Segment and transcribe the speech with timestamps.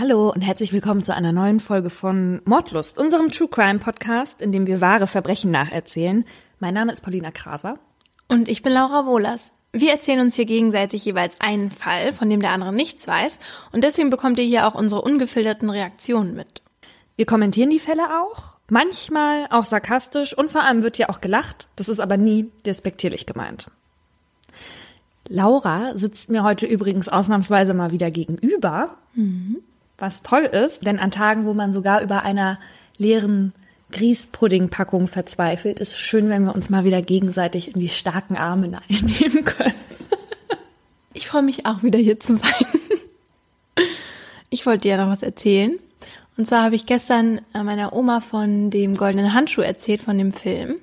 [0.00, 4.50] Hallo und herzlich willkommen zu einer neuen Folge von Mordlust, unserem True Crime Podcast, in
[4.50, 6.24] dem wir wahre Verbrechen nacherzählen.
[6.58, 7.78] Mein Name ist Paulina Kraser.
[8.26, 9.52] Und ich bin Laura Wohlers.
[9.74, 13.40] Wir erzählen uns hier gegenseitig jeweils einen Fall, von dem der andere nichts weiß.
[13.72, 16.62] Und deswegen bekommt ihr hier auch unsere ungefilterten Reaktionen mit.
[17.16, 21.68] Wir kommentieren die Fälle auch, manchmal auch sarkastisch und vor allem wird hier auch gelacht.
[21.76, 23.70] Das ist aber nie despektierlich gemeint.
[25.28, 29.58] Laura sitzt mir heute übrigens ausnahmsweise mal wieder gegenüber, mhm.
[30.00, 32.58] Was toll ist, denn an Tagen, wo man sogar über einer
[32.98, 33.52] leeren
[33.92, 39.44] Grießpuddingpackung verzweifelt, ist schön, wenn wir uns mal wieder gegenseitig in die starken Arme einnehmen
[39.44, 39.74] können.
[41.12, 42.66] Ich freue mich auch wieder hier zu sein.
[44.48, 45.78] Ich wollte dir ja noch was erzählen.
[46.36, 50.32] Und zwar habe ich gestern äh, meiner Oma von dem goldenen Handschuh erzählt, von dem
[50.32, 50.76] Film.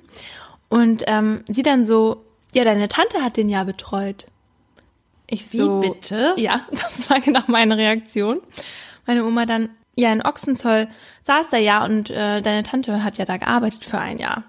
[0.68, 4.26] Und ähm, sie dann so, ja, deine Tante hat den ja betreut.
[5.26, 6.34] Ich so, Wie bitte?
[6.36, 8.40] Ja, das war genau meine Reaktion.
[9.08, 10.86] Meine Oma dann, ja, in Ochsenzoll
[11.22, 14.44] saß da ja und äh, deine Tante hat ja da gearbeitet für ein Jahr.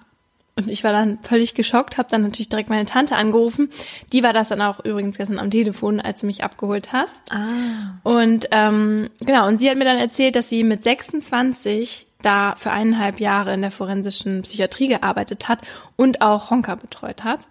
[0.57, 3.69] Und ich war dann völlig geschockt, habe dann natürlich direkt meine Tante angerufen.
[4.11, 7.31] Die war das dann auch übrigens gestern am Telefon, als du mich abgeholt hast.
[7.31, 7.99] Ah.
[8.03, 12.71] Und ähm, genau, und sie hat mir dann erzählt, dass sie mit 26 da für
[12.71, 15.59] eineinhalb Jahre in der forensischen Psychiatrie gearbeitet hat
[15.95, 17.47] und auch Honka betreut hat.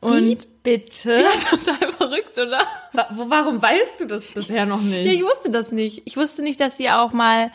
[0.00, 1.20] Und Wie bitte?
[1.20, 2.66] Ja, total verrückt, oder?
[3.10, 5.06] Warum weißt du das bisher noch nicht?
[5.06, 6.02] Ja, ich wusste das nicht.
[6.06, 7.52] Ich wusste nicht, dass sie auch mal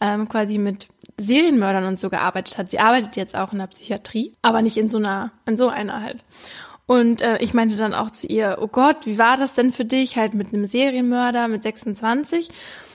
[0.00, 2.70] ähm, quasi mit Serienmördern und so gearbeitet hat.
[2.70, 6.00] Sie arbeitet jetzt auch in der Psychiatrie, aber nicht in so einer, in so einer
[6.00, 6.24] halt.
[6.86, 9.84] Und äh, ich meinte dann auch zu ihr, oh Gott, wie war das denn für
[9.84, 12.48] dich, halt mit einem Serienmörder mit 26?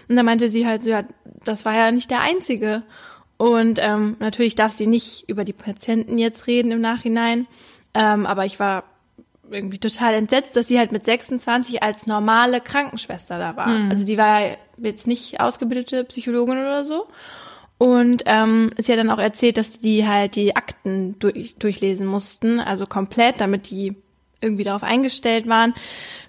[0.09, 1.03] Und da meinte sie halt so, ja,
[1.45, 2.83] das war ja nicht der einzige.
[3.37, 7.47] Und ähm, natürlich darf sie nicht über die Patienten jetzt reden im Nachhinein.
[7.93, 8.83] Ähm, aber ich war
[9.51, 13.67] irgendwie total entsetzt, dass sie halt mit 26 als normale Krankenschwester da war.
[13.67, 13.91] Mhm.
[13.91, 14.41] Also die war
[14.77, 17.07] jetzt nicht ausgebildete Psychologin oder so.
[17.77, 22.59] Und ähm, sie hat dann auch erzählt, dass die halt die Akten durch, durchlesen mussten,
[22.59, 23.95] also komplett, damit die
[24.41, 25.73] irgendwie darauf eingestellt waren,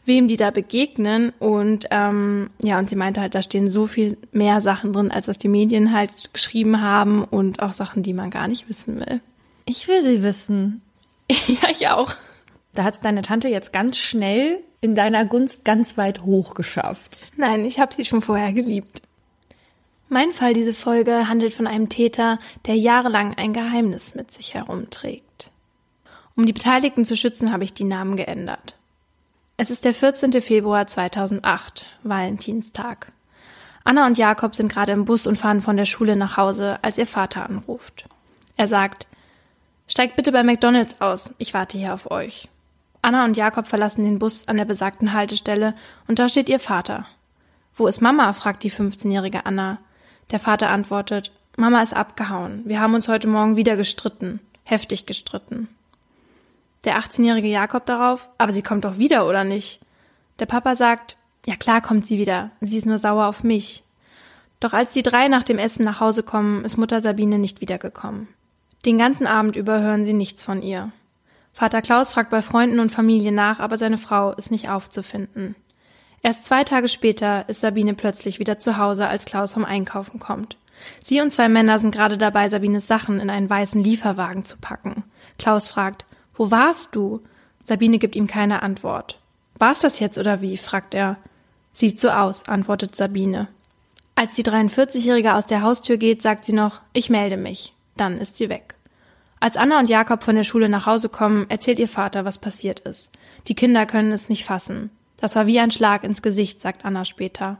[0.05, 1.33] wem die da begegnen.
[1.39, 5.28] Und ähm, ja, und sie meinte halt, da stehen so viel mehr Sachen drin, als
[5.28, 9.21] was die Medien halt geschrieben haben und auch Sachen, die man gar nicht wissen will.
[9.65, 10.83] Ich will sie wissen.
[11.31, 12.15] ja, ich auch.
[12.78, 17.19] Da hat's deine Tante jetzt ganz schnell in deiner Gunst ganz weit hoch geschafft.
[17.37, 19.03] Nein, ich habe sie schon vorher geliebt.
[20.09, 25.50] Mein Fall diese Folge handelt von einem Täter, der jahrelang ein Geheimnis mit sich herumträgt.
[26.37, 28.77] Um die Beteiligten zu schützen, habe ich die Namen geändert.
[29.56, 30.41] Es ist der 14.
[30.41, 33.10] Februar 2008, Valentinstag.
[33.83, 36.97] Anna und Jakob sind gerade im Bus und fahren von der Schule nach Hause, als
[36.97, 38.05] ihr Vater anruft.
[38.56, 39.09] Er sagt,
[39.89, 42.49] Steigt bitte bei McDonalds aus, ich warte hier auf euch.
[43.03, 45.75] Anna und Jakob verlassen den Bus an der besagten Haltestelle
[46.06, 47.06] und da steht ihr Vater.
[47.75, 48.32] Wo ist Mama?
[48.32, 49.78] fragt die 15-jährige Anna.
[50.31, 52.62] Der Vater antwortet, Mama ist abgehauen.
[52.64, 54.41] Wir haben uns heute Morgen wieder gestritten.
[54.64, 55.69] Heftig gestritten.
[56.84, 59.80] Der 18-jährige Jakob darauf, aber sie kommt doch wieder, oder nicht?
[60.38, 61.16] Der Papa sagt,
[61.47, 62.50] ja klar kommt sie wieder.
[62.60, 63.82] Sie ist nur sauer auf mich.
[64.60, 68.28] Doch als die drei nach dem Essen nach Hause kommen, ist Mutter Sabine nicht wiedergekommen.
[68.84, 70.92] Den ganzen Abend über hören sie nichts von ihr.
[71.53, 75.56] Vater Klaus fragt bei Freunden und Familie nach, aber seine Frau ist nicht aufzufinden.
[76.22, 80.56] Erst zwei Tage später ist Sabine plötzlich wieder zu Hause, als Klaus vom Einkaufen kommt.
[81.03, 85.04] Sie und zwei Männer sind gerade dabei, Sabines Sachen in einen weißen Lieferwagen zu packen.
[85.38, 86.04] Klaus fragt,
[86.34, 87.20] wo warst du?
[87.62, 89.19] Sabine gibt ihm keine Antwort.
[89.59, 90.56] War's das jetzt oder wie?
[90.56, 91.16] fragt er.
[91.72, 93.48] Sieht so aus, antwortet Sabine.
[94.15, 97.75] Als die 43-Jährige aus der Haustür geht, sagt sie noch, ich melde mich.
[97.97, 98.75] Dann ist sie weg.
[99.41, 102.81] Als Anna und Jakob von der Schule nach Hause kommen, erzählt ihr Vater, was passiert
[102.81, 103.10] ist.
[103.47, 104.91] Die Kinder können es nicht fassen.
[105.16, 107.59] Das war wie ein Schlag ins Gesicht, sagt Anna später.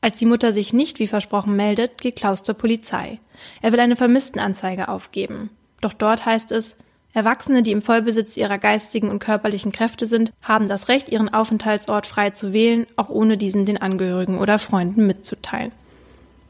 [0.00, 3.18] Als die Mutter sich nicht wie versprochen meldet, geht Klaus zur Polizei.
[3.60, 5.50] Er will eine Vermisstenanzeige aufgeben.
[5.80, 6.76] Doch dort heißt es,
[7.12, 12.06] Erwachsene, die im Vollbesitz ihrer geistigen und körperlichen Kräfte sind, haben das Recht, ihren Aufenthaltsort
[12.06, 15.72] frei zu wählen, auch ohne diesen den Angehörigen oder Freunden mitzuteilen.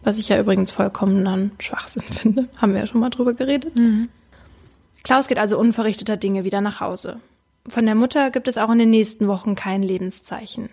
[0.03, 2.49] Was ich ja übrigens vollkommen dann Schwachsinn finde.
[2.57, 3.75] Haben wir ja schon mal drüber geredet.
[3.77, 4.11] Mhm.
[5.03, 7.21] Klaus geht also unverrichteter Dinge wieder nach Hause.
[7.69, 10.71] Von der Mutter gibt es auch in den nächsten Wochen kein Lebenszeichen.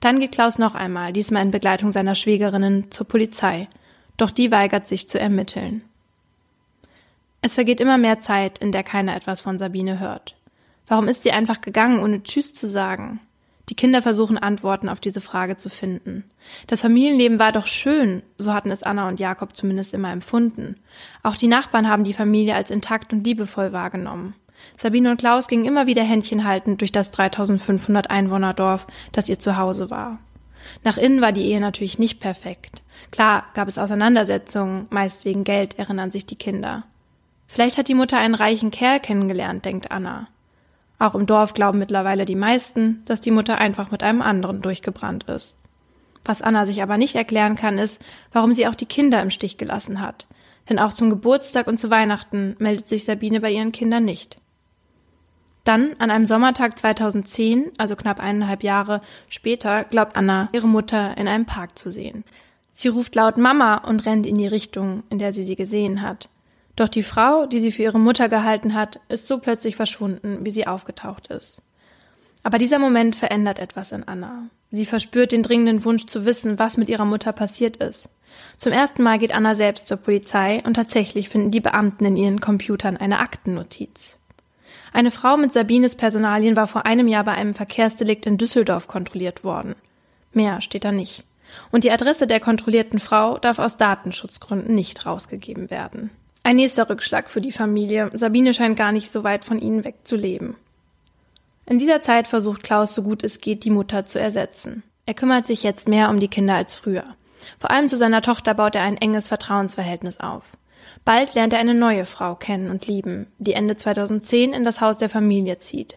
[0.00, 3.68] Dann geht Klaus noch einmal, diesmal in Begleitung seiner Schwägerinnen, zur Polizei.
[4.16, 5.82] Doch die weigert sich zu ermitteln.
[7.40, 10.36] Es vergeht immer mehr Zeit, in der keiner etwas von Sabine hört.
[10.86, 13.20] Warum ist sie einfach gegangen, ohne Tschüss zu sagen?
[13.70, 16.24] Die Kinder versuchen Antworten auf diese Frage zu finden.
[16.66, 20.76] Das Familienleben war doch schön, so hatten es Anna und Jakob zumindest immer empfunden.
[21.22, 24.34] Auch die Nachbarn haben die Familie als intakt und liebevoll wahrgenommen.
[24.78, 29.90] Sabine und Klaus gingen immer wieder Händchen haltend durch das 3500 Einwohnerdorf, das ihr Zuhause
[29.90, 30.18] war.
[30.82, 32.82] Nach innen war die Ehe natürlich nicht perfekt.
[33.10, 36.84] Klar gab es Auseinandersetzungen, meist wegen Geld, erinnern sich die Kinder.
[37.46, 40.28] Vielleicht hat die Mutter einen reichen Kerl kennengelernt, denkt Anna.
[40.98, 45.24] Auch im Dorf glauben mittlerweile die meisten, dass die Mutter einfach mit einem anderen durchgebrannt
[45.24, 45.56] ist.
[46.24, 48.00] Was Anna sich aber nicht erklären kann, ist,
[48.32, 50.26] warum sie auch die Kinder im Stich gelassen hat.
[50.68, 54.38] Denn auch zum Geburtstag und zu Weihnachten meldet sich Sabine bei ihren Kindern nicht.
[55.64, 61.26] Dann, an einem Sommertag 2010, also knapp eineinhalb Jahre später, glaubt Anna, ihre Mutter in
[61.26, 62.24] einem Park zu sehen.
[62.72, 66.28] Sie ruft laut Mama und rennt in die Richtung, in der sie sie gesehen hat.
[66.76, 70.50] Doch die Frau, die sie für ihre Mutter gehalten hat, ist so plötzlich verschwunden, wie
[70.50, 71.62] sie aufgetaucht ist.
[72.42, 74.44] Aber dieser Moment verändert etwas in Anna.
[74.70, 78.08] Sie verspürt den dringenden Wunsch zu wissen, was mit ihrer Mutter passiert ist.
[78.58, 82.40] Zum ersten Mal geht Anna selbst zur Polizei und tatsächlich finden die Beamten in ihren
[82.40, 84.18] Computern eine Aktennotiz.
[84.92, 89.44] Eine Frau mit Sabines Personalien war vor einem Jahr bei einem Verkehrsdelikt in Düsseldorf kontrolliert
[89.44, 89.76] worden.
[90.32, 91.24] Mehr steht da nicht.
[91.70, 96.10] Und die Adresse der kontrollierten Frau darf aus Datenschutzgründen nicht rausgegeben werden.
[96.46, 98.10] Ein nächster Rückschlag für die Familie.
[98.12, 100.56] Sabine scheint gar nicht so weit von ihnen weg zu leben.
[101.64, 104.82] In dieser Zeit versucht Klaus so gut es geht, die Mutter zu ersetzen.
[105.06, 107.04] Er kümmert sich jetzt mehr um die Kinder als früher.
[107.58, 110.44] Vor allem zu seiner Tochter baut er ein enges Vertrauensverhältnis auf.
[111.06, 114.98] Bald lernt er eine neue Frau kennen und lieben, die Ende 2010 in das Haus
[114.98, 115.96] der Familie zieht.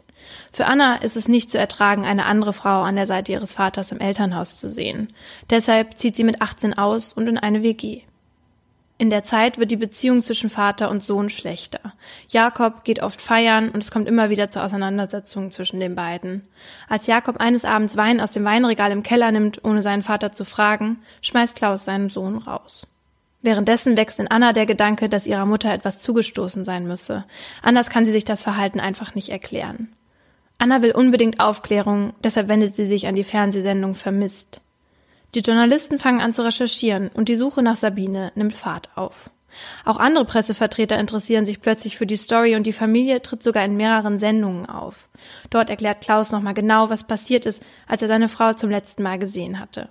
[0.53, 3.91] Für Anna ist es nicht zu ertragen, eine andere Frau an der Seite ihres Vaters
[3.91, 5.13] im Elternhaus zu sehen.
[5.49, 8.03] Deshalb zieht sie mit 18 aus und in eine WG.
[8.99, 11.93] In der Zeit wird die Beziehung zwischen Vater und Sohn schlechter.
[12.29, 16.47] Jakob geht oft feiern und es kommt immer wieder zu Auseinandersetzungen zwischen den beiden.
[16.89, 20.45] Als Jakob eines Abends Wein aus dem Weinregal im Keller nimmt, ohne seinen Vater zu
[20.45, 22.87] fragen, schmeißt Klaus seinen Sohn raus.
[23.43, 27.23] Währenddessen wächst in Anna der Gedanke, dass ihrer Mutter etwas zugestoßen sein müsse.
[27.61, 29.89] Anders kann sie sich das Verhalten einfach nicht erklären.
[30.57, 34.59] Anna will unbedingt Aufklärung, deshalb wendet sie sich an die Fernsehsendung Vermisst.
[35.35, 39.29] Die Journalisten fangen an zu recherchieren und die Suche nach Sabine nimmt Fahrt auf.
[39.85, 43.77] Auch andere Pressevertreter interessieren sich plötzlich für die Story und die Familie tritt sogar in
[43.77, 45.09] mehreren Sendungen auf.
[45.49, 49.19] Dort erklärt Klaus nochmal genau, was passiert ist, als er seine Frau zum letzten Mal
[49.19, 49.89] gesehen hatte.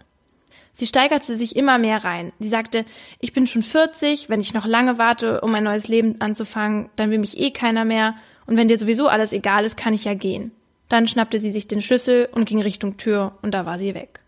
[0.72, 2.32] Sie steigerte sich immer mehr rein.
[2.38, 2.84] Sie sagte,
[3.18, 7.10] ich bin schon 40, wenn ich noch lange warte, um ein neues Leben anzufangen, dann
[7.10, 8.14] will mich eh keiner mehr,
[8.46, 10.52] und wenn dir sowieso alles egal ist, kann ich ja gehen.
[10.88, 14.20] Dann schnappte sie sich den Schlüssel und ging Richtung Tür, und da war sie weg.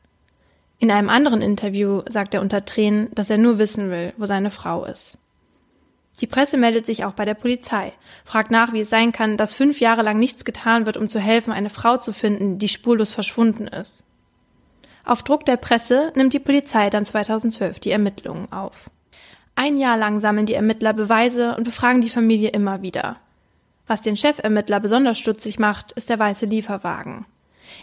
[0.79, 4.51] In einem anderen Interview sagt er unter Tränen, dass er nur wissen will, wo seine
[4.51, 5.19] Frau ist.
[6.21, 7.93] Die Presse meldet sich auch bei der Polizei,
[8.25, 11.21] fragt nach, wie es sein kann, dass fünf Jahre lang nichts getan wird, um zu
[11.21, 14.05] helfen, eine Frau zu finden, die spurlos verschwunden ist.
[15.05, 18.91] Auf Druck der Presse nimmt die Polizei dann 2012 die Ermittlungen auf.
[19.55, 23.17] Ein Jahr lang sammeln die Ermittler Beweise und befragen die Familie immer wieder.
[23.87, 27.27] Was den Chefermittler besonders stutzig macht, ist der weiße Lieferwagen.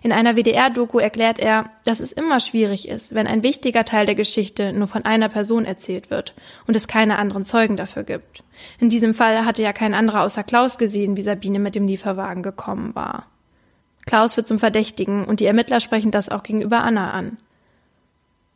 [0.01, 4.15] In einer WDR-Doku erklärt er, dass es immer schwierig ist, wenn ein wichtiger Teil der
[4.15, 6.33] Geschichte nur von einer Person erzählt wird
[6.67, 8.43] und es keine anderen Zeugen dafür gibt.
[8.79, 12.43] In diesem Fall hatte ja kein anderer außer Klaus gesehen, wie Sabine mit dem Lieferwagen
[12.43, 13.27] gekommen war.
[14.05, 17.37] Klaus wird zum Verdächtigen und die Ermittler sprechen das auch gegenüber Anna an.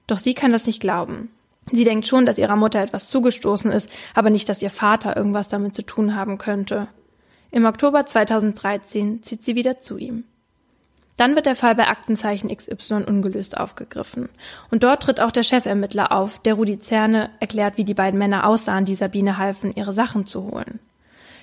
[0.07, 1.29] Doch sie kann das nicht glauben.
[1.71, 5.49] Sie denkt schon, dass ihrer Mutter etwas zugestoßen ist, aber nicht, dass ihr Vater irgendwas
[5.49, 6.87] damit zu tun haben könnte.
[7.51, 10.23] Im Oktober 2013 zieht sie wieder zu ihm.
[11.19, 14.29] Dann wird der Fall bei Aktenzeichen XY ungelöst aufgegriffen.
[14.71, 18.47] Und dort tritt auch der Chefermittler auf, der Rudi Zerne erklärt, wie die beiden Männer
[18.47, 20.79] aussahen, die Sabine halfen, ihre Sachen zu holen.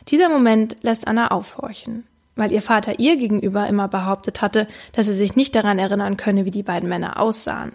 [0.09, 2.06] Dieser Moment lässt Anna aufhorchen,
[2.37, 6.47] weil ihr Vater ihr gegenüber immer behauptet hatte, dass er sich nicht daran erinnern könne,
[6.47, 7.73] wie die beiden Männer aussahen.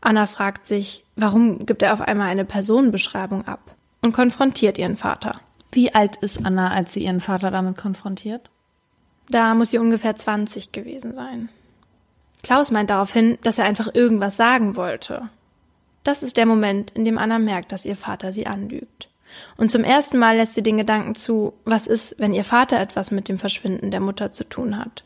[0.00, 5.40] Anna fragt sich, warum gibt er auf einmal eine Personenbeschreibung ab und konfrontiert ihren Vater.
[5.72, 8.50] Wie alt ist Anna, als sie ihren Vater damit konfrontiert?
[9.28, 11.48] Da muss sie ungefähr 20 gewesen sein.
[12.42, 15.30] Klaus meint daraufhin, dass er einfach irgendwas sagen wollte.
[16.02, 19.08] Das ist der Moment, in dem Anna merkt, dass ihr Vater sie anlügt.
[19.56, 23.10] Und zum ersten Mal lässt sie den Gedanken zu, was ist, wenn ihr Vater etwas
[23.10, 25.04] mit dem Verschwinden der Mutter zu tun hat?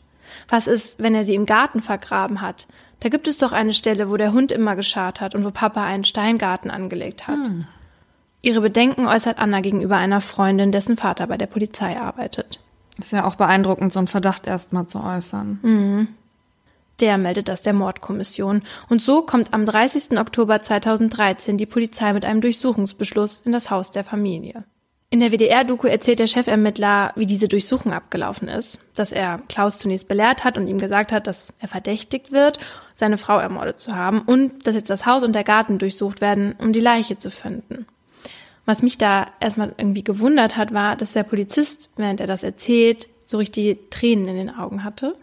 [0.49, 2.67] Was ist, wenn er sie im Garten vergraben hat?
[2.99, 5.85] Da gibt es doch eine Stelle, wo der Hund immer geschart hat und wo Papa
[5.85, 7.47] einen Steingarten angelegt hat.
[7.47, 7.65] Hm.
[8.41, 12.59] Ihre Bedenken äußert Anna gegenüber einer Freundin, dessen Vater bei der Polizei arbeitet.
[12.99, 15.59] Ist ja auch beeindruckend, so einen Verdacht erstmal zu äußern.
[15.61, 16.07] Mhm.
[16.99, 18.61] Der meldet das der Mordkommission.
[18.89, 20.19] Und so kommt am 30.
[20.19, 24.65] Oktober 2013 die Polizei mit einem Durchsuchungsbeschluss in das Haus der Familie.
[25.11, 28.77] In der WDR-Doku erzählt der Chefermittler, wie diese Durchsuchung abgelaufen ist.
[28.93, 32.59] Dass er Klaus zunächst belehrt hat und ihm gesagt hat, dass er verdächtigt wird,
[32.93, 36.53] seine Frau ermordet zu haben und dass jetzt das Haus und der Garten durchsucht werden,
[36.59, 37.87] um die Leiche zu finden.
[38.69, 43.09] Was mich da erstmal irgendwie gewundert hat, war, dass der Polizist, während er das erzählt,
[43.25, 45.15] so richtig Tränen in den Augen hatte.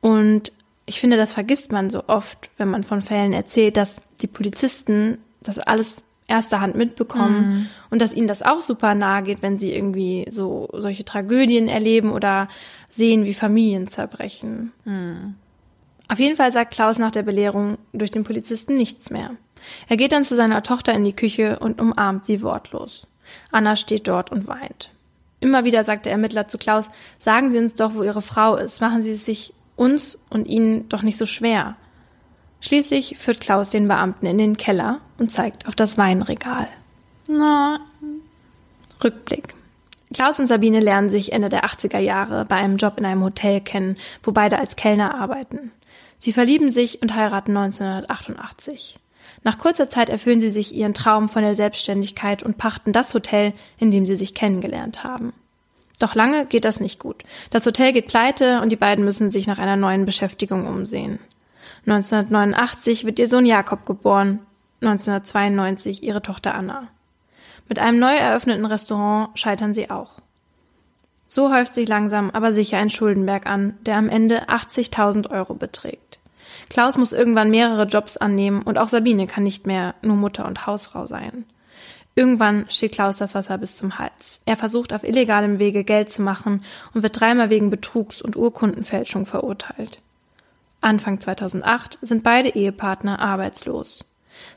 [0.00, 0.52] Und
[0.86, 5.18] ich finde, das vergisst man so oft, wenn man von Fällen erzählt, dass die Polizisten
[5.40, 7.66] das alles erster Hand mitbekommen mhm.
[7.90, 12.12] und dass ihnen das auch super nahe geht, wenn sie irgendwie so solche Tragödien erleben
[12.12, 12.46] oder
[12.88, 14.70] sehen, wie Familien zerbrechen.
[14.84, 15.34] Mhm.
[16.06, 19.32] Auf jeden Fall sagt Klaus nach der Belehrung durch den Polizisten nichts mehr.
[19.88, 23.06] Er geht dann zu seiner Tochter in die Küche und umarmt sie wortlos.
[23.50, 24.90] Anna steht dort und weint.
[25.40, 28.80] Immer wieder sagt der Ermittler zu Klaus, sagen Sie uns doch, wo Ihre Frau ist.
[28.80, 31.76] Machen Sie es sich uns und Ihnen doch nicht so schwer.
[32.60, 36.68] Schließlich führt Klaus den Beamten in den Keller und zeigt auf das Weinregal.
[37.26, 37.80] Na.
[39.02, 39.54] Rückblick.
[40.12, 43.60] Klaus und Sabine lernen sich Ende der 80er Jahre bei einem Job in einem Hotel
[43.60, 45.70] kennen, wo beide als Kellner arbeiten.
[46.18, 48.98] Sie verlieben sich und heiraten 1988.
[49.42, 53.54] Nach kurzer Zeit erfüllen sie sich ihren Traum von der Selbstständigkeit und pachten das Hotel,
[53.78, 55.32] in dem sie sich kennengelernt haben.
[55.98, 57.24] Doch lange geht das nicht gut.
[57.50, 61.18] Das Hotel geht pleite und die beiden müssen sich nach einer neuen Beschäftigung umsehen.
[61.86, 64.40] 1989 wird ihr Sohn Jakob geboren,
[64.82, 66.88] 1992 ihre Tochter Anna.
[67.68, 70.20] Mit einem neu eröffneten Restaurant scheitern sie auch.
[71.26, 76.19] So häuft sich langsam aber sicher ein Schuldenberg an, der am Ende 80.000 Euro beträgt.
[76.70, 80.66] Klaus muss irgendwann mehrere Jobs annehmen und auch Sabine kann nicht mehr nur Mutter und
[80.66, 81.44] Hausfrau sein.
[82.14, 84.40] Irgendwann steht Klaus das Wasser bis zum Hals.
[84.44, 89.26] Er versucht auf illegalem Wege Geld zu machen und wird dreimal wegen Betrugs und Urkundenfälschung
[89.26, 89.98] verurteilt.
[90.80, 94.04] Anfang 2008 sind beide Ehepartner arbeitslos.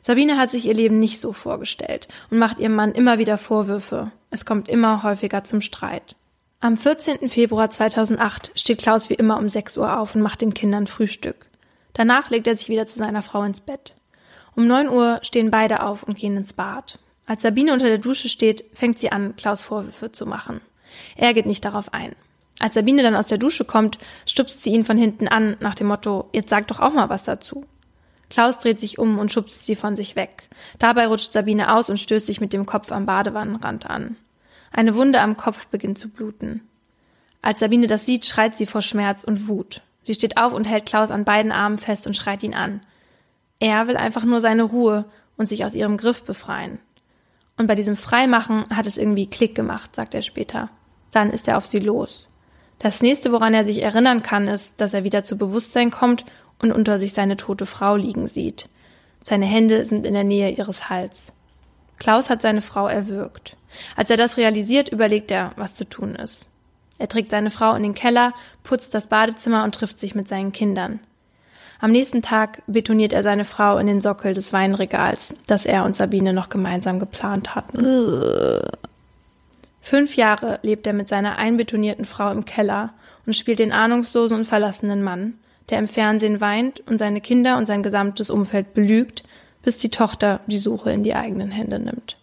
[0.01, 4.12] Sabine hat sich ihr Leben nicht so vorgestellt und macht ihrem Mann immer wieder Vorwürfe.
[4.29, 6.15] Es kommt immer häufiger zum Streit.
[6.60, 7.27] Am 14.
[7.27, 11.48] Februar 2008 steht Klaus wie immer um 6 Uhr auf und macht den Kindern Frühstück.
[11.93, 13.93] Danach legt er sich wieder zu seiner Frau ins Bett.
[14.55, 17.00] Um 9 Uhr stehen beide auf und gehen ins Bad.
[17.25, 20.62] Als Sabine unter der Dusche steht, fängt sie an, Klaus Vorwürfe zu machen.
[21.15, 22.15] Er geht nicht darauf ein.
[22.59, 25.88] Als Sabine dann aus der Dusche kommt, stupst sie ihn von hinten an, nach dem
[25.88, 27.65] Motto, jetzt sag doch auch mal was dazu.
[28.29, 30.50] Klaus dreht sich um und schubst sie von sich weg.
[30.79, 34.17] Dabei rutscht Sabine aus und stößt sich mit dem Kopf am Badewannenrand an.
[34.71, 36.62] Eine Wunde am Kopf beginnt zu bluten.
[37.41, 39.81] Als Sabine das sieht, schreit sie vor Schmerz und Wut.
[40.03, 42.81] Sie steht auf und hält Klaus an beiden Armen fest und schreit ihn an.
[43.60, 45.05] Er will einfach nur seine Ruhe
[45.38, 46.79] und sich aus ihrem Griff befreien.
[47.57, 50.69] Und bei diesem Freimachen hat es irgendwie Klick gemacht, sagt er später.
[51.12, 52.29] Dann ist er auf sie los.
[52.79, 56.25] Das nächste, woran er sich erinnern kann, ist, dass er wieder zu Bewusstsein kommt
[56.62, 58.69] und unter sich seine tote Frau liegen sieht.
[59.24, 61.31] Seine Hände sind in der Nähe ihres Hals.
[61.98, 63.55] Klaus hat seine Frau erwürgt.
[63.95, 66.50] Als er das realisiert, überlegt er, was zu tun ist.
[66.97, 68.33] Er trägt seine Frau in den Keller,
[68.63, 71.00] putzt das Badezimmer und trifft sich mit seinen Kindern.
[71.79, 75.95] Am nächsten Tag betoniert er seine Frau in den Sockel des Weinregals, das er und
[75.95, 78.62] Sabine noch gemeinsam geplant hatten.
[79.81, 82.93] Fünf Jahre lebt er mit seiner einbetonierten Frau im Keller
[83.25, 85.33] und spielt den ahnungslosen und verlassenen Mann,
[85.69, 89.23] der im Fernsehen weint und seine Kinder und sein gesamtes Umfeld belügt,
[89.62, 92.17] bis die Tochter die Suche in die eigenen Hände nimmt.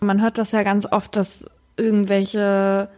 [0.00, 1.44] Man hört das ja ganz oft, dass
[1.76, 2.88] irgendwelche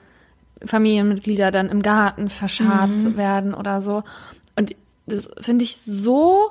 [0.67, 3.17] Familienmitglieder dann im Garten verscharrt mhm.
[3.17, 4.03] werden oder so.
[4.57, 4.75] Und
[5.07, 6.51] das finde ich so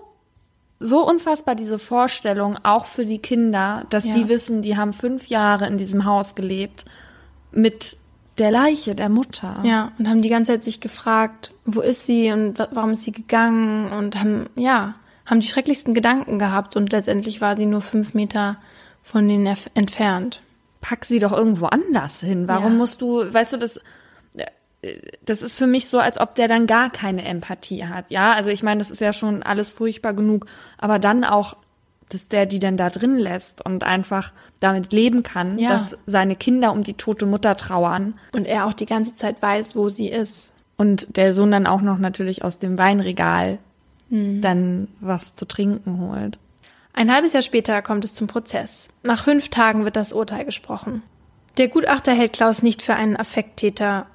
[0.79, 4.13] so unfassbar diese Vorstellung auch für die Kinder, dass ja.
[4.13, 6.83] die wissen, die haben fünf Jahre in diesem Haus gelebt
[7.51, 7.95] mit
[8.37, 9.61] der Leiche der Mutter.
[9.63, 13.11] Ja, und haben die ganze Zeit sich gefragt, wo ist sie und warum ist sie
[13.11, 18.13] gegangen und haben, ja, haben die schrecklichsten Gedanken gehabt und letztendlich war sie nur fünf
[18.13, 18.57] Meter
[19.03, 20.41] von denen entfernt.
[20.81, 22.47] Pack sie doch irgendwo anders hin.
[22.47, 22.77] Warum ja.
[22.77, 23.79] musst du, weißt du, das,
[25.23, 28.05] das ist für mich so, als ob der dann gar keine Empathie hat.
[28.09, 30.45] Ja, also ich meine, das ist ja schon alles furchtbar genug,
[30.77, 31.55] aber dann auch
[32.09, 35.69] dass der die denn da drin lässt und einfach damit leben kann, ja.
[35.69, 38.13] dass seine Kinder um die tote Mutter trauern.
[38.33, 40.53] Und er auch die ganze Zeit weiß, wo sie ist.
[40.77, 43.57] Und der Sohn dann auch noch natürlich aus dem Weinregal
[44.09, 44.41] mhm.
[44.41, 46.39] dann was zu trinken holt.
[46.93, 48.89] Ein halbes Jahr später kommt es zum Prozess.
[49.03, 51.01] Nach fünf Tagen wird das Urteil gesprochen.
[51.57, 54.05] Der Gutachter hält Klaus nicht für einen Affekttäter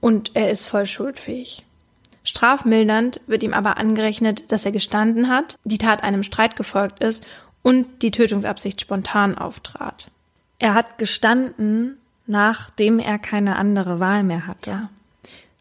[0.00, 1.64] und er ist voll schuldfähig.
[2.22, 7.24] Strafmildernd wird ihm aber angerechnet, dass er gestanden hat, die Tat einem Streit gefolgt ist
[7.62, 10.10] und die Tötungsabsicht spontan auftrat.
[10.58, 14.70] Er hat gestanden, nachdem er keine andere Wahl mehr hatte.
[14.70, 14.90] Ja.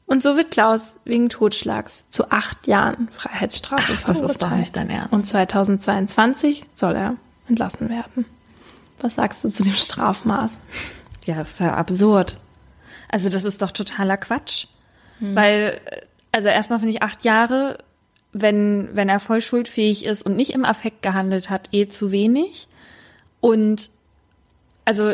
[0.05, 4.23] Und so wird Klaus wegen Totschlags zu acht Jahren Freiheitsstrafe Ach, verurteilt.
[4.23, 5.13] Das ist doch nicht dein Ernst.
[5.13, 7.15] Und 2022 soll er
[7.47, 8.25] entlassen werden.
[9.01, 10.59] Was sagst du zu dem Strafmaß?
[11.25, 12.37] Ja, ist ja absurd.
[13.09, 14.67] Also das ist doch totaler Quatsch.
[15.19, 15.35] Hm.
[15.35, 16.01] Weil äh,
[16.31, 17.79] also erstmal finde ich acht Jahre,
[18.31, 22.67] wenn, wenn er voll schuldfähig ist und nicht im Affekt gehandelt hat, eh zu wenig.
[23.41, 23.89] Und
[24.85, 25.13] also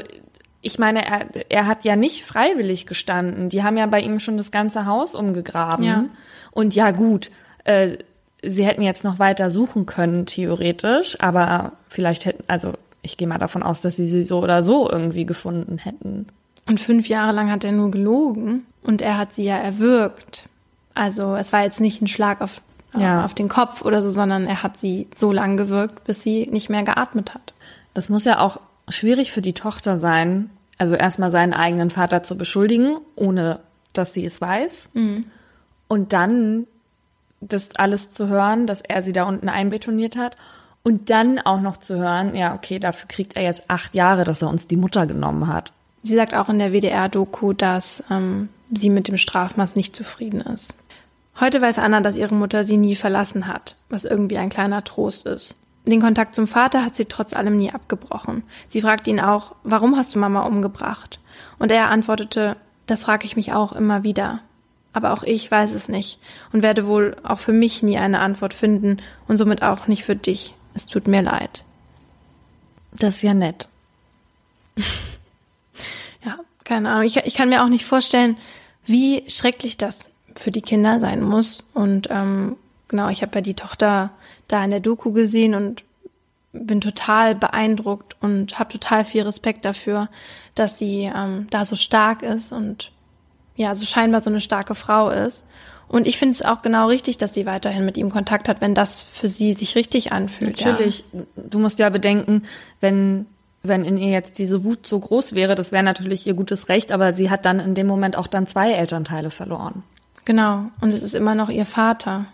[0.61, 3.49] ich meine, er, er hat ja nicht freiwillig gestanden.
[3.49, 5.85] Die haben ja bei ihm schon das ganze Haus umgegraben.
[5.85, 6.05] Ja.
[6.51, 7.29] Und ja, gut,
[7.65, 7.97] äh,
[8.41, 13.37] sie hätten jetzt noch weiter suchen können, theoretisch, aber vielleicht hätten, also ich gehe mal
[13.37, 16.27] davon aus, dass sie sie so oder so irgendwie gefunden hätten.
[16.67, 20.49] Und fünf Jahre lang hat er nur gelogen und er hat sie ja erwürgt.
[20.93, 22.61] Also es war jetzt nicht ein Schlag auf,
[22.97, 23.23] ja.
[23.23, 26.69] auf den Kopf oder so, sondern er hat sie so lang gewürgt, bis sie nicht
[26.69, 27.53] mehr geatmet hat.
[27.93, 32.37] Das muss ja auch schwierig für die Tochter sein, also erstmal seinen eigenen Vater zu
[32.37, 33.59] beschuldigen, ohne
[33.93, 34.89] dass sie es weiß.
[34.93, 35.25] Mhm.
[35.87, 36.67] Und dann
[37.41, 40.35] das alles zu hören, dass er sie da unten einbetoniert hat.
[40.83, 44.41] Und dann auch noch zu hören, ja, okay, dafür kriegt er jetzt acht Jahre, dass
[44.41, 45.73] er uns die Mutter genommen hat.
[46.05, 50.75] Sie sagt auch in der WDR-Doku, dass ähm, sie mit dem Strafmaß nicht zufrieden ist.
[51.39, 55.25] Heute weiß Anna, dass ihre Mutter sie nie verlassen hat, was irgendwie ein kleiner Trost
[55.25, 55.55] ist.
[55.83, 58.43] Den Kontakt zum Vater hat sie trotz allem nie abgebrochen.
[58.67, 61.19] Sie fragt ihn auch, warum hast du Mama umgebracht?
[61.57, 64.41] Und er antwortete, das frage ich mich auch immer wieder.
[64.93, 66.19] Aber auch ich weiß es nicht
[66.53, 68.97] und werde wohl auch für mich nie eine Antwort finden
[69.27, 70.53] und somit auch nicht für dich.
[70.75, 71.63] Es tut mir leid.
[72.91, 73.67] Das ist ja nett.
[76.65, 77.05] Keine Ahnung.
[77.05, 78.37] Ich, ich kann mir auch nicht vorstellen,
[78.85, 81.63] wie schrecklich das für die Kinder sein muss.
[81.73, 82.57] Und ähm,
[82.89, 84.11] genau, ich habe ja die Tochter
[84.47, 85.83] da in der Doku gesehen und
[86.51, 90.09] bin total beeindruckt und habe total viel Respekt dafür,
[90.55, 92.91] dass sie ähm, da so stark ist und
[93.55, 95.45] ja, so scheinbar so eine starke Frau ist.
[95.87, 98.73] Und ich finde es auch genau richtig, dass sie weiterhin mit ihm Kontakt hat, wenn
[98.73, 100.59] das für sie sich richtig anfühlt.
[100.65, 101.03] Natürlich.
[101.13, 101.21] Ja.
[101.35, 102.43] Du musst ja bedenken,
[102.81, 103.27] wenn
[103.67, 106.91] wenn in ihr jetzt diese Wut so groß wäre, das wäre natürlich ihr gutes Recht,
[106.91, 109.83] aber sie hat dann in dem Moment auch dann zwei Elternteile verloren.
[110.25, 110.65] Genau.
[110.81, 112.25] Und es ist immer noch ihr Vater.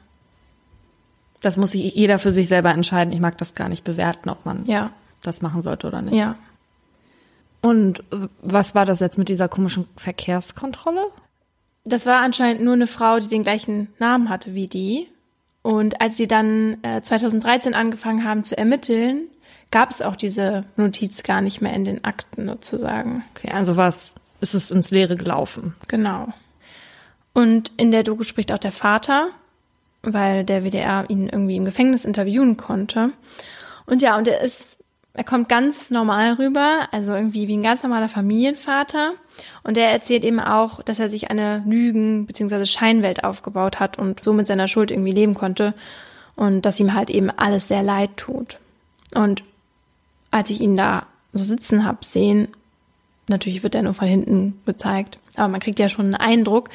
[1.41, 3.13] Das muss sich jeder für sich selber entscheiden.
[3.13, 4.91] Ich mag das gar nicht bewerten, ob man ja.
[5.21, 6.15] das machen sollte oder nicht.
[6.15, 6.35] Ja.
[7.61, 8.03] Und
[8.41, 11.05] was war das jetzt mit dieser komischen Verkehrskontrolle?
[11.83, 15.07] Das war anscheinend nur eine Frau, die den gleichen Namen hatte wie die.
[15.63, 19.27] Und als sie dann äh, 2013 angefangen haben zu ermitteln,
[19.71, 23.23] gab es auch diese Notiz gar nicht mehr in den Akten sozusagen.
[23.35, 25.75] Okay, also was ist es ins Leere gelaufen?
[25.87, 26.27] Genau.
[27.33, 29.29] Und in der Doku spricht auch der Vater,
[30.03, 33.11] weil der WDR ihn irgendwie im Gefängnis interviewen konnte.
[33.85, 34.77] Und ja, und er ist
[35.13, 39.13] er kommt ganz normal rüber, also irgendwie wie ein ganz normaler Familienvater.
[39.63, 42.65] Und er erzählt eben auch, dass er sich eine Lügen- bzw.
[42.65, 45.73] Scheinwelt aufgebaut hat und so mit seiner Schuld irgendwie leben konnte.
[46.35, 48.57] Und dass ihm halt eben alles sehr leid tut.
[49.13, 49.43] Und
[50.31, 52.47] als ich ihn da so sitzen hab sehen,
[53.27, 56.69] natürlich wird er nur von hinten gezeigt, aber man kriegt ja schon einen Eindruck,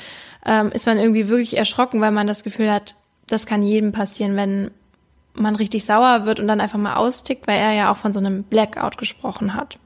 [0.45, 2.95] ähm, ist man irgendwie wirklich erschrocken, weil man das Gefühl hat,
[3.27, 4.71] das kann jedem passieren, wenn
[5.35, 8.21] man richtig sauer wird und dann einfach mal austickt, weil er ja auch von so
[8.21, 9.79] einem Blackout gesprochen hat.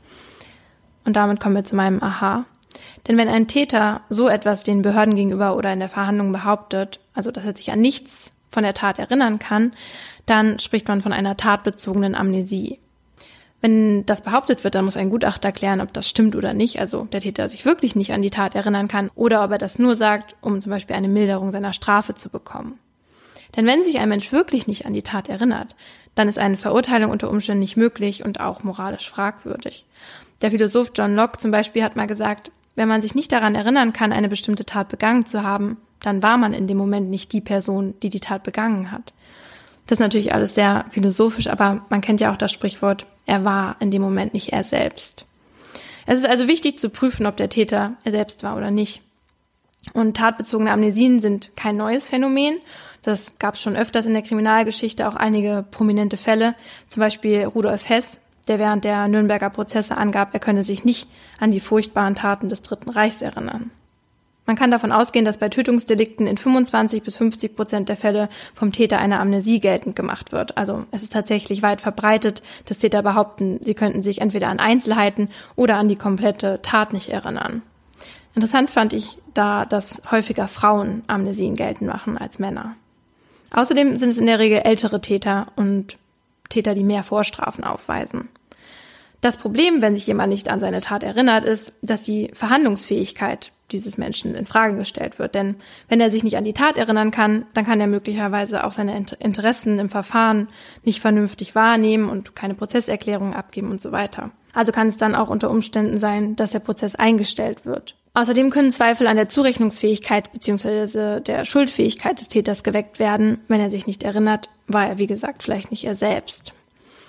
[1.04, 2.44] Und damit kommen wir zu meinem Aha.
[3.08, 7.30] Denn wenn ein Täter so etwas den Behörden gegenüber oder in der Verhandlung behauptet, also
[7.30, 9.72] dass er sich an nichts von der Tat erinnern kann,
[10.26, 12.78] dann spricht man von einer tatbezogenen Amnesie.
[13.60, 17.04] Wenn das behauptet wird, dann muss ein Gutachter klären, ob das stimmt oder nicht, also
[17.12, 19.94] der Täter sich wirklich nicht an die Tat erinnern kann oder ob er das nur
[19.94, 22.78] sagt, um zum Beispiel eine Milderung seiner Strafe zu bekommen.
[23.56, 25.76] Denn wenn sich ein Mensch wirklich nicht an die Tat erinnert,
[26.14, 29.86] dann ist eine Verurteilung unter Umständen nicht möglich und auch moralisch fragwürdig.
[30.40, 33.92] Der Philosoph John Locke zum Beispiel hat mal gesagt, wenn man sich nicht daran erinnern
[33.92, 37.42] kann, eine bestimmte Tat begangen zu haben, dann war man in dem Moment nicht die
[37.42, 39.12] Person, die die Tat begangen hat.
[39.90, 43.76] Das ist natürlich alles sehr philosophisch, aber man kennt ja auch das Sprichwort, er war
[43.80, 45.26] in dem Moment nicht er selbst.
[46.06, 49.02] Es ist also wichtig zu prüfen, ob der Täter er selbst war oder nicht.
[49.92, 52.58] Und tatbezogene Amnesien sind kein neues Phänomen
[53.02, 56.54] das gab es schon öfters in der Kriminalgeschichte, auch einige prominente Fälle,
[56.86, 61.50] zum Beispiel Rudolf Hess, der während der Nürnberger Prozesse angab, er könne sich nicht an
[61.50, 63.70] die furchtbaren Taten des Dritten Reichs erinnern.
[64.50, 68.72] Man kann davon ausgehen, dass bei Tötungsdelikten in 25 bis 50 Prozent der Fälle vom
[68.72, 70.58] Täter eine Amnesie geltend gemacht wird.
[70.58, 75.28] Also es ist tatsächlich weit verbreitet, dass Täter behaupten, sie könnten sich entweder an Einzelheiten
[75.54, 77.62] oder an die komplette Tat nicht erinnern.
[78.34, 82.74] Interessant fand ich da, dass häufiger Frauen Amnesien geltend machen als Männer.
[83.52, 85.96] Außerdem sind es in der Regel ältere Täter und
[86.48, 88.28] Täter, die mehr Vorstrafen aufweisen.
[89.20, 93.98] Das Problem, wenn sich jemand nicht an seine Tat erinnert, ist, dass die Verhandlungsfähigkeit dieses
[93.98, 95.34] Menschen in Frage gestellt wird.
[95.34, 95.56] Denn
[95.88, 98.96] wenn er sich nicht an die Tat erinnern kann, dann kann er möglicherweise auch seine
[99.18, 100.48] Interessen im Verfahren
[100.84, 104.30] nicht vernünftig wahrnehmen und keine Prozesserklärung abgeben und so weiter.
[104.52, 107.96] Also kann es dann auch unter Umständen sein, dass der Prozess eingestellt wird.
[108.14, 111.20] Außerdem können Zweifel an der Zurechnungsfähigkeit bzw.
[111.20, 113.38] der Schuldfähigkeit des Täters geweckt werden.
[113.46, 116.52] Wenn er sich nicht erinnert, war er, wie gesagt, vielleicht nicht er selbst.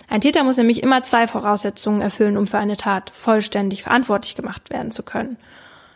[0.08, 4.70] Ein Täter muss nämlich immer zwei Voraussetzungen erfüllen, um für eine Tat vollständig verantwortlich gemacht
[4.70, 5.38] werden zu können.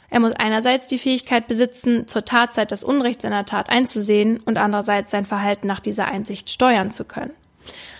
[0.10, 5.12] Er muss einerseits die Fähigkeit besitzen, zur Tatzeit das Unrecht seiner Tat einzusehen und andererseits
[5.12, 7.34] sein Verhalten nach dieser Einsicht steuern zu können.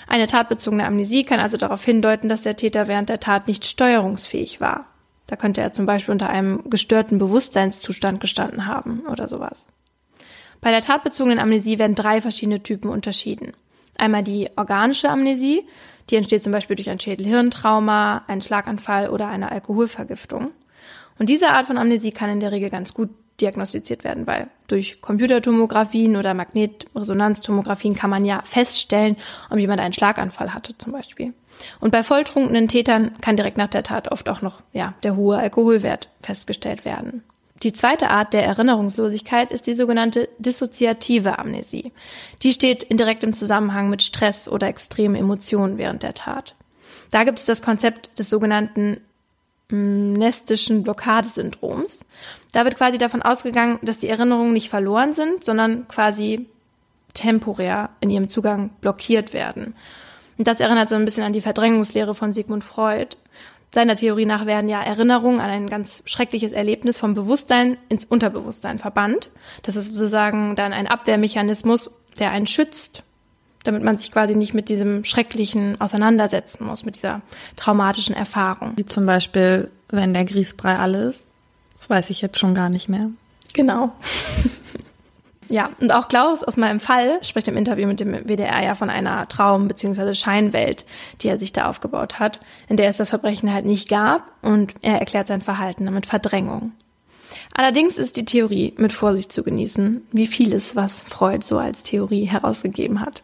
[0.08, 4.62] Eine tatbezogene Amnesie kann also darauf hindeuten, dass der Täter während der Tat nicht steuerungsfähig
[4.62, 4.86] war.
[5.28, 9.68] Da könnte er zum Beispiel unter einem gestörten Bewusstseinszustand gestanden haben oder sowas.
[10.62, 13.54] Bei der tatbezogenen Amnesie werden drei verschiedene Typen unterschieden.
[13.98, 15.68] Einmal die organische Amnesie,
[16.10, 20.52] die entsteht zum Beispiel durch ein Schädel-Hirntrauma, einen Schlaganfall oder eine Alkoholvergiftung.
[21.18, 23.10] Und diese Art von Amnesie kann in der Regel ganz gut
[23.42, 29.18] diagnostiziert werden, weil durch Computertomographien oder Magnetresonanztomographien kann man ja feststellen,
[29.50, 31.34] ob jemand einen Schlaganfall hatte zum Beispiel.
[31.80, 35.38] Und bei volltrunkenen Tätern kann direkt nach der Tat oft auch noch ja, der hohe
[35.38, 37.24] Alkoholwert festgestellt werden.
[37.64, 41.94] Die zweite Art der Erinnerungslosigkeit ist die sogenannte dissoziative Amnesie.
[42.44, 46.56] Die steht in direktem Zusammenhang mit Stress oder extremen Emotionen während der Tat.
[47.12, 49.00] Da gibt es das Konzept des sogenannten
[49.70, 52.06] mnestischen Blockadesyndroms.
[52.52, 56.48] Da wird quasi davon ausgegangen, dass die Erinnerungen nicht verloren sind, sondern quasi
[57.14, 59.76] temporär in ihrem Zugang blockiert werden.
[60.38, 63.16] Und das erinnert so ein bisschen an die Verdrängungslehre von Sigmund Freud.
[63.74, 68.80] Seiner Theorie nach werden ja Erinnerungen an ein ganz schreckliches Erlebnis vom Bewusstsein ins Unterbewusstsein
[68.80, 69.32] verbannt.
[69.64, 73.04] Das ist sozusagen dann ein Abwehrmechanismus, der einen schützt,
[73.68, 77.22] damit man sich quasi nicht mit diesem Schrecklichen auseinandersetzen muss, mit dieser
[77.56, 78.74] traumatischen Erfahrung.
[78.76, 81.28] Wie zum Beispiel, wenn der Grießbrei alle ist.
[81.74, 83.10] Das weiß ich jetzt schon gar nicht mehr.
[83.54, 83.92] Genau.
[85.48, 88.90] Ja, und auch Klaus aus meinem Fall spricht im Interview mit dem WDR ja von
[88.90, 90.16] einer Traum- bzw.
[90.16, 90.86] Scheinwelt,
[91.22, 94.74] die er sich da aufgebaut hat, in der es das Verbrechen halt nicht gab und
[94.82, 96.72] er erklärt sein Verhalten damit Verdrängung.
[97.54, 102.26] Allerdings ist die Theorie mit Vorsicht zu genießen, wie vieles, was Freud so als Theorie
[102.26, 103.22] herausgegeben hat.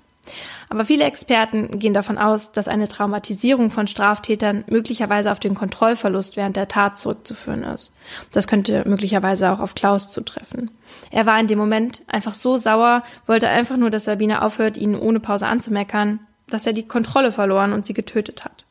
[0.69, 6.37] Aber viele Experten gehen davon aus, dass eine Traumatisierung von Straftätern möglicherweise auf den Kontrollverlust
[6.37, 7.91] während der Tat zurückzuführen ist.
[8.31, 10.71] Das könnte möglicherweise auch auf Klaus zutreffen.
[11.09, 14.95] Er war in dem Moment einfach so sauer, wollte einfach nur, dass Sabine aufhört, ihn
[14.95, 18.65] ohne Pause anzumeckern, dass er die Kontrolle verloren und sie getötet hat.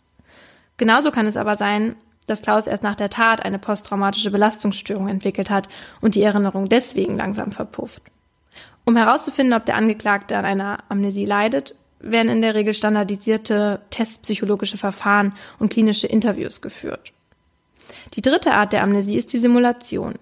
[0.77, 1.97] Genauso kann es aber sein,
[2.27, 5.69] dass Klaus erst nach der Tat eine posttraumatische Belastungsstörung entwickelt hat
[6.01, 8.03] und die Erinnerung deswegen langsam verpufft.
[8.91, 14.77] Um herauszufinden, ob der Angeklagte an einer Amnesie leidet, werden in der Regel standardisierte testpsychologische
[14.77, 17.13] Verfahren und klinische Interviews geführt.
[18.15, 20.15] Die dritte Art der Amnesie ist die Simulation.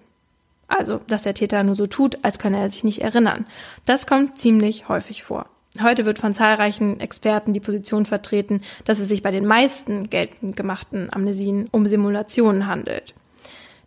[0.67, 3.47] Also, dass der Täter nur so tut, als könne er sich nicht erinnern.
[3.87, 5.47] Das kommt ziemlich häufig vor.
[5.81, 10.55] Heute wird von zahlreichen Experten die Position vertreten, dass es sich bei den meisten geltend
[10.55, 13.15] gemachten Amnesien um Simulationen handelt.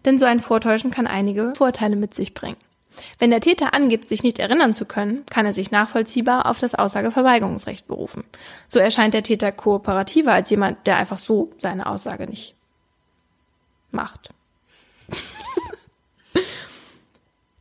[0.05, 2.57] Denn so ein Vortäuschen kann einige Vorteile mit sich bringen.
[3.19, 6.75] Wenn der Täter angibt, sich nicht erinnern zu können, kann er sich nachvollziehbar auf das
[6.75, 8.25] Aussageverweigerungsrecht berufen.
[8.69, 12.55] So erscheint der Täter kooperativer als jemand, der einfach so seine Aussage nicht
[13.91, 14.31] macht.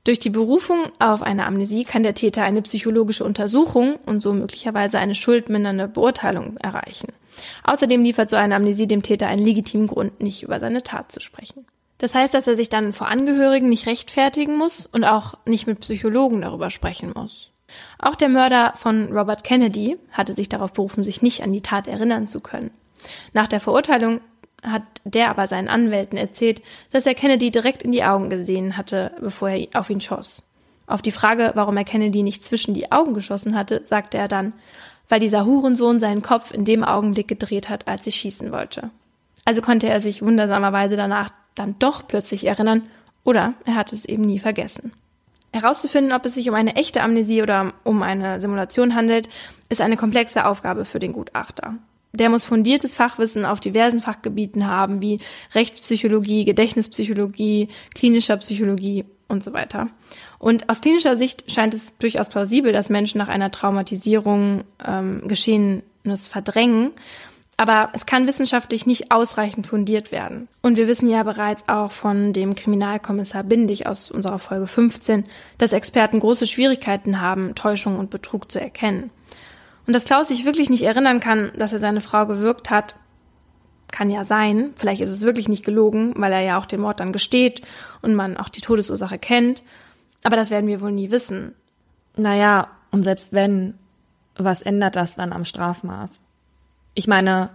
[0.03, 4.97] Durch die Berufung auf eine Amnesie kann der Täter eine psychologische Untersuchung und so möglicherweise
[4.97, 7.13] eine schuldmindernde Beurteilung erreichen.
[7.63, 11.19] Außerdem liefert so eine Amnesie dem Täter einen legitimen Grund, nicht über seine Tat zu
[11.19, 11.65] sprechen.
[12.01, 15.81] Das heißt, dass er sich dann vor Angehörigen nicht rechtfertigen muss und auch nicht mit
[15.81, 17.51] Psychologen darüber sprechen muss.
[17.99, 21.87] Auch der Mörder von Robert Kennedy hatte sich darauf berufen, sich nicht an die Tat
[21.87, 22.71] erinnern zu können.
[23.33, 24.19] Nach der Verurteilung
[24.63, 29.11] hat der aber seinen Anwälten erzählt, dass er Kennedy direkt in die Augen gesehen hatte,
[29.21, 30.43] bevor er auf ihn schoss.
[30.87, 34.53] Auf die Frage, warum er Kennedy nicht zwischen die Augen geschossen hatte, sagte er dann,
[35.07, 38.89] weil dieser Hurensohn seinen Kopf in dem Augenblick gedreht hat, als ich schießen wollte.
[39.45, 42.83] Also konnte er sich wundersamerweise danach dann doch plötzlich erinnern
[43.23, 44.93] oder er hat es eben nie vergessen.
[45.53, 49.27] Herauszufinden, ob es sich um eine echte Amnesie oder um eine Simulation handelt,
[49.69, 51.75] ist eine komplexe Aufgabe für den Gutachter.
[52.13, 55.19] Der muss fundiertes Fachwissen auf diversen Fachgebieten haben, wie
[55.53, 59.87] Rechtspsychologie, Gedächtnispsychologie, klinischer Psychologie und so weiter.
[60.39, 66.27] Und aus klinischer Sicht scheint es durchaus plausibel, dass Menschen nach einer Traumatisierung ähm, Geschehenes
[66.27, 66.91] verdrängen
[67.62, 70.47] aber es kann wissenschaftlich nicht ausreichend fundiert werden.
[70.63, 75.26] Und wir wissen ja bereits auch von dem Kriminalkommissar Bindig aus unserer Folge 15,
[75.60, 79.12] dass Experten große Schwierigkeiten haben, Täuschung und Betrug zu erkennen.
[79.86, 82.95] Und dass Klaus sich wirklich nicht erinnern kann, dass er seine Frau gewürgt hat,
[83.91, 84.74] kann ja sein.
[84.76, 87.62] Vielleicht ist es wirklich nicht gelogen, weil er ja auch den Mord dann gesteht
[88.02, 89.62] und man auch die Todesursache kennt.
[90.24, 91.54] Aber das werden wir wohl nie wissen.
[92.17, 93.76] Naja, und selbst wenn,
[94.36, 96.21] was ändert das dann am Strafmaß?
[96.93, 97.49] Ich meine,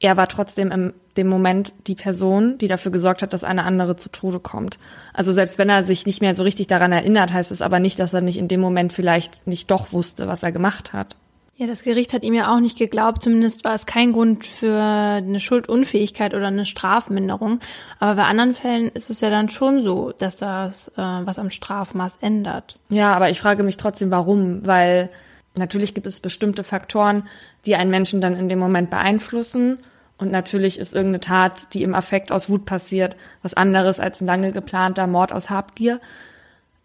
[0.00, 3.96] er war trotzdem in dem Moment die Person, die dafür gesorgt hat, dass eine andere
[3.96, 4.78] zu Tode kommt.
[5.12, 7.98] Also selbst wenn er sich nicht mehr so richtig daran erinnert, heißt es aber nicht,
[7.98, 11.16] dass er nicht in dem Moment vielleicht nicht doch wusste, was er gemacht hat.
[11.54, 13.22] Ja, das Gericht hat ihm ja auch nicht geglaubt.
[13.22, 17.60] Zumindest war es kein Grund für eine Schuldunfähigkeit oder eine Strafminderung.
[18.00, 21.50] Aber bei anderen Fällen ist es ja dann schon so, dass das äh, was am
[21.50, 22.78] Strafmaß ändert.
[22.88, 24.66] Ja, aber ich frage mich trotzdem, warum?
[24.66, 25.10] Weil
[25.56, 27.24] natürlich gibt es bestimmte Faktoren,
[27.66, 29.78] die einen Menschen dann in dem Moment beeinflussen.
[30.18, 34.26] Und natürlich ist irgendeine Tat, die im Affekt aus Wut passiert, was anderes als ein
[34.26, 36.00] lange geplanter Mord aus Habgier.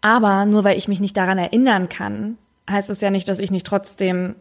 [0.00, 3.50] Aber nur weil ich mich nicht daran erinnern kann, heißt es ja nicht, dass ich
[3.50, 4.34] nicht trotzdem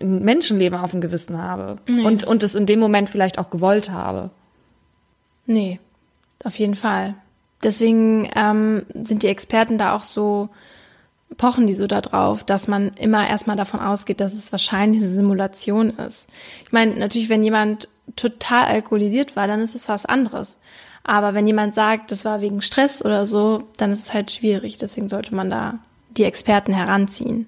[0.00, 1.78] ein Menschenleben auf dem Gewissen habe.
[1.88, 2.04] Nee.
[2.04, 4.30] Und, und es in dem Moment vielleicht auch gewollt habe.
[5.46, 5.80] Nee,
[6.44, 7.14] auf jeden Fall.
[7.62, 10.48] Deswegen ähm, sind die Experten da auch so,
[11.36, 15.90] pochen die so darauf, dass man immer erstmal davon ausgeht, dass es wahrscheinlich eine Simulation
[15.90, 16.28] ist.
[16.64, 20.58] Ich meine, natürlich, wenn jemand total alkoholisiert war, dann ist es was anderes.
[21.04, 24.78] Aber wenn jemand sagt, das war wegen Stress oder so, dann ist es halt schwierig.
[24.78, 25.78] Deswegen sollte man da
[26.16, 27.46] die Experten heranziehen.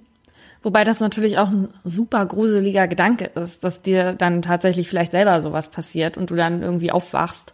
[0.62, 5.42] Wobei das natürlich auch ein super gruseliger Gedanke ist, dass dir dann tatsächlich vielleicht selber
[5.42, 7.53] sowas passiert und du dann irgendwie aufwachst.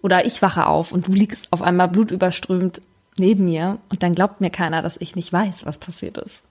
[0.00, 2.80] Oder ich wache auf und du liegst auf einmal blutüberströmt
[3.18, 6.42] neben mir und dann glaubt mir keiner, dass ich nicht weiß, was passiert ist.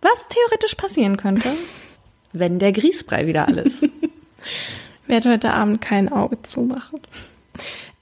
[0.00, 1.52] Was theoretisch passieren könnte,
[2.32, 3.82] wenn der Grießbrei wieder alles.
[5.06, 7.00] Werd heute Abend kein Auge zumachen.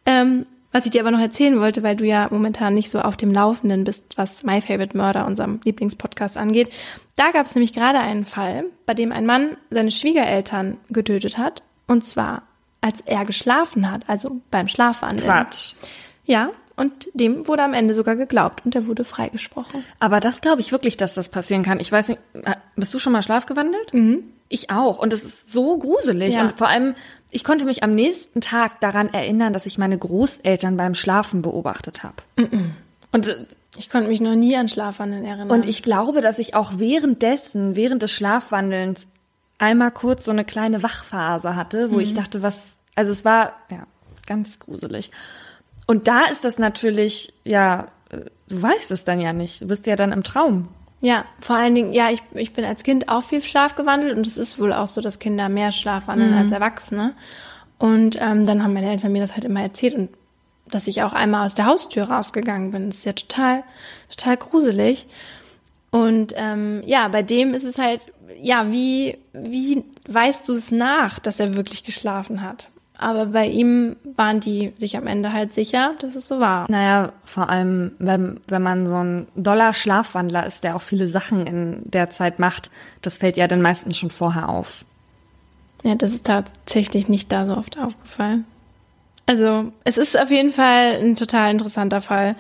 [0.07, 3.17] Ähm, was ich dir aber noch erzählen wollte, weil du ja momentan nicht so auf
[3.17, 6.71] dem Laufenden bist, was My Favorite Murder, unserem Lieblingspodcast angeht.
[7.17, 11.62] Da gab es nämlich gerade einen Fall, bei dem ein Mann seine Schwiegereltern getötet hat.
[11.87, 12.43] Und zwar,
[12.81, 15.25] als er geschlafen hat, also beim Schlafwandeln.
[15.25, 15.75] Quatsch.
[16.25, 16.51] Ja,
[16.83, 19.85] und dem wurde am Ende sogar geglaubt und er wurde freigesprochen.
[20.01, 21.79] Aber das glaube ich wirklich, dass das passieren kann.
[21.79, 22.21] Ich weiß nicht,
[22.75, 23.95] bist du schon mal schlafgewandelt?
[23.95, 24.25] Mhm.
[24.49, 24.99] Ich auch.
[24.99, 26.35] Und es ist so gruselig.
[26.35, 26.42] Ja.
[26.42, 26.97] Und vor allem,
[27.31, 32.03] ich konnte mich am nächsten Tag daran erinnern, dass ich meine Großeltern beim Schlafen beobachtet
[32.03, 32.16] habe.
[32.37, 32.73] Mhm.
[33.12, 33.47] Und äh,
[33.79, 35.51] ich konnte mich noch nie an Schlafwandeln erinnern.
[35.51, 39.07] Und ich glaube, dass ich auch währenddessen, während des Schlafwandelns,
[39.59, 42.01] einmal kurz so eine kleine Wachphase hatte, wo mhm.
[42.01, 42.64] ich dachte, was,
[42.97, 43.87] also es war, ja,
[44.27, 45.12] ganz gruselig.
[45.87, 49.62] Und da ist das natürlich, ja, du weißt es dann ja nicht.
[49.62, 50.68] Du bist ja dann im Traum.
[51.01, 54.27] Ja, vor allen Dingen, ja, ich, ich bin als Kind auch viel Schlaf gewandelt und
[54.27, 56.38] es ist wohl auch so, dass Kinder mehr Schlaf wandeln mhm.
[56.38, 57.14] als Erwachsene.
[57.79, 60.11] Und ähm, dann haben meine Eltern mir das halt immer erzählt und
[60.71, 62.87] dass ich auch einmal aus der Haustür rausgegangen bin.
[62.87, 63.64] Das ist ja total,
[64.11, 65.07] total gruselig.
[65.90, 68.07] Und ähm, ja, bei dem ist es halt,
[68.40, 72.68] ja, wie, wie weißt du es nach, dass er wirklich geschlafen hat?
[73.03, 76.71] Aber bei ihm waren die sich am Ende halt sicher, dass es so war.
[76.71, 81.47] Naja, vor allem, wenn, wenn man so ein doller Schlafwandler ist, der auch viele Sachen
[81.47, 82.71] in der Zeit macht,
[83.03, 84.85] das fällt ja den meisten schon vorher auf.
[85.83, 88.45] Ja, das ist tatsächlich nicht da so oft aufgefallen.
[89.27, 92.37] Also, es ist auf jeden Fall ein total interessanter Fall.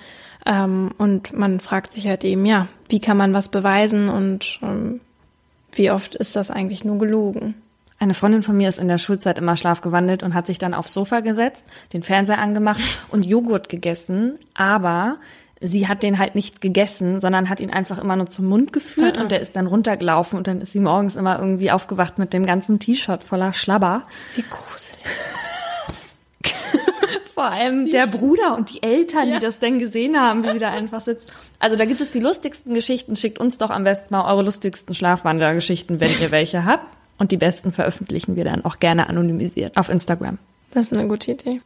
[0.46, 5.00] Ähm, und man fragt sich halt eben, ja, wie kann man was beweisen und ähm,
[5.72, 7.54] wie oft ist das eigentlich nur gelogen?
[8.02, 10.92] Eine Freundin von mir ist in der Schulzeit immer schlafgewandelt und hat sich dann aufs
[10.92, 15.18] Sofa gesetzt, den Fernseher angemacht und Joghurt gegessen, aber
[15.60, 19.18] sie hat den halt nicht gegessen, sondern hat ihn einfach immer nur zum Mund geführt
[19.18, 22.44] und der ist dann runtergelaufen und dann ist sie morgens immer irgendwie aufgewacht mit dem
[22.44, 24.02] ganzen T-Shirt voller Schlabber.
[24.34, 24.98] Wie gruselig.
[27.34, 29.34] Vor allem der Bruder und die Eltern, ja.
[29.38, 31.32] die das denn gesehen haben, wie sie da einfach sitzt.
[31.60, 33.14] Also da gibt es die lustigsten Geschichten.
[33.14, 37.01] Schickt uns doch am besten mal eure lustigsten Schlafwandergeschichten, wenn ihr welche habt.
[37.22, 40.38] Und die besten veröffentlichen wir dann auch gerne anonymisiert auf Instagram.
[40.72, 41.60] Das ist eine gute Idee.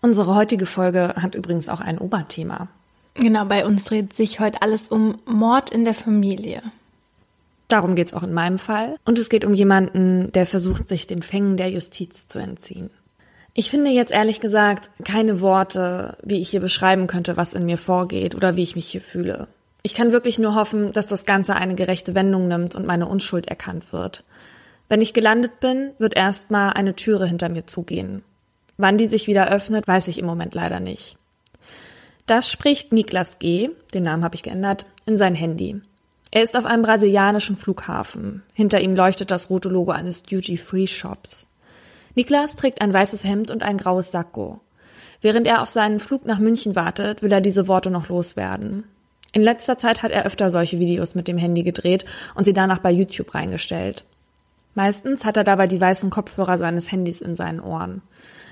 [0.00, 2.68] Unsere heutige Folge hat übrigens auch ein Oberthema.
[3.14, 6.62] Genau, bei uns dreht sich heute alles um Mord in der Familie.
[7.66, 8.94] Darum geht es auch in meinem Fall.
[9.04, 12.90] Und es geht um jemanden, der versucht, sich den Fängen der Justiz zu entziehen.
[13.54, 17.76] Ich finde jetzt ehrlich gesagt keine Worte, wie ich hier beschreiben könnte, was in mir
[17.76, 19.48] vorgeht oder wie ich mich hier fühle.
[19.82, 23.48] Ich kann wirklich nur hoffen, dass das Ganze eine gerechte Wendung nimmt und meine Unschuld
[23.48, 24.22] erkannt wird.
[24.90, 28.24] Wenn ich gelandet bin, wird erstmal eine Türe hinter mir zugehen.
[28.76, 31.16] Wann die sich wieder öffnet, weiß ich im Moment leider nicht.
[32.26, 35.80] Das spricht Niklas G., den Namen habe ich geändert, in sein Handy.
[36.32, 38.42] Er ist auf einem brasilianischen Flughafen.
[38.52, 41.46] Hinter ihm leuchtet das rote Logo eines Duty-Free-Shops.
[42.16, 44.60] Niklas trägt ein weißes Hemd und ein graues Sakko.
[45.20, 48.82] Während er auf seinen Flug nach München wartet, will er diese Worte noch loswerden.
[49.32, 52.80] In letzter Zeit hat er öfter solche Videos mit dem Handy gedreht und sie danach
[52.80, 54.04] bei YouTube reingestellt.
[54.80, 58.00] Meistens hat er dabei die weißen Kopfhörer seines Handys in seinen Ohren.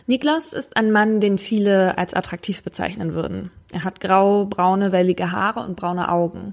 [0.07, 3.51] Niklas ist ein Mann, den viele als attraktiv bezeichnen würden.
[3.73, 6.53] Er hat grau, braune, wellige Haare und braune Augen.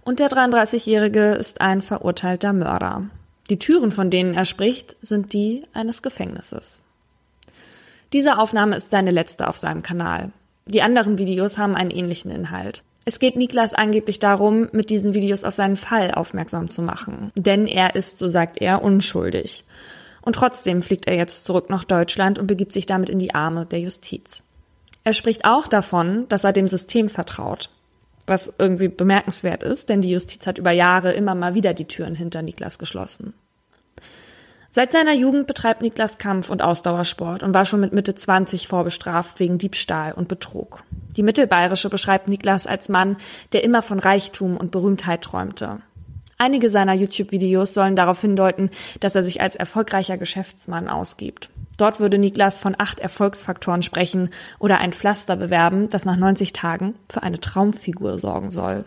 [0.00, 3.10] Und der 33-Jährige ist ein verurteilter Mörder.
[3.48, 6.80] Die Türen, von denen er spricht, sind die eines Gefängnisses.
[8.12, 10.32] Diese Aufnahme ist seine letzte auf seinem Kanal.
[10.66, 12.82] Die anderen Videos haben einen ähnlichen Inhalt.
[13.04, 17.32] Es geht Niklas angeblich darum, mit diesen Videos auf seinen Fall aufmerksam zu machen.
[17.34, 19.64] Denn er ist, so sagt er, unschuldig.
[20.22, 23.66] Und trotzdem fliegt er jetzt zurück nach Deutschland und begibt sich damit in die Arme
[23.66, 24.44] der Justiz.
[25.04, 27.70] Er spricht auch davon, dass er dem System vertraut.
[28.26, 32.14] Was irgendwie bemerkenswert ist, denn die Justiz hat über Jahre immer mal wieder die Türen
[32.14, 33.34] hinter Niklas geschlossen.
[34.74, 39.38] Seit seiner Jugend betreibt Niklas Kampf- und Ausdauersport und war schon mit Mitte 20 vorbestraft
[39.38, 40.82] wegen Diebstahl und Betrug.
[41.14, 43.18] Die Mittelbayerische beschreibt Niklas als Mann,
[43.52, 45.82] der immer von Reichtum und Berühmtheit träumte.
[46.38, 51.50] Einige seiner YouTube-Videos sollen darauf hindeuten, dass er sich als erfolgreicher Geschäftsmann ausgibt.
[51.76, 56.94] Dort würde Niklas von acht Erfolgsfaktoren sprechen oder ein Pflaster bewerben, das nach 90 Tagen
[57.08, 58.84] für eine Traumfigur sorgen soll.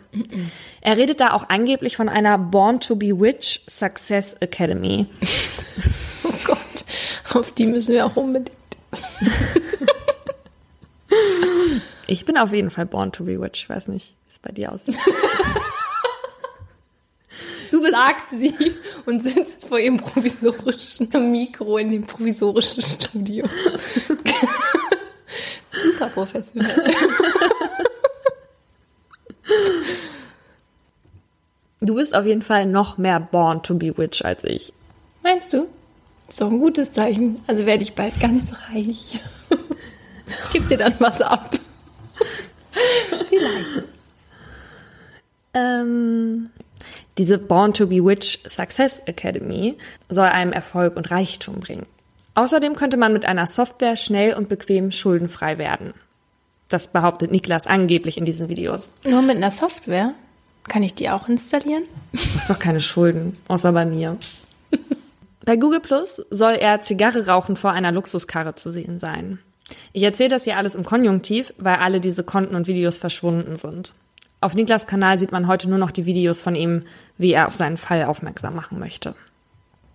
[0.81, 5.07] Er redet da auch angeblich von einer Born to be Witch Success Academy.
[6.27, 6.85] Oh Gott,
[7.35, 8.51] auf die müssen wir auch unbedingt.
[12.07, 13.63] Ich bin auf jeden Fall Born to be Witch.
[13.63, 14.97] Ich weiß nicht, wie es bei dir aussieht.
[17.71, 18.53] Du bist sagt sie
[19.05, 23.45] und sitzt vor ihrem provisorischen Mikro in dem provisorischen Studio.
[25.71, 26.85] Super professionell.
[31.81, 34.73] Du bist auf jeden Fall noch mehr Born to be Witch als ich.
[35.21, 35.67] Meinst du?
[36.27, 37.39] Ist doch ein gutes Zeichen.
[37.47, 39.21] Also werde ich bald ganz reich.
[40.51, 41.51] Gib dir dann was ab.
[43.29, 43.83] Vielleicht.
[45.53, 46.49] Ähm,
[47.17, 49.77] diese Born to be Witch Success Academy
[50.09, 51.85] soll einem Erfolg und Reichtum bringen.
[52.33, 55.93] Außerdem könnte man mit einer Software schnell und bequem schuldenfrei werden.
[56.67, 58.89] Das behauptet Niklas angeblich in diesen Videos.
[59.05, 60.13] Nur mit einer Software?
[60.67, 61.83] Kann ich die auch installieren?
[62.11, 64.17] Das ist doch keine Schulden, außer bei mir.
[65.45, 69.39] bei Google Plus soll er Zigarre rauchen vor einer Luxuskarre zu sehen sein.
[69.93, 73.93] Ich erzähle das hier alles im Konjunktiv, weil alle diese Konten und Videos verschwunden sind.
[74.45, 76.83] Auf Niklas Kanal sieht man heute nur noch die Videos von ihm,
[77.17, 79.15] wie er auf seinen Fall aufmerksam machen möchte.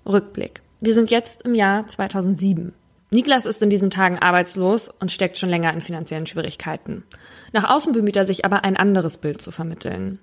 [0.04, 0.60] Rückblick.
[0.80, 2.74] Wir sind jetzt im Jahr 2007.
[3.12, 7.04] Niklas ist in diesen Tagen arbeitslos und steckt schon länger in finanziellen Schwierigkeiten.
[7.52, 10.18] Nach außen bemüht er sich aber ein anderes Bild zu vermitteln.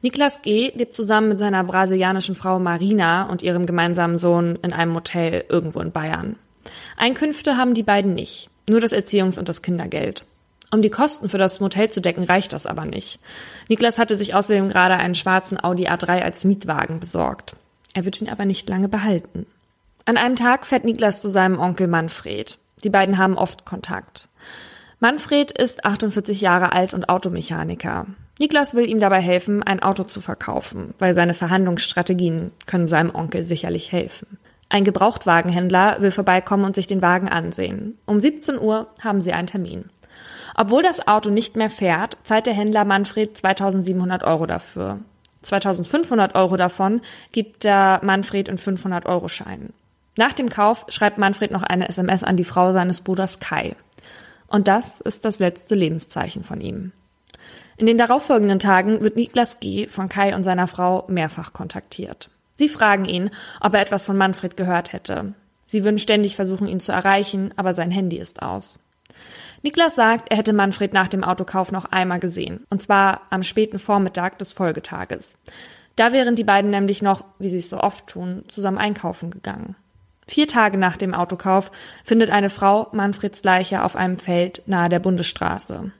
[0.00, 0.72] Niklas G.
[0.74, 5.80] lebt zusammen mit seiner brasilianischen Frau Marina und ihrem gemeinsamen Sohn in einem Motel irgendwo
[5.80, 6.36] in Bayern.
[6.96, 10.24] Einkünfte haben die beiden nicht, nur das Erziehungs- und das Kindergeld.
[10.70, 13.20] Um die Kosten für das Motel zu decken, reicht das aber nicht.
[13.68, 17.54] Niklas hatte sich außerdem gerade einen schwarzen Audi A3 als Mietwagen besorgt.
[17.94, 19.46] Er wird ihn aber nicht lange behalten.
[20.04, 22.58] An einem Tag fährt Niklas zu seinem Onkel Manfred.
[22.84, 24.28] Die beiden haben oft Kontakt.
[25.00, 28.06] Manfred ist 48 Jahre alt und Automechaniker.
[28.38, 33.44] Niklas will ihm dabei helfen, ein Auto zu verkaufen, weil seine Verhandlungsstrategien können seinem Onkel
[33.44, 34.38] sicherlich helfen.
[34.68, 37.98] Ein Gebrauchtwagenhändler will vorbeikommen und sich den Wagen ansehen.
[38.04, 39.86] Um 17 Uhr haben sie einen Termin.
[40.58, 45.00] Obwohl das Auto nicht mehr fährt, zahlt der Händler Manfred 2700 Euro dafür.
[45.42, 49.74] 2500 Euro davon gibt der Manfred in 500 Euro Scheinen.
[50.16, 53.76] Nach dem Kauf schreibt Manfred noch eine SMS an die Frau seines Bruders Kai.
[54.48, 56.92] Und das ist das letzte Lebenszeichen von ihm.
[57.76, 59.86] In den darauffolgenden Tagen wird Niklas G.
[59.86, 62.30] von Kai und seiner Frau mehrfach kontaktiert.
[62.54, 65.34] Sie fragen ihn, ob er etwas von Manfred gehört hätte.
[65.66, 68.78] Sie würden ständig versuchen, ihn zu erreichen, aber sein Handy ist aus.
[69.62, 73.78] Niklas sagt, er hätte Manfred nach dem Autokauf noch einmal gesehen, und zwar am späten
[73.78, 75.36] Vormittag des Folgetages.
[75.96, 79.76] Da wären die beiden nämlich noch, wie sie es so oft tun, zusammen einkaufen gegangen.
[80.28, 81.70] Vier Tage nach dem Autokauf
[82.04, 85.92] findet eine Frau Manfreds Leiche auf einem Feld nahe der Bundesstraße.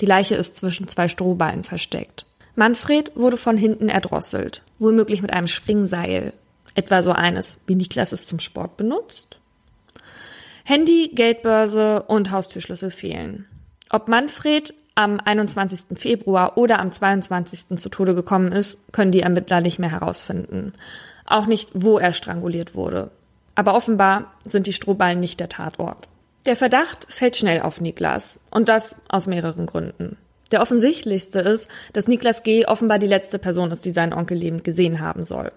[0.00, 2.26] Die Leiche ist zwischen zwei Strohballen versteckt.
[2.56, 6.32] Manfred wurde von hinten erdrosselt, womöglich mit einem Springseil.
[6.74, 9.38] Etwa so eines, wie Niklas es zum Sport benutzt?
[10.66, 13.46] Handy, Geldbörse und Haustürschlüssel fehlen.
[13.90, 15.98] Ob Manfred am 21.
[15.98, 17.76] Februar oder am 22.
[17.76, 20.72] zu Tode gekommen ist, können die Ermittler nicht mehr herausfinden.
[21.26, 23.10] Auch nicht, wo er stranguliert wurde.
[23.54, 26.08] Aber offenbar sind die Strohballen nicht der Tatort.
[26.46, 28.38] Der Verdacht fällt schnell auf Niklas.
[28.50, 30.16] Und das aus mehreren Gründen.
[30.50, 32.66] Der offensichtlichste ist, dass Niklas G.
[32.66, 35.52] offenbar die letzte Person ist, die seinen Onkel lebend gesehen haben soll.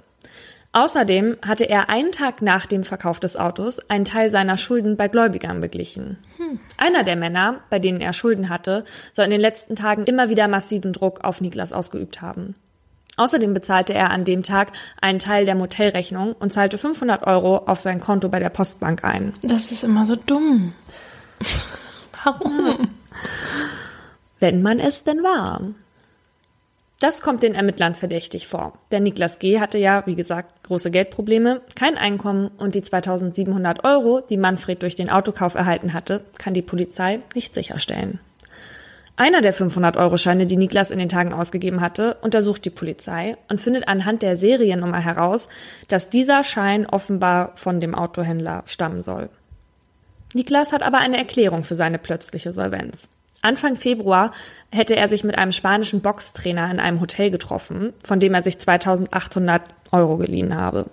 [0.77, 5.07] Außerdem hatte er einen Tag nach dem Verkauf des Autos einen Teil seiner Schulden bei
[5.07, 6.19] Gläubigern beglichen.
[6.37, 6.59] Hm.
[6.77, 10.47] Einer der Männer, bei denen er Schulden hatte, soll in den letzten Tagen immer wieder
[10.47, 12.53] massiven Druck auf Niklas ausgeübt haben.
[13.15, 14.71] Außerdem bezahlte er an dem Tag
[15.01, 19.33] einen Teil der Motelrechnung und zahlte 500 Euro auf sein Konto bei der Postbank ein.
[19.41, 20.75] Das ist immer so dumm.
[22.23, 22.89] Warum?
[24.39, 25.59] Wenn man es denn war.
[26.99, 28.73] Das kommt den Ermittlern verdächtig vor.
[28.91, 29.59] Denn Niklas G.
[29.59, 34.95] hatte ja, wie gesagt, große Geldprobleme, kein Einkommen und die 2700 Euro, die Manfred durch
[34.95, 38.19] den Autokauf erhalten hatte, kann die Polizei nicht sicherstellen.
[39.15, 43.87] Einer der 500-Euro-Scheine, die Niklas in den Tagen ausgegeben hatte, untersucht die Polizei und findet
[43.87, 45.49] anhand der Seriennummer heraus,
[45.87, 49.29] dass dieser Schein offenbar von dem Autohändler stammen soll.
[50.33, 53.07] Niklas hat aber eine Erklärung für seine plötzliche Solvenz.
[53.47, 54.31] Anfang Februar
[54.71, 58.59] hätte er sich mit einem spanischen Boxtrainer in einem Hotel getroffen, von dem er sich
[58.59, 60.85] 2800 Euro geliehen habe.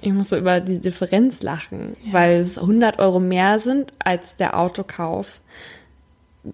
[0.00, 2.12] Ich muss so über die Differenz lachen, ja.
[2.12, 5.40] weil es 100 Euro mehr sind als der Autokauf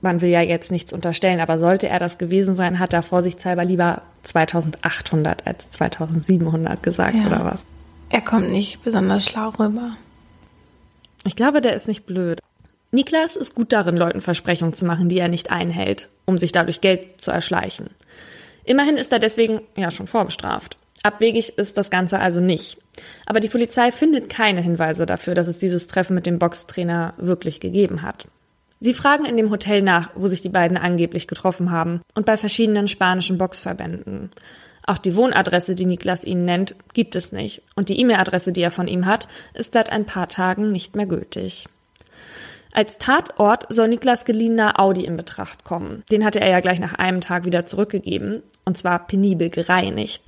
[0.03, 3.65] man will ja jetzt nichts unterstellen, aber sollte er das gewesen sein, hat er vorsichtshalber
[3.65, 7.27] lieber 2800 als 2700 gesagt ja.
[7.27, 7.65] oder was?
[8.11, 9.97] Er kommt nicht besonders schlau rüber.
[11.25, 12.41] Ich glaube, der ist nicht blöd.
[12.91, 16.81] Niklas ist gut darin, Leuten Versprechungen zu machen, die er nicht einhält, um sich dadurch
[16.81, 17.91] Geld zu erschleichen.
[18.65, 20.79] Immerhin ist er deswegen ja schon vorbestraft.
[21.03, 22.79] Abwegig ist das Ganze also nicht.
[23.27, 27.61] Aber die Polizei findet keine Hinweise dafür, dass es dieses Treffen mit dem Boxtrainer wirklich
[27.61, 28.27] gegeben hat.
[28.81, 32.37] Sie fragen in dem Hotel nach, wo sich die beiden angeblich getroffen haben und bei
[32.37, 34.31] verschiedenen spanischen Boxverbänden.
[34.87, 37.63] Auch die Wohnadresse, die Niklas ihnen nennt, gibt es nicht.
[37.75, 41.07] Und die E-Mail-Adresse, die er von ihm hat, ist seit ein paar Tagen nicht mehr
[41.07, 41.69] gültig.
[42.73, 46.03] Als Tatort soll Niklas geliehener Audi in Betracht kommen.
[46.11, 50.23] Den hatte er ja gleich nach einem Tag wieder zurückgegeben, und zwar penibel gereinigt.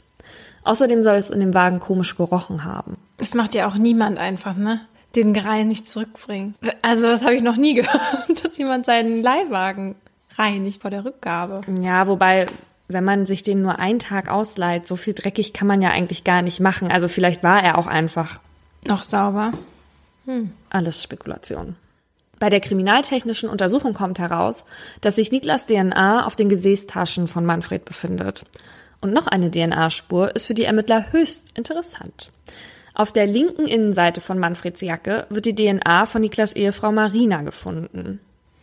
[0.64, 2.96] Außerdem soll es in dem Wagen komisch gerochen haben.
[3.18, 4.80] Das macht ja auch niemand einfach, ne?
[5.16, 6.54] den Grein nicht zurückbringen.
[6.82, 9.96] Also das habe ich noch nie gehört, dass jemand seinen Leihwagen
[10.36, 11.62] reinigt vor der Rückgabe.
[11.80, 12.46] Ja, wobei,
[12.88, 16.24] wenn man sich den nur einen Tag ausleiht, so viel dreckig kann man ja eigentlich
[16.24, 16.90] gar nicht machen.
[16.90, 18.40] Also vielleicht war er auch einfach
[18.86, 19.52] noch sauber.
[20.26, 20.52] Hm.
[20.70, 21.76] Alles Spekulation.
[22.40, 24.64] Bei der kriminaltechnischen Untersuchung kommt heraus,
[25.02, 28.44] dass sich Niklas DNA auf den Gesäßtaschen von Manfred befindet.
[29.02, 32.32] Und noch eine DNA-Spur ist für die Ermittler höchst interessant.
[32.94, 38.20] Auf der linken Innenseite von Manfreds Jacke wird die DNA von Niklas Ehefrau Marina gefunden.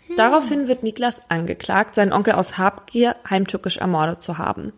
[0.08, 0.16] Hm.
[0.18, 4.74] Daraufhin wird Niklas angeklagt, seinen Onkel aus Habgier heimtückisch ermordet zu haben.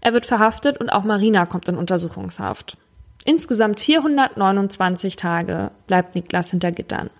[0.00, 2.76] Er wird verhaftet und auch Marina kommt in Untersuchungshaft.
[3.24, 7.10] Insgesamt 429 Tage bleibt Niklas hinter Gittern.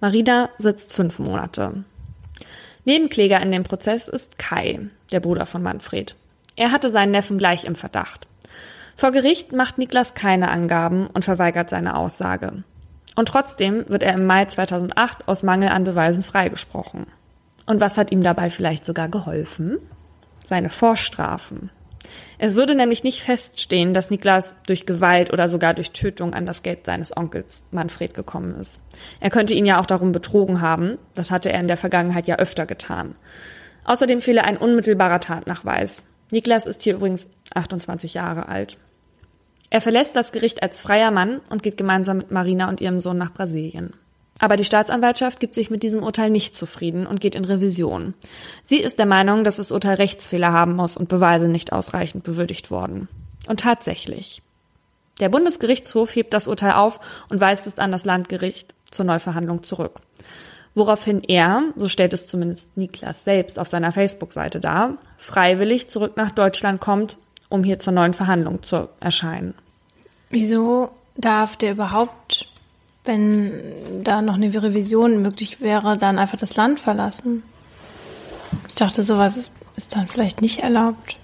[0.00, 1.84] Marina sitzt fünf Monate.
[2.84, 6.16] Nebenkläger in dem Prozess ist Kai, der Bruder von Manfred.
[6.54, 8.28] Er hatte seinen Neffen gleich im Verdacht.
[8.94, 12.62] Vor Gericht macht Niklas keine Angaben und verweigert seine Aussage.
[13.14, 17.06] Und trotzdem wird er im Mai 2008 aus Mangel an Beweisen freigesprochen.
[17.64, 19.78] Und was hat ihm dabei vielleicht sogar geholfen?
[20.44, 21.70] Seine Vorstrafen.
[22.38, 26.62] Es würde nämlich nicht feststehen, dass Niklas durch Gewalt oder sogar durch Tötung an das
[26.62, 28.80] Geld seines Onkels Manfred gekommen ist.
[29.20, 32.36] Er könnte ihn ja auch darum betrogen haben, das hatte er in der Vergangenheit ja
[32.36, 33.14] öfter getan.
[33.84, 36.02] Außerdem fehle ein unmittelbarer Tatnachweis.
[36.30, 38.78] Niklas ist hier übrigens 28 Jahre alt.
[39.70, 43.18] Er verlässt das Gericht als freier Mann und geht gemeinsam mit Marina und ihrem Sohn
[43.18, 43.94] nach Brasilien.
[44.38, 48.14] Aber die Staatsanwaltschaft gibt sich mit diesem Urteil nicht zufrieden und geht in Revision.
[48.64, 52.70] Sie ist der Meinung, dass das Urteil Rechtsfehler haben muss und Beweise nicht ausreichend bewürdigt
[52.70, 53.08] worden.
[53.48, 54.42] Und tatsächlich.
[55.20, 60.00] Der Bundesgerichtshof hebt das Urteil auf und weist es an das Landgericht zur Neuverhandlung zurück.
[60.74, 66.32] Woraufhin er, so stellt es zumindest Niklas selbst auf seiner Facebook-Seite dar, freiwillig zurück nach
[66.32, 67.16] Deutschland kommt
[67.48, 69.54] um hier zur neuen Verhandlung zu erscheinen.
[70.30, 72.46] Wieso darf der überhaupt,
[73.06, 73.52] wenn
[74.04, 77.42] da noch eine Revision möglich wäre, dann einfach das Land verlassen?
[78.68, 81.16] Ich dachte, sowas ist, ist dann vielleicht nicht erlaubt.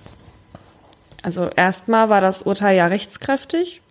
[1.22, 3.82] Also erstmal war das Urteil ja rechtskräftig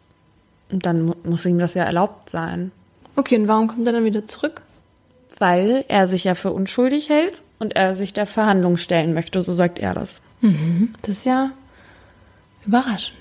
[0.72, 2.72] und dann muss ihm das ja erlaubt sein.
[3.16, 4.64] Okay, und warum kommt er dann wieder zurück?
[5.38, 9.54] Weil er sich ja für unschuldig hält und er sich der Verhandlung stellen möchte, so
[9.54, 10.22] sagt er das.
[10.42, 11.52] Mhm, das ist ja
[12.66, 13.18] Überraschend.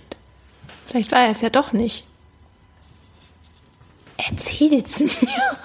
[0.87, 2.07] Vielleicht war er es ja doch nicht.
[4.29, 5.57] Erzähl's mir.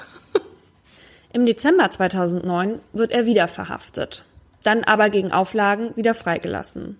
[1.33, 4.23] Im Dezember 2009 wird er wieder verhaftet,
[4.63, 6.97] dann aber gegen Auflagen wieder freigelassen.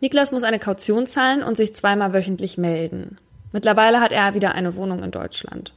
[0.00, 3.18] Niklas muss eine Kaution zahlen und sich zweimal wöchentlich melden.
[3.52, 5.72] Mittlerweile hat er wieder eine Wohnung in Deutschland.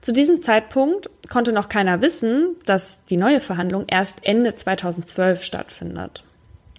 [0.00, 6.22] Zu diesem Zeitpunkt konnte noch keiner wissen, dass die neue Verhandlung erst Ende 2012 stattfindet.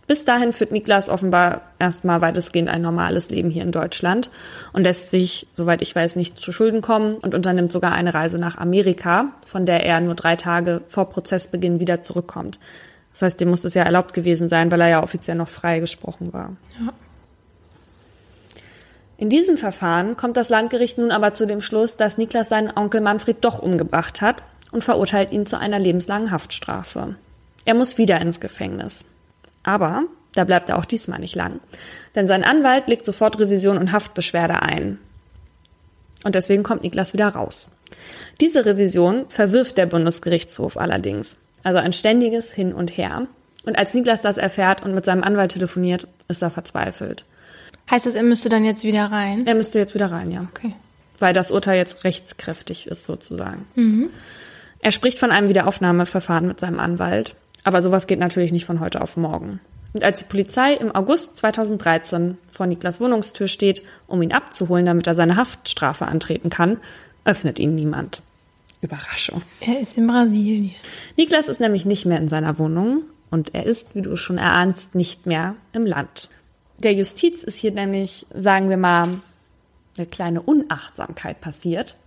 [0.09, 4.31] Bis dahin führt Niklas offenbar erstmal weitestgehend ein normales Leben hier in Deutschland
[4.73, 8.39] und lässt sich, soweit ich weiß, nicht zu Schulden kommen und unternimmt sogar eine Reise
[8.39, 12.57] nach Amerika, von der er nur drei Tage vor Prozessbeginn wieder zurückkommt.
[13.13, 16.33] Das heißt, dem muss es ja erlaubt gewesen sein, weil er ja offiziell noch freigesprochen
[16.33, 16.55] war.
[16.83, 16.91] Ja.
[19.17, 23.01] In diesem Verfahren kommt das Landgericht nun aber zu dem Schluss, dass Niklas seinen Onkel
[23.01, 24.37] Manfred doch umgebracht hat
[24.71, 27.13] und verurteilt ihn zu einer lebenslangen Haftstrafe.
[27.65, 29.05] Er muss wieder ins Gefängnis.
[29.63, 30.03] Aber
[30.33, 31.59] da bleibt er auch diesmal nicht lang.
[32.15, 34.99] Denn sein Anwalt legt sofort Revision und Haftbeschwerde ein.
[36.23, 37.67] Und deswegen kommt Niklas wieder raus.
[38.41, 41.35] Diese Revision verwirft der Bundesgerichtshof allerdings.
[41.63, 43.27] Also ein ständiges Hin und Her.
[43.65, 47.25] Und als Niklas das erfährt und mit seinem Anwalt telefoniert, ist er verzweifelt.
[47.89, 49.45] Heißt das, er müsste dann jetzt wieder rein?
[49.47, 50.45] Er müsste jetzt wieder rein, ja.
[50.55, 50.73] Okay.
[51.17, 53.65] Weil das Urteil jetzt rechtskräftig ist, sozusagen.
[53.75, 54.09] Mhm.
[54.79, 57.35] Er spricht von einem Wiederaufnahmeverfahren mit seinem Anwalt.
[57.63, 59.59] Aber sowas geht natürlich nicht von heute auf morgen.
[59.93, 65.07] Und als die Polizei im August 2013 vor Niklas Wohnungstür steht, um ihn abzuholen, damit
[65.07, 66.77] er seine Haftstrafe antreten kann,
[67.25, 68.21] öffnet ihn niemand.
[68.81, 69.41] Überraschung.
[69.59, 70.75] Er ist in Brasilien.
[71.17, 74.95] Niklas ist nämlich nicht mehr in seiner Wohnung und er ist, wie du schon erahnst,
[74.95, 76.29] nicht mehr im Land.
[76.77, 79.09] Der Justiz ist hier nämlich, sagen wir mal,
[79.97, 81.97] eine kleine Unachtsamkeit passiert.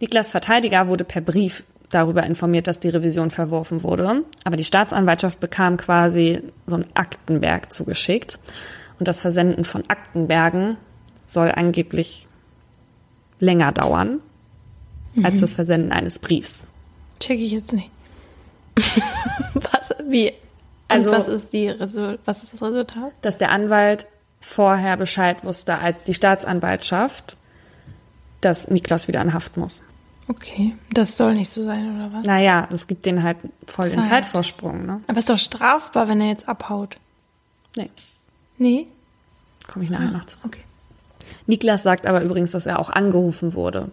[0.00, 4.24] Niklas Verteidiger wurde per Brief darüber informiert, dass die Revision verworfen wurde.
[4.44, 8.38] Aber die Staatsanwaltschaft bekam quasi so ein Aktenberg zugeschickt.
[8.98, 10.76] Und das Versenden von Aktenbergen
[11.26, 12.28] soll angeblich
[13.38, 14.20] länger dauern
[15.14, 15.24] mhm.
[15.24, 16.64] als das Versenden eines Briefs.
[17.20, 17.90] Check ich jetzt nicht.
[19.54, 20.32] was, wie?
[20.88, 23.12] Also, was ist, die, was ist das Resultat?
[23.22, 24.06] Dass der Anwalt
[24.40, 27.36] vorher Bescheid wusste als die Staatsanwaltschaft,
[28.40, 29.84] dass Niklas wieder in Haft muss.
[30.32, 32.24] Okay, das soll nicht so sein, oder was?
[32.24, 33.98] Naja, das gibt den halt voll Zeit.
[33.98, 35.02] den Zeitvorsprung, ne?
[35.06, 36.96] Aber ist doch strafbar, wenn er jetzt abhaut.
[37.76, 37.90] Nee.
[38.56, 38.86] Nee?
[39.70, 40.38] Komme ich nachher ah, noch zu.
[40.44, 40.62] Okay.
[41.46, 43.90] Niklas sagt aber übrigens, dass er auch angerufen wurde.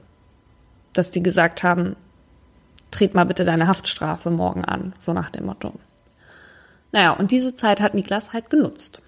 [0.93, 1.97] Dass die gesagt haben,
[2.89, 5.73] tret mal bitte deine Haftstrafe morgen an, so nach dem Motto.
[6.93, 9.01] Naja, und diese Zeit hat Niklas halt genutzt.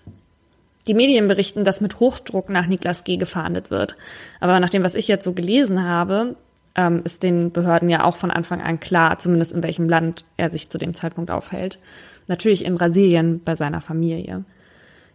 [0.86, 3.16] Die Medien berichten, dass mit Hochdruck nach Niklas G.
[3.16, 3.96] gefahndet wird.
[4.42, 6.36] Aber nach dem, was ich jetzt so gelesen habe,
[6.76, 10.50] ähm, ist den Behörden ja auch von Anfang an klar, zumindest in welchem Land er
[10.50, 11.80] sich zu dem Zeitpunkt aufhält.
[12.28, 14.46] Natürlich in Brasilien bei seiner Familie.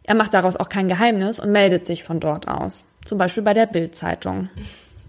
[0.02, 2.84] Er macht daraus auch kein Geheimnis und meldet sich von dort aus.
[3.04, 4.48] Zum Beispiel bei der Bild-Zeitung.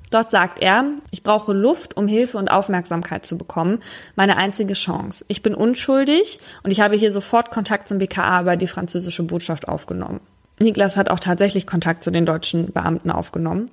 [0.09, 3.79] Dort sagt er, ich brauche Luft, um Hilfe und Aufmerksamkeit zu bekommen.
[4.15, 5.25] Meine einzige Chance.
[5.27, 9.67] Ich bin unschuldig und ich habe hier sofort Kontakt zum BKA über die französische Botschaft
[9.67, 10.21] aufgenommen.
[10.59, 13.69] Niklas hat auch tatsächlich Kontakt zu den deutschen Beamten aufgenommen.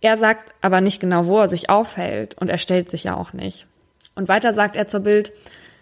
[0.00, 3.32] Er sagt aber nicht genau, wo er sich aufhält und er stellt sich ja auch
[3.32, 3.66] nicht.
[4.14, 5.32] Und weiter sagt er zur Bild,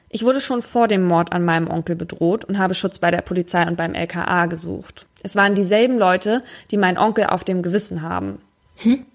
[0.08, 3.22] ich wurde schon vor dem Mord an meinem Onkel bedroht und habe Schutz bei der
[3.22, 5.06] Polizei und beim LKA gesucht.
[5.22, 8.40] Es waren dieselben Leute, die meinen Onkel auf dem Gewissen haben,
[8.76, 9.06] hm?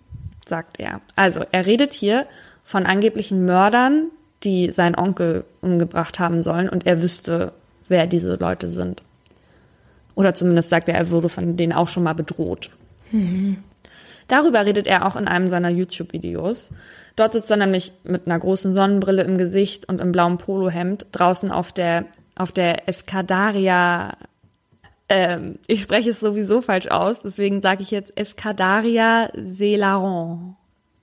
[0.46, 1.00] sagt er.
[1.16, 2.28] Also er redet hier
[2.66, 4.08] von angeblichen Mördern,
[4.44, 7.54] die seinen Onkel umgebracht haben sollen und er wüsste,
[7.88, 9.04] wer diese Leute sind.
[10.16, 12.72] Oder zumindest sagt er, er wurde von denen auch schon mal bedroht.
[13.12, 13.64] Mhm.
[14.30, 16.72] Darüber redet er auch in einem seiner YouTube-Videos.
[17.16, 21.52] Dort sitzt er nämlich mit einer großen Sonnenbrille im Gesicht und im blauen Polohemd draußen
[21.52, 22.06] auf der,
[22.36, 24.14] auf der Escadaria.
[25.10, 30.56] Ähm, ich spreche es sowieso falsch aus, deswegen sage ich jetzt Escadaria Celaron.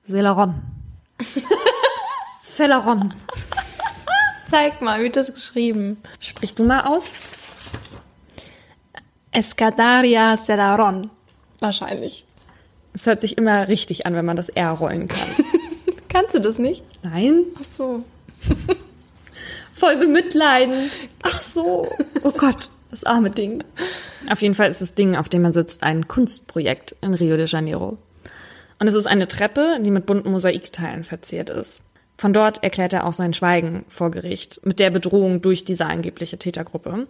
[0.06, 0.54] Celaron.
[2.48, 3.12] Celaron.
[4.48, 5.96] Zeig mal, wie wird das geschrieben?
[6.20, 7.12] Sprich du mal aus.
[9.32, 11.10] Escadaria Celaron.
[11.58, 12.24] Wahrscheinlich.
[12.96, 15.28] Es hört sich immer richtig an, wenn man das R rollen kann.
[16.08, 16.82] Kannst du das nicht?
[17.02, 17.44] Nein.
[17.58, 18.04] Ach so.
[19.74, 20.90] Voll bemitleiden.
[21.22, 21.86] Ach so.
[22.22, 23.62] Oh Gott, das arme Ding.
[24.30, 27.44] Auf jeden Fall ist das Ding, auf dem man sitzt, ein Kunstprojekt in Rio de
[27.44, 27.98] Janeiro.
[28.78, 31.82] Und es ist eine Treppe, die mit bunten Mosaikteilen verziert ist.
[32.16, 36.38] Von dort erklärt er auch sein Schweigen vor Gericht mit der Bedrohung durch diese angebliche
[36.38, 37.06] Tätergruppe.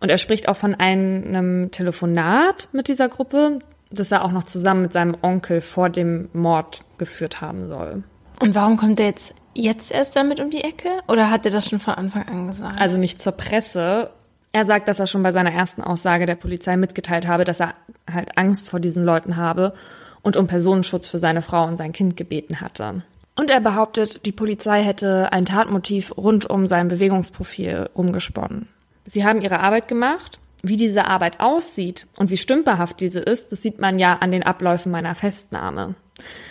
[0.00, 3.58] Und er spricht auch von einem Telefonat mit dieser Gruppe,
[3.90, 8.04] das er auch noch zusammen mit seinem Onkel vor dem Mord geführt haben soll.
[8.40, 10.90] Und warum kommt er jetzt jetzt erst damit um die Ecke?
[11.08, 12.78] Oder hat er das schon von Anfang an gesagt?
[12.78, 14.10] Also nicht zur Presse.
[14.52, 17.74] Er sagt, dass er schon bei seiner ersten Aussage der Polizei mitgeteilt habe, dass er
[18.10, 19.74] halt Angst vor diesen Leuten habe
[20.22, 23.02] und um Personenschutz für seine Frau und sein Kind gebeten hatte.
[23.34, 28.68] Und er behauptet, die Polizei hätte ein Tatmotiv rund um sein Bewegungsprofil rumgesponnen.
[29.04, 30.38] Sie haben ihre Arbeit gemacht
[30.68, 34.42] wie diese Arbeit aussieht und wie stümperhaft diese ist, das sieht man ja an den
[34.42, 35.94] Abläufen meiner Festnahme,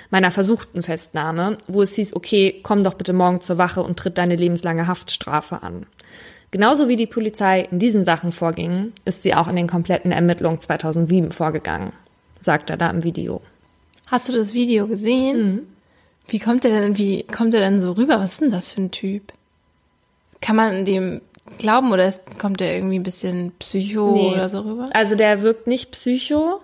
[0.10, 4.18] meiner versuchten Festnahme, wo es hieß, okay, komm doch bitte morgen zur Wache und tritt
[4.18, 5.86] deine lebenslange Haftstrafe an.
[6.52, 10.62] Genauso wie die Polizei in diesen Sachen vorging, ist sie auch in den kompletten Ermittlungen
[10.62, 11.92] 2007 vorgegangen,
[12.40, 13.42] sagt er da im Video.
[14.08, 15.54] Hast du das Video gesehen?
[15.54, 15.62] Mhm.
[16.28, 18.20] Wie kommt er denn, wie kommt er denn so rüber?
[18.20, 19.34] Was ist denn das für ein Typ?
[20.42, 21.22] Kann man dem
[21.58, 24.34] glauben oder ist, kommt der irgendwie ein bisschen psycho nee.
[24.34, 24.90] oder so rüber?
[24.94, 26.62] Also der wirkt nicht psycho.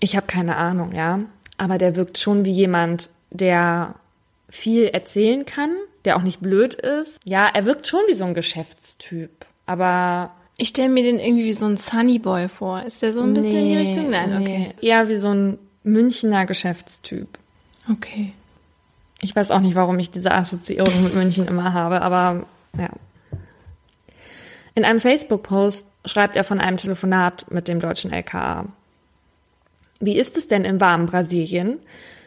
[0.00, 1.20] Ich habe keine Ahnung, ja.
[1.58, 3.94] Aber der wirkt schon wie jemand, der
[4.48, 5.70] viel erzählen kann,
[6.04, 7.18] der auch nicht blöd ist.
[7.24, 9.46] Ja, er wirkt schon wie so ein Geschäftstyp.
[9.64, 12.82] Aber ich stelle mir den irgendwie wie so ein Sunnyboy vor.
[12.82, 14.10] Ist der so ein bisschen in die Richtung?
[14.10, 14.40] Nein, nee.
[14.40, 14.74] okay.
[14.80, 17.38] Eher wie so ein Münchner Geschäftstyp.
[17.90, 18.32] Okay.
[19.20, 22.46] Ich weiß auch nicht, warum ich diese Assoziierung mit München immer habe, aber
[22.78, 22.90] ja.
[24.76, 28.66] In einem Facebook-Post schreibt er von einem Telefonat mit dem deutschen LKA.
[30.00, 31.78] Wie ist es denn im warmen Brasilien?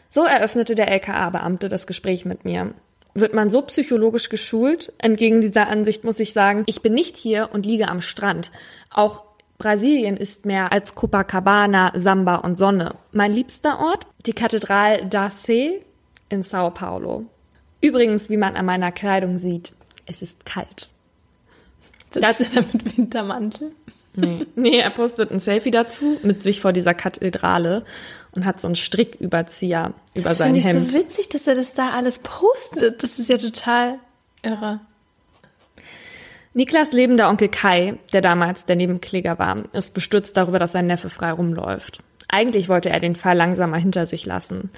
[0.08, 2.74] So eröffnete der LKA-Beamte das Gespräch mit mir.
[3.14, 4.92] Wird man so psychologisch geschult?
[4.98, 8.50] Entgegen dieser Ansicht muss ich sagen, ich bin nicht hier und liege am Strand.
[8.90, 9.22] Auch
[9.58, 12.96] Brasilien ist mehr als Copacabana, Samba und Sonne.
[13.12, 14.08] Mein liebster Ort?
[14.26, 15.84] Die Kathedrale da Sé
[16.28, 17.26] in Sao Paulo.
[17.80, 19.72] Übrigens, wie man an meiner Kleidung sieht,
[20.06, 20.89] es ist kalt.
[22.14, 22.34] Er
[22.72, 23.72] mit Wintermantel?
[24.14, 24.46] Nee.
[24.56, 27.84] nee, er postet ein Selfie dazu mit sich vor dieser Kathedrale
[28.32, 30.90] und hat so einen Stricküberzieher über das sein ich Hemd.
[30.90, 33.02] so witzig, dass er das da alles postet.
[33.02, 33.98] Das ist ja total
[34.42, 34.80] irre.
[36.52, 41.08] Niklas lebender Onkel Kai, der damals der Nebenkläger war, ist bestürzt darüber, dass sein Neffe
[41.08, 42.02] frei rumläuft.
[42.28, 44.70] Eigentlich wollte er den Fall langsamer hinter sich lassen.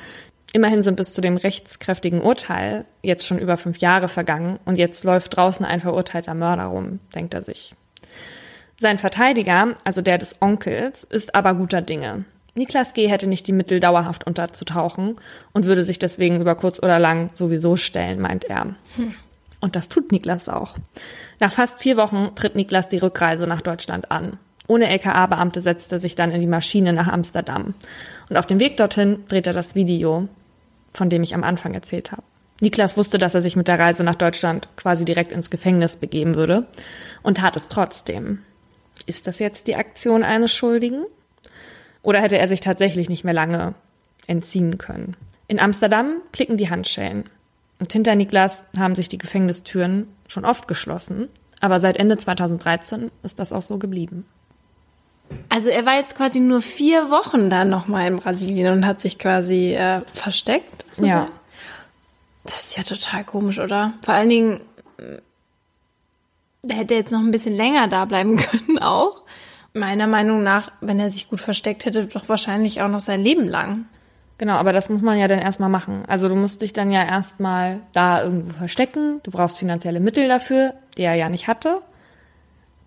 [0.53, 5.03] Immerhin sind bis zu dem rechtskräftigen Urteil jetzt schon über fünf Jahre vergangen und jetzt
[5.05, 7.75] läuft draußen ein verurteilter Mörder rum, denkt er sich.
[8.79, 12.25] Sein Verteidiger, also der des Onkels, ist aber guter Dinge.
[12.55, 13.09] Niklas G.
[13.09, 15.17] hätte nicht die Mittel, dauerhaft unterzutauchen
[15.53, 18.75] und würde sich deswegen über kurz oder lang sowieso stellen, meint er.
[19.61, 20.75] Und das tut Niklas auch.
[21.41, 24.39] Nach fast vier Wochen tritt Niklas die Rückreise nach Deutschland an.
[24.69, 27.75] Ohne LKA-Beamte setzt er sich dann in die Maschine nach Amsterdam.
[28.29, 30.29] Und auf dem Weg dorthin dreht er das Video,
[30.93, 32.22] von dem ich am Anfang erzählt habe.
[32.61, 36.36] Niklas wusste, dass er sich mit der Reise nach Deutschland quasi direkt ins Gefängnis begeben
[36.36, 36.66] würde
[37.22, 38.38] und tat es trotzdem.
[39.07, 41.05] Ist das jetzt die Aktion eines Schuldigen?
[42.03, 43.74] Oder hätte er sich tatsächlich nicht mehr lange
[44.26, 45.16] entziehen können?
[45.49, 47.24] In Amsterdam klicken die Handschellen.
[47.80, 51.28] Und hinter Niklas haben sich die Gefängnistüren schon oft geschlossen.
[51.61, 54.24] Aber seit Ende 2013 ist das auch so geblieben.
[55.49, 59.18] Also er war jetzt quasi nur vier Wochen da nochmal in Brasilien und hat sich
[59.18, 60.87] quasi äh, versteckt.
[60.93, 61.28] So Ja.
[62.45, 63.95] Das ist ja total komisch, oder?
[64.03, 64.61] Vor allen Dingen,
[66.62, 69.22] der hätte jetzt noch ein bisschen länger da bleiben können auch.
[69.74, 73.49] Meiner Meinung nach, wenn er sich gut versteckt hätte, doch wahrscheinlich auch noch sein Leben
[73.49, 73.87] lang.
[74.39, 76.05] Genau, aber das muss man ja dann erstmal machen.
[76.09, 79.20] Also du musst dich dann ja erstmal da irgendwo verstecken.
[79.22, 81.80] Du brauchst finanzielle Mittel dafür, die er ja nicht hatte.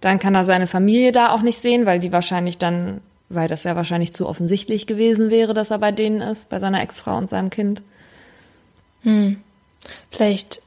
[0.02, 3.64] Dann kann er seine Familie da auch nicht sehen, weil die wahrscheinlich dann, weil das
[3.64, 7.30] ja wahrscheinlich zu offensichtlich gewesen wäre, dass er bei denen ist, bei seiner Ex-Frau und
[7.30, 7.82] seinem Kind.
[10.12, 10.62] Vielleicht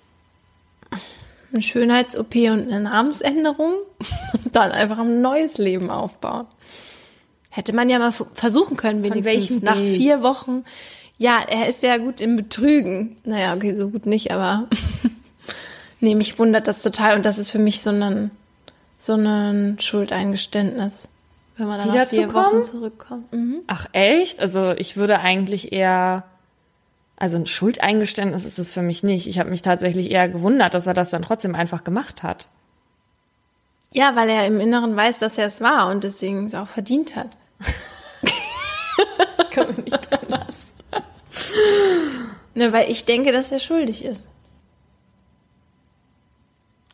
[1.52, 3.74] eine Schönheits-OP und eine Namensänderung
[4.44, 6.46] und dann einfach ein neues Leben aufbauen.
[7.50, 9.96] Hätte man ja mal versuchen können, wenigstens nach Bild?
[9.96, 10.64] vier Wochen.
[11.16, 13.16] Ja, er ist ja gut im Betrügen.
[13.24, 14.68] Naja, okay, so gut nicht, aber
[16.00, 18.30] nee, mich wundert das total und das ist für mich so ein,
[18.98, 21.08] so ein Schuldeingeständnis,
[21.56, 22.32] wenn man dann nach vier?
[22.34, 23.32] Wochen zurückkommt.
[23.32, 23.60] Mhm.
[23.68, 24.40] Ach echt?
[24.40, 26.24] Also ich würde eigentlich eher,
[27.16, 29.28] also ein Schuldeingeständnis ist es für mich nicht.
[29.28, 32.48] Ich habe mich tatsächlich eher gewundert, dass er das dann trotzdem einfach gemacht hat.
[33.90, 37.16] Ja, weil er im Inneren weiß, dass er es war und deswegen es auch verdient
[37.16, 37.30] hat.
[39.36, 41.04] Das können wir nicht dran lassen.
[42.54, 44.26] Ne, weil ich denke, dass er schuldig ist.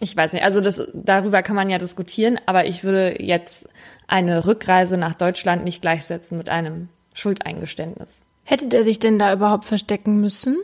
[0.00, 3.68] Ich weiß nicht, also das, darüber kann man ja diskutieren, aber ich würde jetzt
[4.08, 8.20] eine Rückreise nach Deutschland nicht gleichsetzen mit einem Schuldeingeständnis.
[8.42, 10.56] Hätte der sich denn da überhaupt verstecken müssen?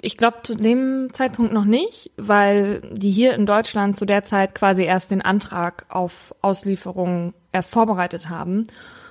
[0.00, 4.54] Ich glaube zu dem Zeitpunkt noch nicht, weil die hier in Deutschland zu der Zeit
[4.54, 8.66] quasi erst den Antrag auf Auslieferung erst vorbereitet haben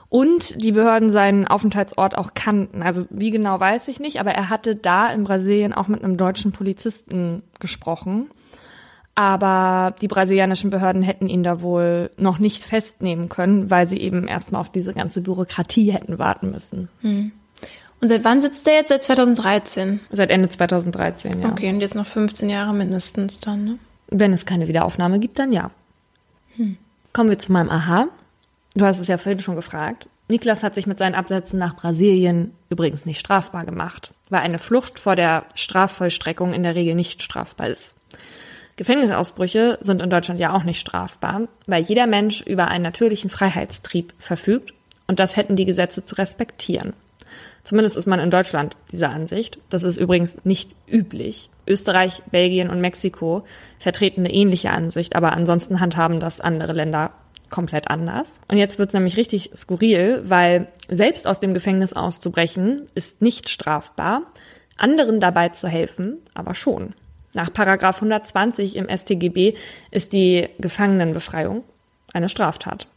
[0.09, 2.83] und die Behörden seinen Aufenthaltsort auch kannten.
[2.83, 6.17] Also wie genau weiß ich nicht, aber er hatte da in Brasilien auch mit einem
[6.17, 8.29] deutschen Polizisten gesprochen.
[9.15, 14.27] Aber die brasilianischen Behörden hätten ihn da wohl noch nicht festnehmen können, weil sie eben
[14.27, 16.89] erstmal auf diese ganze Bürokratie hätten warten müssen.
[18.01, 18.89] Und seit wann sitzt er jetzt?
[18.89, 19.99] Seit 2013.
[20.11, 21.49] Seit Ende 2013, ja.
[21.49, 23.79] Okay, und jetzt noch 15 Jahre mindestens dann, ne?
[24.07, 25.71] Wenn es keine Wiederaufnahme gibt, dann ja.
[27.13, 28.07] Kommen wir zu meinem Aha.
[28.75, 30.07] Du hast es ja vorhin schon gefragt.
[30.27, 34.99] Niklas hat sich mit seinen Absätzen nach Brasilien übrigens nicht strafbar gemacht, weil eine Flucht
[34.99, 37.95] vor der Strafvollstreckung in der Regel nicht strafbar ist.
[38.75, 44.13] Gefängnisausbrüche sind in Deutschland ja auch nicht strafbar, weil jeder Mensch über einen natürlichen Freiheitstrieb
[44.17, 44.73] verfügt
[45.07, 46.93] und das hätten die Gesetze zu respektieren.
[47.63, 49.57] Zumindest ist man in Deutschland dieser Ansicht.
[49.69, 51.49] Das ist übrigens nicht üblich.
[51.65, 53.43] Österreich, Belgien und Mexiko
[53.79, 57.11] vertreten eine ähnliche Ansicht, aber ansonsten handhaben das andere Länder
[57.49, 58.27] komplett anders.
[58.49, 64.23] Und jetzt wird's nämlich richtig skurril, weil selbst aus dem Gefängnis auszubrechen ist nicht strafbar,
[64.75, 66.93] anderen dabei zu helfen aber schon.
[67.33, 69.55] Nach Paragraph 120 im StGB
[69.91, 71.63] ist die Gefangenenbefreiung
[72.13, 72.87] eine Straftat.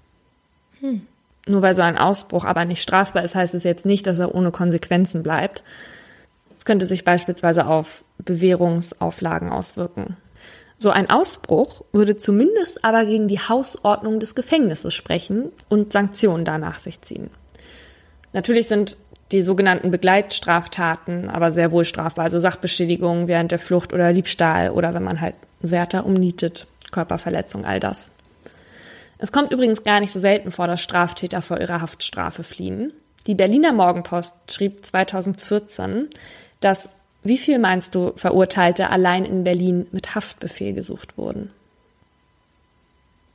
[1.48, 4.34] Nur weil so ein Ausbruch aber nicht strafbar ist, heißt es jetzt nicht, dass er
[4.34, 5.62] ohne Konsequenzen bleibt.
[6.58, 10.16] Es könnte sich beispielsweise auf Bewährungsauflagen auswirken.
[10.78, 16.80] So ein Ausbruch würde zumindest aber gegen die Hausordnung des Gefängnisses sprechen und Sanktionen danach
[16.80, 17.30] sich ziehen.
[18.34, 18.98] Natürlich sind
[19.32, 24.94] die sogenannten Begleitstraftaten aber sehr wohl strafbar, also Sachbeschädigung während der Flucht oder Diebstahl oder
[24.94, 28.10] wenn man halt Wärter umnietet, Körperverletzung, all das.
[29.18, 32.92] Es kommt übrigens gar nicht so selten vor, dass Straftäter vor ihrer Haftstrafe fliehen.
[33.26, 36.08] Die Berliner Morgenpost schrieb 2014,
[36.60, 36.88] dass
[37.24, 41.50] wie viel meinst du Verurteilte allein in Berlin mit Haftbefehl gesucht wurden?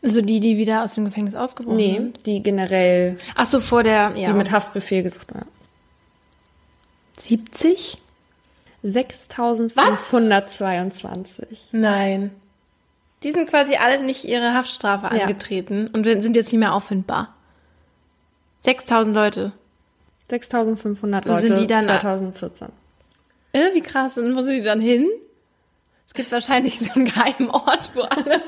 [0.04, 2.18] Also die, die wieder aus dem Gefängnis ausgebrochen nee, sind?
[2.18, 3.18] Nee, die generell.
[3.36, 4.30] Ach so, vor der, ja.
[4.30, 5.48] Die mit Haftbefehl gesucht wurden.
[7.28, 7.98] 70?
[8.84, 11.70] 6522.
[11.72, 12.32] Nein.
[13.24, 15.24] Die sind quasi alle nicht ihre Haftstrafe ja.
[15.24, 17.34] angetreten und sind jetzt nicht mehr auffindbar.
[18.62, 19.52] 6000 Leute.
[20.30, 21.42] 6500 Leute.
[21.42, 22.70] Sind die dann 2014.
[23.54, 24.18] Äh, wie krass.
[24.18, 25.08] Und wo sind die dann hin?
[26.08, 28.42] Es gibt wahrscheinlich so einen geheimen Ort, wo alle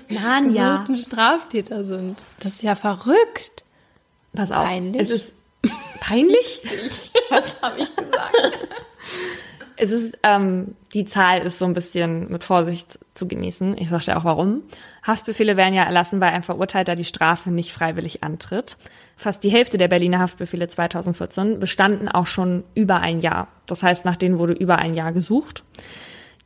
[0.08, 0.84] Narnia.
[0.94, 2.22] Straftäter sind.
[2.40, 3.64] Das ist ja verrückt.
[4.34, 4.64] Pass auf.
[4.64, 5.00] Peinlich.
[5.00, 5.32] Es ist
[6.00, 6.60] peinlich?
[7.30, 8.36] Was habe ich gesagt?
[9.78, 13.76] Es ist, ähm, die Zahl ist so ein bisschen mit Vorsicht zu genießen.
[13.76, 14.62] Ich sage dir auch warum.
[15.06, 18.78] Haftbefehle werden ja erlassen, weil ein Verurteilter die Strafe nicht freiwillig antritt.
[19.16, 23.48] Fast die Hälfte der Berliner Haftbefehle 2014 bestanden auch schon über ein Jahr.
[23.66, 25.62] Das heißt, nach denen wurde über ein Jahr gesucht.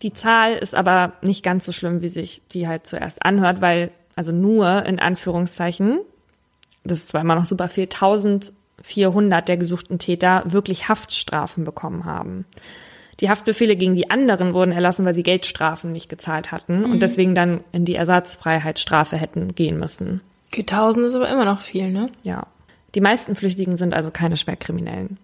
[0.02, 3.92] Die Zahl ist aber nicht ganz so schlimm, wie sich die halt zuerst anhört, weil
[4.16, 6.00] also nur in Anführungszeichen,
[6.84, 7.88] das ist zwar immer noch super viel,
[8.82, 12.46] 1400 der gesuchten Täter wirklich Haftstrafen bekommen haben.
[13.20, 16.92] Die Haftbefehle gegen die anderen wurden erlassen, weil sie Geldstrafen nicht gezahlt hatten mhm.
[16.92, 20.22] und deswegen dann in die Ersatzfreiheitsstrafe hätten gehen müssen.
[20.48, 22.10] Okay, 1000 ist aber immer noch viel, ne?
[22.22, 22.46] Ja.
[22.94, 25.18] Die meisten Flüchtigen sind also keine Schwerkriminellen.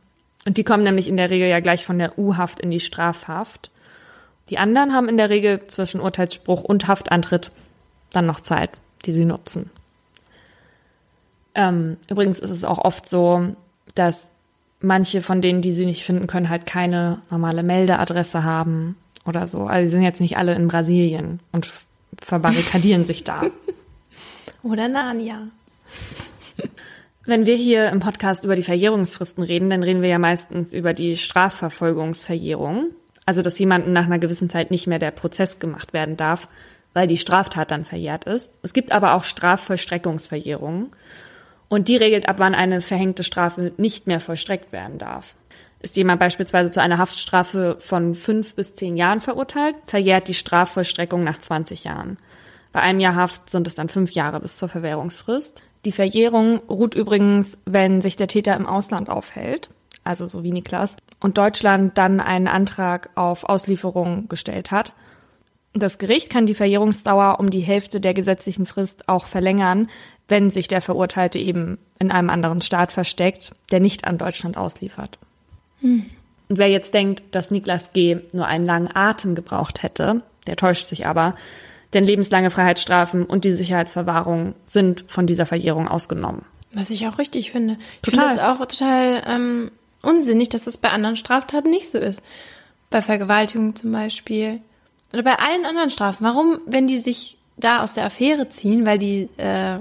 [0.47, 3.71] Und die kommen nämlich in der Regel ja gleich von der U-Haft in die Strafhaft.
[4.51, 7.51] Die anderen haben in der Regel zwischen Urteilsspruch und Haftantritt
[8.13, 8.71] dann noch Zeit,
[9.05, 9.71] die sie nutzen.
[11.57, 13.57] Ähm, übrigens ist es auch oft so,
[13.95, 14.29] dass
[14.81, 19.65] manche von denen, die sie nicht finden können, halt keine normale Meldeadresse haben oder so.
[19.65, 21.69] Also sie sind jetzt nicht alle in Brasilien und
[22.21, 23.43] verbarrikadieren sich da.
[24.63, 25.49] Oder Narnia.
[27.25, 30.93] Wenn wir hier im Podcast über die Verjährungsfristen reden, dann reden wir ja meistens über
[30.95, 32.91] die Strafverfolgungsverjährung.
[33.27, 36.49] Also, dass jemanden nach einer gewissen Zeit nicht mehr der Prozess gemacht werden darf,
[36.95, 38.53] weil die Straftat dann verjährt ist.
[38.63, 40.91] Es gibt aber auch Strafvollstreckungsverjährungen.
[41.69, 45.35] Und die regelt, ab wann eine verhängte Strafe nicht mehr vollstreckt werden darf.
[45.81, 51.23] Ist jemand beispielsweise zu einer Haftstrafe von fünf bis zehn Jahren verurteilt, verjährt die Strafvollstreckung
[51.23, 52.17] nach 20 Jahren.
[52.73, 55.63] Bei einem Jahr Haft sind es dann fünf Jahre bis zur Verwährungsfrist.
[55.85, 59.71] Die Verjährung ruht übrigens, wenn sich der Täter im Ausland aufhält,
[60.05, 64.95] also so wie Niklas, und Deutschland dann einen Antrag auf Auslieferung gestellt hat.
[65.79, 69.89] Das Gericht kann die Verjährungsdauer um die Hälfte der gesetzlichen Frist auch verlängern,
[70.29, 75.19] wenn sich der Verurteilte eben in einem anderen Staat versteckt, der nicht an Deutschland ausliefert.
[75.81, 76.07] Hm.
[76.49, 78.19] Und wer jetzt denkt, dass Niklas G.
[78.33, 81.35] nur einen langen Atem gebraucht hätte, der täuscht sich aber,
[81.93, 86.45] denn lebenslange Freiheitsstrafen und die Sicherheitsverwahrung sind von dieser Verjährung ausgenommen.
[86.73, 87.79] Was ich auch richtig finde.
[88.05, 89.71] Ich finde es auch total ähm,
[90.03, 92.21] unsinnig, dass das bei anderen Straftaten nicht so ist.
[92.91, 94.61] Bei Vergewaltigung zum Beispiel.
[95.17, 96.27] Oder bei allen anderen Strafen.
[96.27, 99.79] Warum, wenn die sich da aus der Affäre ziehen, weil die äh,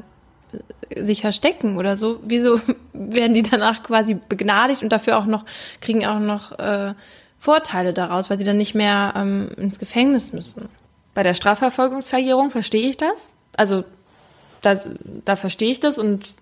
[0.95, 2.61] sich verstecken oder so, wieso
[2.93, 5.43] werden die danach quasi begnadigt und dafür auch noch,
[5.81, 6.93] kriegen auch noch äh,
[7.37, 10.69] Vorteile daraus, weil sie dann nicht mehr ähm, ins Gefängnis müssen?
[11.13, 13.33] Bei der Strafverfolgungsverjährung verstehe ich das.
[13.57, 13.83] Also
[14.61, 14.89] das,
[15.25, 16.33] da verstehe ich das und,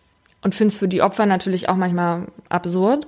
[0.44, 3.08] und finde es für die Opfer natürlich auch manchmal absurd.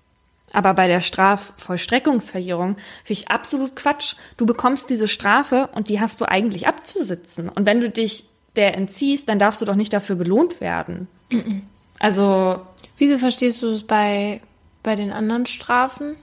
[0.55, 4.15] Aber bei der Strafvollstreckungsverjährung finde ich absolut Quatsch.
[4.37, 7.49] Du bekommst diese Strafe und die hast du eigentlich abzusitzen.
[7.49, 8.23] Und wenn du dich
[8.55, 11.09] der entziehst, dann darfst du doch nicht dafür belohnt werden.
[11.29, 11.63] Mhm.
[11.99, 12.61] Also.
[12.97, 14.39] Wieso verstehst du es bei,
[14.81, 16.15] bei den anderen Strafen?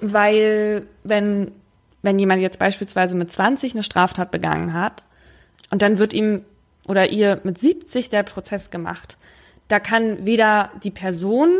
[0.00, 1.52] Weil, wenn,
[2.02, 5.04] wenn jemand jetzt beispielsweise mit 20 eine Straftat begangen hat
[5.70, 6.44] und dann wird ihm
[6.88, 9.16] oder ihr mit 70 der Prozess gemacht,
[9.68, 11.50] da kann weder die Person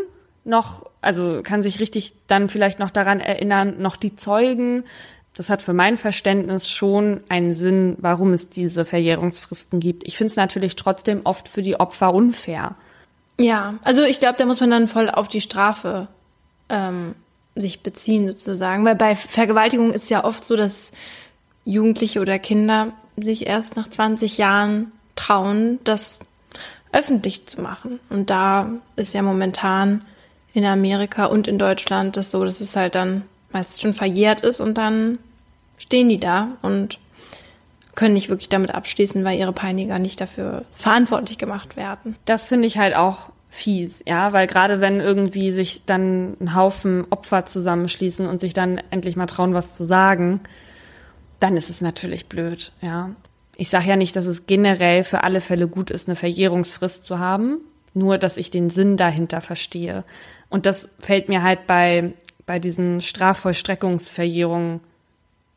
[0.48, 4.84] noch, also kann sich richtig dann vielleicht noch daran erinnern, noch die Zeugen,
[5.38, 10.04] das hat für mein Verständnis schon einen Sinn, warum es diese Verjährungsfristen gibt.
[10.04, 12.74] Ich finde es natürlich trotzdem oft für die Opfer unfair.
[13.38, 16.08] Ja, also ich glaube, da muss man dann voll auf die Strafe
[16.68, 17.14] ähm,
[17.54, 20.90] sich beziehen sozusagen, weil bei Vergewaltigung ist ja oft so, dass
[21.64, 26.18] Jugendliche oder Kinder sich erst nach 20 Jahren trauen, das
[26.90, 28.00] öffentlich zu machen.
[28.08, 30.04] Und da ist ja momentan
[30.52, 33.22] in Amerika und in Deutschland das so, dass es halt dann
[33.52, 35.18] meist schon verjährt ist und dann
[35.78, 36.98] stehen die da und
[37.94, 42.16] können nicht wirklich damit abschließen, weil ihre Peiniger nicht dafür verantwortlich gemacht werden.
[42.24, 47.06] Das finde ich halt auch fies, ja, weil gerade wenn irgendwie sich dann ein Haufen
[47.10, 50.40] Opfer zusammenschließen und sich dann endlich mal trauen, was zu sagen,
[51.40, 53.10] dann ist es natürlich blöd, ja.
[53.56, 57.18] Ich sage ja nicht, dass es generell für alle Fälle gut ist, eine Verjährungsfrist zu
[57.18, 57.58] haben,
[57.92, 60.04] nur dass ich den Sinn dahinter verstehe.
[60.48, 62.12] Und das fällt mir halt bei,
[62.46, 64.80] bei diesen Strafvollstreckungsverjährungen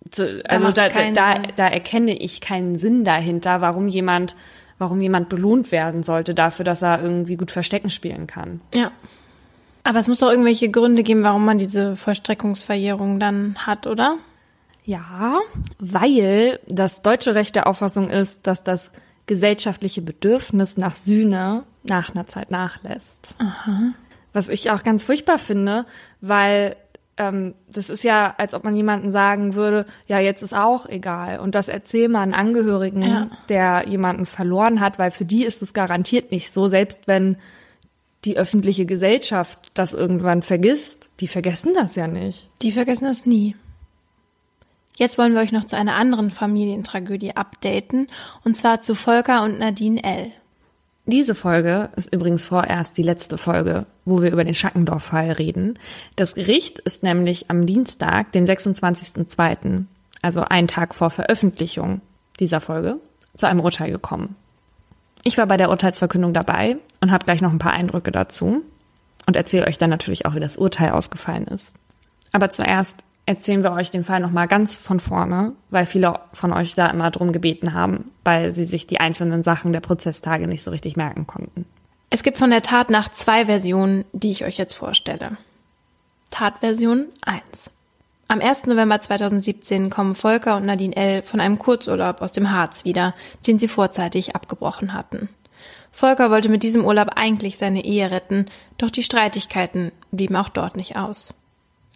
[0.09, 4.35] zu, also da, da, da, da erkenne ich keinen Sinn dahinter, warum jemand,
[4.79, 8.61] warum jemand belohnt werden sollte dafür, dass er irgendwie gut Verstecken spielen kann.
[8.73, 8.91] Ja.
[9.83, 14.17] Aber es muss doch irgendwelche Gründe geben, warum man diese Vollstreckungsverjährung dann hat, oder?
[14.83, 15.39] Ja,
[15.79, 18.91] weil das deutsche Recht der Auffassung ist, dass das
[19.27, 23.35] gesellschaftliche Bedürfnis nach Sühne nach einer Zeit nachlässt.
[23.37, 23.93] Aha.
[24.34, 25.86] Was ich auch ganz furchtbar finde,
[26.21, 26.75] weil
[27.17, 31.39] ähm, das ist ja, als ob man jemanden sagen würde, ja, jetzt ist auch egal.
[31.39, 33.29] Und das erzähl mal einen Angehörigen, ja.
[33.49, 37.38] der jemanden verloren hat, weil für die ist es garantiert nicht so, selbst wenn
[38.25, 41.09] die öffentliche Gesellschaft das irgendwann vergisst.
[41.19, 42.49] Die vergessen das ja nicht.
[42.61, 43.55] Die vergessen das nie.
[44.95, 48.07] Jetzt wollen wir euch noch zu einer anderen Familientragödie updaten,
[48.43, 50.32] und zwar zu Volker und Nadine L.
[51.12, 55.78] Diese Folge ist übrigens vorerst die letzte Folge, wo wir über den Schackendorf-Fall reden.
[56.16, 59.84] Das Gericht ist nämlich am Dienstag, den 26.02.,
[60.22, 61.99] also einen Tag vor Veröffentlichung
[62.39, 62.95] dieser Folge,
[63.36, 64.38] zu einem Urteil gekommen.
[65.24, 68.62] Ich war bei der Urteilsverkündung dabei und habe gleich noch ein paar Eindrücke dazu
[69.26, 71.74] und erzähle euch dann natürlich auch, wie das Urteil ausgefallen ist.
[72.32, 72.95] Aber zuerst
[73.32, 77.11] erzählen wir euch den Fall nochmal ganz von vorne, weil viele von euch da immer
[77.11, 81.27] drum gebeten haben, weil sie sich die einzelnen Sachen der Prozesstage nicht so richtig merken
[81.27, 81.65] konnten.
[82.09, 85.38] Es gibt von der Tat nach zwei Versionen, die ich euch jetzt vorstelle.
[86.29, 87.41] Tatversion 1.
[88.27, 88.65] Am 1.
[88.65, 91.21] November 2017 kommen Volker und Nadine L.
[91.21, 93.13] von einem Kurzurlaub aus dem Harz wieder,
[93.47, 95.29] den sie vorzeitig abgebrochen hatten.
[95.91, 98.45] Volker wollte mit diesem Urlaub eigentlich seine Ehe retten,
[98.77, 101.34] doch die Streitigkeiten blieben auch dort nicht aus.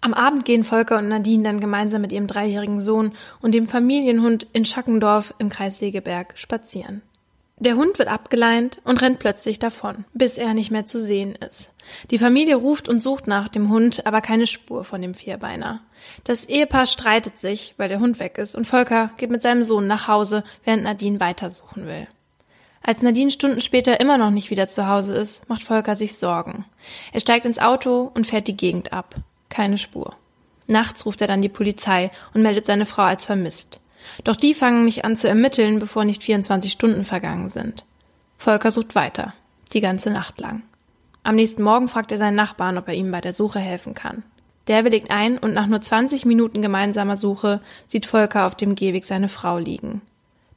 [0.06, 4.45] Am Abend gehen Volker und Nadine dann gemeinsam mit ihrem dreijährigen Sohn und dem Familienhund
[4.53, 7.01] in Schackendorf im Kreis Segeberg spazieren.
[7.58, 11.74] Der Hund wird abgeleint und rennt plötzlich davon, bis er nicht mehr zu sehen ist.
[12.12, 15.82] Die Familie ruft und sucht nach dem Hund, aber keine Spur von dem Vierbeiner.
[16.24, 19.88] Das Ehepaar streitet sich, weil der Hund weg ist, und Volker geht mit seinem Sohn
[19.88, 22.06] nach Hause, während Nadine weitersuchen will.
[22.84, 26.64] Als Nadine Stunden später immer noch nicht wieder zu Hause ist, macht Volker sich Sorgen.
[27.12, 29.16] Er steigt ins Auto und fährt die Gegend ab.
[29.56, 30.18] Keine Spur.
[30.68, 33.80] Nachts ruft er dann die Polizei und meldet seine Frau als vermisst.
[34.26, 37.86] Doch die fangen nicht an zu ermitteln, bevor nicht 24 Stunden vergangen sind.
[38.38, 39.34] Volker sucht weiter.
[39.72, 40.64] Die ganze Nacht lang.
[41.24, 44.24] Am nächsten Morgen fragt er seinen Nachbarn, ob er ihm bei der Suche helfen kann.
[44.68, 49.06] Der willigt ein und nach nur 20 Minuten gemeinsamer Suche sieht Volker auf dem Gehweg
[49.06, 50.01] seine Frau liegen.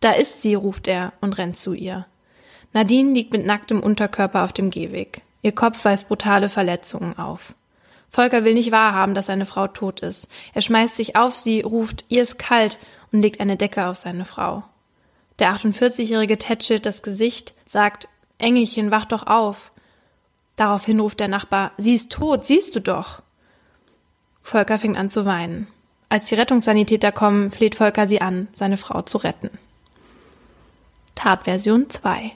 [0.01, 2.07] Da ist sie, ruft er und rennt zu ihr.
[2.73, 5.23] Nadine liegt mit nacktem Unterkörper auf dem Gehweg.
[5.43, 7.55] Ihr Kopf weist brutale Verletzungen auf.
[8.11, 10.29] Volker will nicht wahrhaben, dass seine Frau tot ist.
[10.55, 12.79] Er schmeißt sich auf sie, ruft, ihr ist kalt
[13.13, 14.65] und legt eine Decke auf seine Frau.
[15.39, 19.73] Der 48-jährige tätschelt das Gesicht, sagt, Engelchen, wach doch auf.
[20.57, 23.23] Daraufhin ruft der Nachbar, sie ist tot, siehst du doch.
[24.43, 25.69] Volker fängt an zu weinen.
[26.09, 29.51] Als die Rettungssanitäter kommen, fleht Volker sie an, seine Frau zu retten.
[31.15, 32.33] Tatversion 2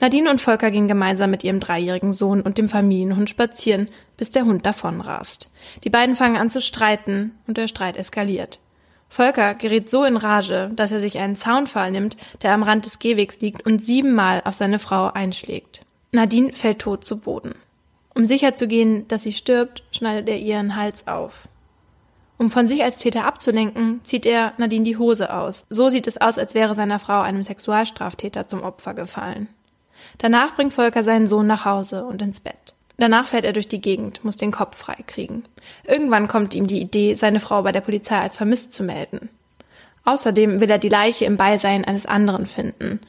[0.00, 3.88] Nadine und Volker gehen gemeinsam mit ihrem dreijährigen Sohn und dem Familienhund spazieren,
[4.22, 5.48] bis der Hund davonrast.
[5.82, 8.60] Die beiden fangen an zu streiten und der Streit eskaliert.
[9.08, 13.00] Volker gerät so in Rage, dass er sich einen Zaunpfahl nimmt, der am Rand des
[13.00, 15.84] Gehwegs liegt und siebenmal auf seine Frau einschlägt.
[16.12, 17.56] Nadine fällt tot zu Boden.
[18.14, 21.48] Um sicherzugehen, dass sie stirbt, schneidet er ihren Hals auf.
[22.38, 25.66] Um von sich als Täter abzulenken, zieht er Nadine die Hose aus.
[25.68, 29.48] So sieht es aus, als wäre seiner Frau einem Sexualstraftäter zum Opfer gefallen.
[30.18, 32.76] Danach bringt Volker seinen Sohn nach Hause und ins Bett.
[33.02, 35.42] Danach fährt er durch die Gegend, muss den Kopf freikriegen.
[35.82, 39.28] Irgendwann kommt ihm die Idee, seine Frau bei der Polizei als vermisst zu melden.
[40.04, 43.00] Außerdem will er die Leiche im Beisein eines anderen finden.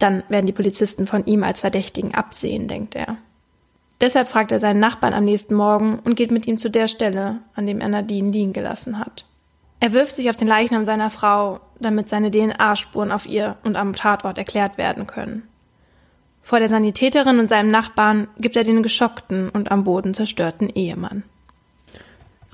[0.00, 3.18] Dann werden die Polizisten von ihm als Verdächtigen absehen, denkt er.
[4.00, 7.38] Deshalb fragt er seinen Nachbarn am nächsten Morgen und geht mit ihm zu der Stelle,
[7.54, 9.24] an dem er Nadine liegen gelassen hat.
[9.78, 13.94] Er wirft sich auf den Leichnam seiner Frau, damit seine DNA-Spuren auf ihr und am
[13.94, 15.46] Tatort erklärt werden können.
[16.46, 21.24] Vor der Sanitäterin und seinem Nachbarn gibt er den geschockten und am Boden zerstörten Ehemann.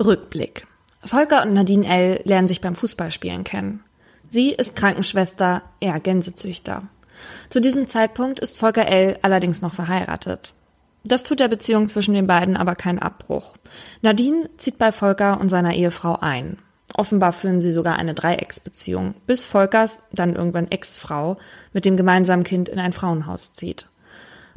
[0.03, 0.65] Rückblick.
[1.05, 2.21] Volker und Nadine L.
[2.23, 3.83] lernen sich beim Fußballspielen kennen.
[4.31, 6.87] Sie ist Krankenschwester, er Gänsezüchter.
[7.51, 9.19] Zu diesem Zeitpunkt ist Volker L.
[9.21, 10.55] allerdings noch verheiratet.
[11.03, 13.53] Das tut der Beziehung zwischen den beiden aber keinen Abbruch.
[14.01, 16.57] Nadine zieht bei Volker und seiner Ehefrau ein.
[16.95, 21.37] Offenbar führen sie sogar eine Dreiecksbeziehung, bis Volkers, dann irgendwann Ex-Frau,
[21.73, 23.87] mit dem gemeinsamen Kind in ein Frauenhaus zieht.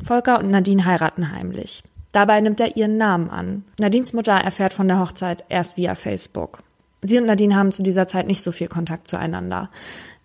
[0.03, 1.83] Volker und Nadine heiraten heimlich.
[2.13, 3.65] Dabei nimmt er ihren Namen an.
[3.81, 6.61] Nadines Mutter erfährt von der Hochzeit erst via Facebook.
[7.03, 9.71] Sie und Nadine haben zu dieser Zeit nicht so viel Kontakt zueinander.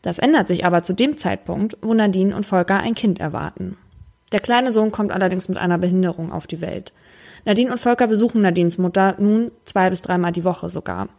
[0.01, 3.77] Das ändert sich aber zu dem Zeitpunkt, wo Nadine und Volker ein Kind erwarten.
[4.31, 6.93] Der kleine Sohn kommt allerdings mit einer Behinderung auf die Welt.
[7.45, 11.09] Nadine und Volker besuchen Nadines Mutter nun zwei bis dreimal die Woche sogar.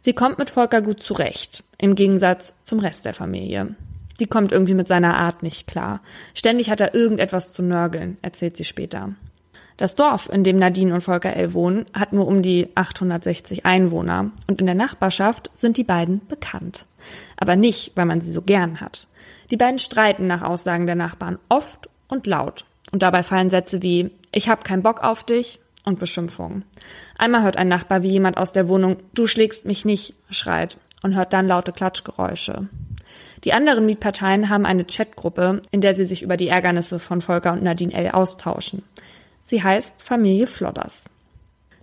[0.00, 3.74] Sie kommt mit Volker gut zurecht, im Gegensatz zum Rest der Familie.
[4.20, 6.00] Die kommt irgendwie mit seiner Art nicht klar.
[6.34, 9.14] Ständig hat er irgendetwas zu nörgeln, erzählt sie später.
[9.76, 11.54] Das Dorf, in dem Nadine und Volker L.
[11.54, 16.84] wohnen, hat nur um die 860 Einwohner und in der Nachbarschaft sind die beiden bekannt.
[17.36, 19.06] Aber nicht, weil man sie so gern hat.
[19.52, 22.64] Die beiden streiten nach Aussagen der Nachbarn oft und laut.
[22.90, 26.64] Und dabei fallen Sätze wie Ich hab keinen Bock auf dich und Beschimpfungen.
[27.18, 31.14] Einmal hört ein Nachbar, wie jemand aus der Wohnung Du schlägst mich nicht schreit und
[31.14, 32.68] hört dann laute Klatschgeräusche.
[33.44, 37.52] Die anderen Mietparteien haben eine Chatgruppe, in der sie sich über die Ärgernisse von Volker
[37.52, 38.10] und Nadine L.
[38.10, 38.82] austauschen.
[39.42, 41.04] Sie heißt Familie Flodders.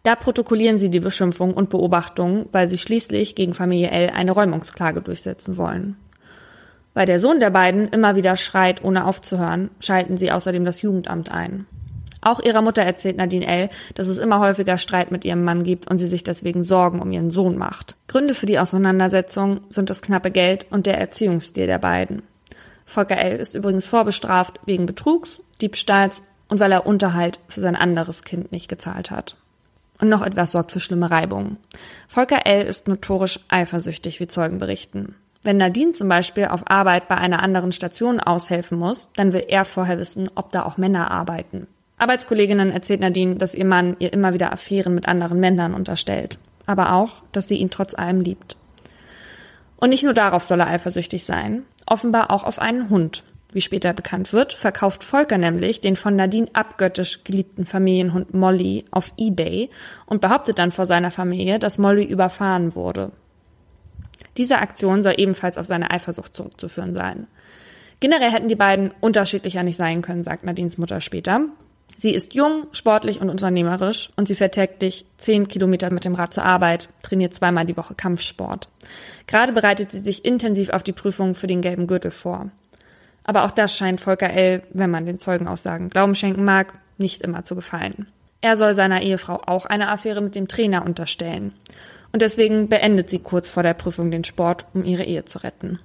[0.04, 5.02] Da protokollieren sie die Beschimpfungen und Beobachtungen, weil sie schließlich gegen Familie L eine Räumungsklage
[5.02, 5.98] durchsetzen wollen.
[6.94, 11.32] Weil der Sohn der beiden immer wieder schreit, ohne aufzuhören, schalten sie außerdem das Jugendamt
[11.32, 11.66] ein.
[12.26, 15.88] Auch ihrer Mutter erzählt Nadine L., dass es immer häufiger Streit mit ihrem Mann gibt
[15.88, 17.96] und sie sich deswegen Sorgen um ihren Sohn macht.
[18.08, 22.24] Gründe für die Auseinandersetzung sind das knappe Geld und der Erziehungsstil der beiden.
[22.88, 23.38] Volker L.
[23.38, 28.70] ist übrigens vorbestraft wegen Betrugs, Diebstahls und weil er Unterhalt für sein anderes Kind nicht
[28.70, 29.38] gezahlt hat.
[30.02, 31.58] Und noch etwas sorgt für schlimme Reibungen.
[32.08, 32.66] Volker L.
[32.66, 35.14] ist notorisch eifersüchtig, wie Zeugen berichten.
[35.44, 39.64] Wenn Nadine zum Beispiel auf Arbeit bei einer anderen Station aushelfen muss, dann will er
[39.64, 41.68] vorher wissen, ob da auch Männer arbeiten.
[41.98, 46.40] Arbeitskolleginnen erzählt Nadine, dass ihr Mann ihr immer wieder Affären mit anderen Männern unterstellt.
[46.66, 48.58] Aber auch, dass sie ihn trotz allem liebt.
[49.78, 53.94] Und nicht nur darauf soll er eifersüchtig sein, offenbar auch auf einen Hund, wie später
[53.94, 59.70] bekannt wird, verkauft Volker nämlich den von Nadine abgöttisch geliebten Familienhund Molly auf eBay
[60.06, 63.12] und behauptet dann vor seiner Familie, dass Molly überfahren wurde.
[64.36, 67.28] Diese Aktion soll ebenfalls auf seine Eifersucht zurückzuführen sein.
[68.02, 71.46] Generell hätten die beiden unterschiedlicher nicht sein können, sagt Nadines Mutter später.
[71.98, 76.34] Sie ist jung, sportlich und unternehmerisch und sie fährt täglich zehn Kilometer mit dem Rad
[76.34, 78.68] zur Arbeit, trainiert zweimal die Woche Kampfsport.
[79.28, 82.50] Gerade bereitet sie sich intensiv auf die Prüfung für den gelben Gürtel vor.
[83.24, 87.44] Aber auch das scheint Volker L., wenn man den Zeugenaussagen Glauben schenken mag, nicht immer
[87.44, 88.08] zu gefallen.
[88.42, 91.54] Er soll seiner Ehefrau auch eine Affäre mit dem Trainer unterstellen.
[92.12, 95.80] Und deswegen beendet sie kurz vor der Prüfung den Sport, um ihre Ehe zu retten.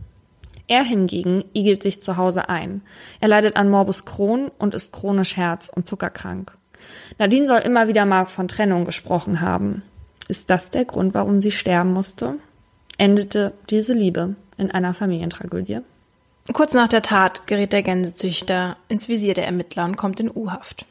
[0.70, 2.82] Er hingegen igelt sich zu Hause ein.
[3.18, 6.56] Er leidet an Morbus Crohn und ist chronisch herz- und zuckerkrank.
[7.18, 9.82] Nadine soll immer wieder mal von Trennung gesprochen haben.
[10.28, 12.36] Ist das der Grund, warum sie sterben musste?
[12.98, 15.80] Endete diese Liebe in einer Familientragödie?
[16.52, 20.86] Kurz nach der Tat gerät der Gänsezüchter ins Visier der Ermittler und kommt in U-Haft.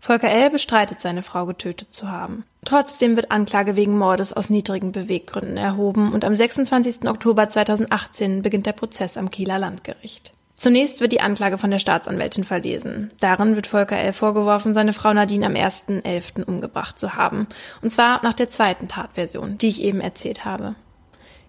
[0.00, 0.50] Volker L.
[0.50, 2.44] bestreitet, seine Frau getötet zu haben.
[2.64, 7.08] Trotzdem wird Anklage wegen Mordes aus niedrigen Beweggründen erhoben und am 26.
[7.08, 10.32] Oktober 2018 beginnt der Prozess am Kieler Landgericht.
[10.58, 13.12] Zunächst wird die Anklage von der Staatsanwältin verlesen.
[13.20, 14.12] Darin wird Volker L.
[14.12, 16.42] vorgeworfen, seine Frau Nadine am 1.11.
[16.42, 17.46] umgebracht zu haben.
[17.80, 20.74] Und zwar nach der zweiten Tatversion, die ich eben erzählt habe.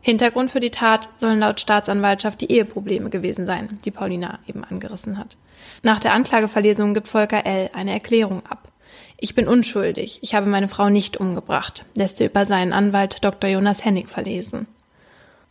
[0.01, 5.17] Hintergrund für die Tat sollen laut Staatsanwaltschaft die Eheprobleme gewesen sein, die Paulina eben angerissen
[5.17, 5.37] hat.
[5.83, 7.69] Nach der Anklageverlesung gibt Volker L.
[7.73, 8.71] eine Erklärung ab.
[9.17, 13.49] Ich bin unschuldig, ich habe meine Frau nicht umgebracht, lässt er über seinen Anwalt Dr.
[13.49, 14.67] Jonas Hennig verlesen.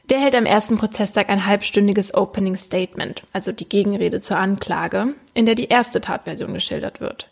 [0.09, 5.45] Der hält am ersten Prozesstag ein halbstündiges Opening Statement, also die Gegenrede zur Anklage, in
[5.45, 7.29] der die erste Tatversion geschildert wird.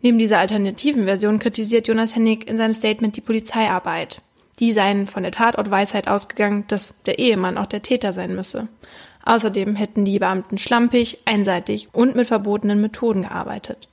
[0.00, 4.20] Neben dieser alternativen Version kritisiert Jonas Hennig in seinem Statement die Polizeiarbeit,
[4.58, 8.68] die seien von der Tatortweisheit ausgegangen, dass der Ehemann auch der Täter sein müsse.
[9.24, 13.88] Außerdem hätten die Beamten schlampig, einseitig und mit verbotenen Methoden gearbeitet.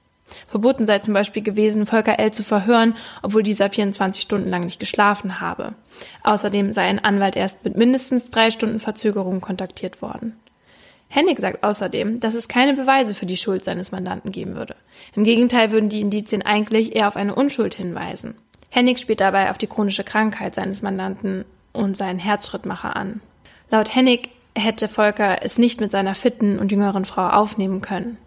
[0.48, 2.32] Verboten sei zum Beispiel gewesen, Volker L.
[2.32, 5.76] zu verhören, obwohl dieser 24 Stunden lang nicht geschlafen habe.
[6.24, 10.40] Außerdem sei ein Anwalt erst mit mindestens drei Stunden Verzögerung kontaktiert worden.
[11.08, 14.76] Hennig sagt außerdem, dass es keine Beweise für die Schuld seines Mandanten geben würde.
[15.16, 18.36] Im Gegenteil würden die Indizien eigentlich eher auf eine Unschuld hinweisen.
[18.76, 23.22] Hennig spielt dabei auf die chronische Krankheit seines Mandanten und seinen Herzschrittmacher an.
[23.72, 28.18] Laut Hennig hätte Volker es nicht mit seiner fitten und jüngeren Frau aufnehmen können.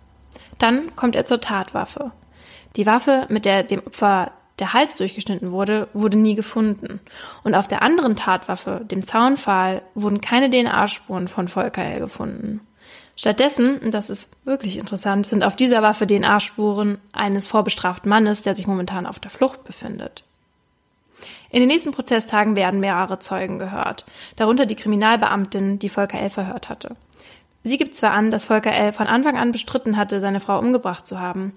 [0.58, 2.12] Dann kommt er zur Tatwaffe.
[2.76, 7.00] Die Waffe, mit der dem Opfer der Hals durchgeschnitten wurde, wurde nie gefunden.
[7.44, 12.62] Und auf der anderen Tatwaffe, dem Zaunpfahl, wurden keine DNA-Spuren von Volker her gefunden.
[13.16, 18.56] Stattdessen, und das ist wirklich interessant, sind auf dieser Waffe DNA-Spuren eines vorbestraften Mannes, der
[18.56, 20.24] sich momentan auf der Flucht befindet.
[21.50, 24.04] In den nächsten Prozesstagen werden mehrere Zeugen gehört,
[24.36, 26.30] darunter die Kriminalbeamtin, die Volker L.
[26.30, 26.96] verhört hatte.
[27.64, 28.92] Sie gibt zwar an, dass Volker L.
[28.92, 31.52] von Anfang an bestritten hatte, seine Frau umgebracht zu haben,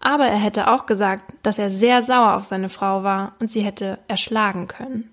[0.00, 3.62] aber er hätte auch gesagt, dass er sehr sauer auf seine Frau war und sie
[3.62, 5.08] hätte erschlagen können.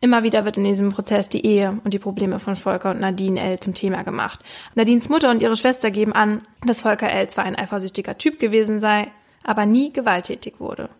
[0.00, 3.40] Immer wieder wird in diesem Prozess die Ehe und die Probleme von Volker und Nadine
[3.40, 3.60] L.
[3.60, 4.40] zum Thema gemacht.
[4.74, 7.28] Nadines Mutter und ihre Schwester geben an, dass Volker L.
[7.28, 9.08] zwar ein eifersüchtiger Typ gewesen sei,
[9.44, 10.90] aber nie gewalttätig wurde.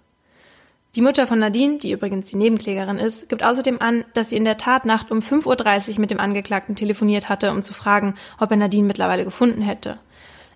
[0.96, 4.44] Die Mutter von Nadine, die übrigens die Nebenklägerin ist, gibt außerdem an, dass sie in
[4.44, 8.56] der Tatnacht um 5.30 Uhr mit dem Angeklagten telefoniert hatte, um zu fragen, ob er
[8.56, 9.98] Nadine mittlerweile gefunden hätte.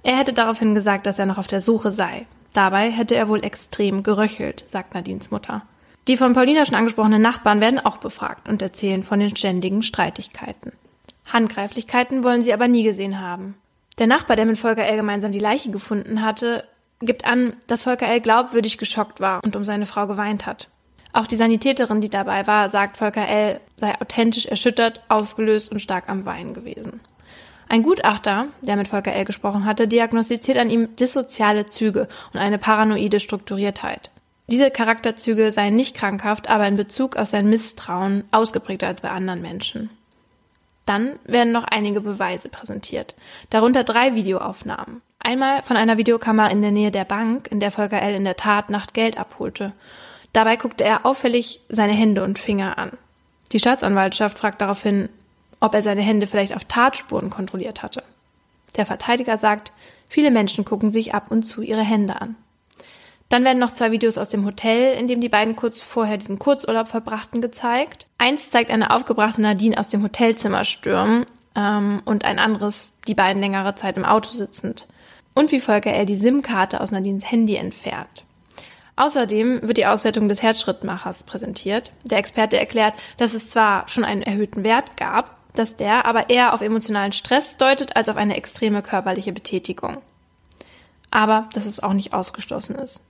[0.05, 2.27] Er hätte daraufhin gesagt, dass er noch auf der Suche sei.
[2.53, 5.63] Dabei hätte er wohl extrem geröchelt, sagt Nadines Mutter.
[6.07, 10.73] Die von Paulina schon angesprochenen Nachbarn werden auch befragt und erzählen von den ständigen Streitigkeiten.
[11.33, 13.57] Handgreiflichkeiten wollen sie aber nie gesehen haben.
[13.99, 14.97] Der Nachbar, der mit Volker L.
[14.97, 16.65] gemeinsam die Leiche gefunden hatte,
[17.01, 18.21] gibt an, dass Volker L.
[18.21, 20.69] glaubwürdig geschockt war und um seine Frau geweint hat.
[21.13, 23.61] Auch die Sanitäterin, die dabei war, sagt, Volker L.
[23.77, 27.01] sei authentisch erschüttert, aufgelöst und stark am Weinen gewesen.
[27.69, 29.25] Ein Gutachter, der mit Volker L.
[29.25, 34.11] gesprochen hatte, diagnostiziert an ihm dissoziale Züge und eine paranoide Strukturiertheit.
[34.51, 39.43] Diese Charakterzüge seien nicht krankhaft, aber in Bezug auf sein Misstrauen ausgeprägter als bei anderen
[39.43, 39.91] Menschen.
[40.87, 43.15] Dann werden noch einige Beweise präsentiert,
[43.51, 45.03] darunter drei Videoaufnahmen.
[45.21, 48.15] Einmal von einer Videokamera in der Nähe der Bank, in der Volker L.
[48.15, 49.73] in der Tat Nacht Geld abholte.
[50.33, 52.93] Dabei guckte er auffällig seine Hände und Finger an.
[53.53, 55.09] Die Staatsanwaltschaft fragt daraufhin,
[55.61, 58.05] ob er seine Hände vielleicht auf Tatspuren kontrolliert hatte.
[58.77, 59.73] Der Verteidiger sagt,
[60.09, 62.37] viele Menschen gucken sich ab und zu ihre Hände an.
[63.29, 66.39] Dann werden noch zwei Videos aus dem Hotel, in dem die beiden kurz vorher diesen
[66.39, 68.07] Kurzurlaub verbrachten, gezeigt.
[68.17, 73.43] Eins zeigt eine aufgebrachte Nadine aus dem Hotelzimmer stürmen ähm, und ein anderes die beiden
[73.43, 74.87] längere Zeit im Auto sitzend
[75.39, 76.05] und wie Volker L.
[76.05, 78.25] die SIM-Karte aus Nadines Handy entfernt.
[78.97, 81.93] Außerdem wird die Auswertung des Herzschrittmachers präsentiert.
[82.03, 86.55] Der Experte erklärt, dass es zwar schon einen erhöhten Wert gab, dass der aber eher
[86.55, 89.99] auf emotionalen Stress deutet als auf eine extreme körperliche Betätigung.
[91.13, 93.01] Aber dass es auch nicht ausgeschlossen ist.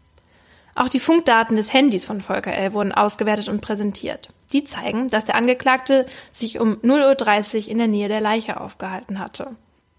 [0.75, 2.75] Auch die Funkdaten des Handys von Volker L.
[2.75, 4.29] wurden ausgewertet und präsentiert.
[4.53, 9.19] Die zeigen, dass der Angeklagte sich um 0.30 Uhr in der Nähe der Leiche aufgehalten
[9.19, 9.57] hatte.